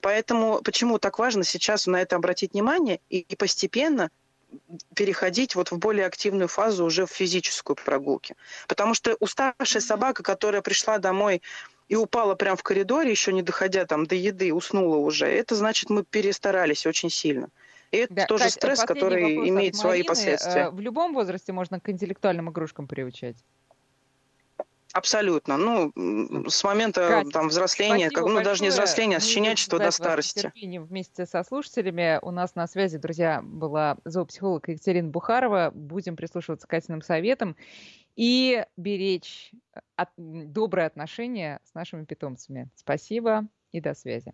Поэтому 0.00 0.60
почему 0.62 0.98
так 0.98 1.18
важно 1.18 1.44
сейчас 1.44 1.86
на 1.86 2.00
это 2.00 2.16
обратить 2.16 2.52
внимание 2.52 3.00
и, 3.10 3.18
и 3.18 3.36
постепенно 3.36 4.10
переходить 4.94 5.54
вот 5.54 5.70
в 5.70 5.78
более 5.78 6.06
активную 6.06 6.48
фазу 6.48 6.84
уже 6.84 7.06
в 7.06 7.10
физическую 7.10 7.76
прогулки. 7.76 8.34
Потому 8.66 8.94
что 8.94 9.14
уставшая 9.20 9.82
собака, 9.82 10.22
которая 10.22 10.62
пришла 10.62 10.98
домой 10.98 11.42
и 11.88 11.96
упала 11.96 12.34
прямо 12.34 12.56
в 12.56 12.62
коридоре, 12.62 13.10
еще 13.10 13.32
не 13.32 13.42
доходя 13.42 13.84
там 13.84 14.06
до 14.06 14.14
еды, 14.14 14.52
уснула 14.52 14.96
уже, 14.96 15.26
это 15.26 15.54
значит, 15.54 15.90
мы 15.90 16.04
перестарались 16.04 16.86
очень 16.86 17.10
сильно. 17.10 17.50
И 17.90 17.98
это 17.98 18.14
да, 18.14 18.26
тоже 18.26 18.44
Кать, 18.44 18.52
стресс, 18.54 18.80
который 18.80 19.48
имеет 19.48 19.76
свои 19.76 20.02
последствия. 20.02 20.66
Э, 20.66 20.70
в 20.70 20.80
любом 20.80 21.14
возрасте 21.14 21.52
можно 21.52 21.80
к 21.80 21.88
интеллектуальным 21.88 22.50
игрушкам 22.50 22.86
приучать. 22.86 23.36
Абсолютно. 24.92 25.56
Ну, 25.56 25.92
с 26.48 26.64
момента 26.64 27.08
Кать, 27.08 27.32
там 27.32 27.48
взросления, 27.48 28.10
как, 28.10 28.24
ну, 28.24 28.42
даже 28.42 28.62
не 28.62 28.70
взросления, 28.70 29.16
а 29.16 29.20
с 29.20 29.26
щенячества 29.26 29.78
до 29.78 29.90
старости. 29.90 30.50
Вместе 30.54 31.26
со 31.26 31.42
слушателями 31.42 32.18
у 32.22 32.30
нас 32.30 32.54
на 32.54 32.66
связи, 32.66 32.98
друзья, 32.98 33.40
была 33.42 33.98
зоопсихолог 34.04 34.68
Екатерина 34.68 35.08
Бухарова. 35.08 35.70
Будем 35.74 36.16
прислушиваться 36.16 36.66
к 36.66 36.70
Катиным 36.70 37.02
советам 37.02 37.56
и 38.16 38.64
беречь 38.76 39.52
от, 39.96 40.08
добрые 40.16 40.86
отношения 40.86 41.60
с 41.64 41.74
нашими 41.74 42.04
питомцами. 42.04 42.68
Спасибо 42.74 43.46
и 43.72 43.80
до 43.80 43.94
связи. 43.94 44.32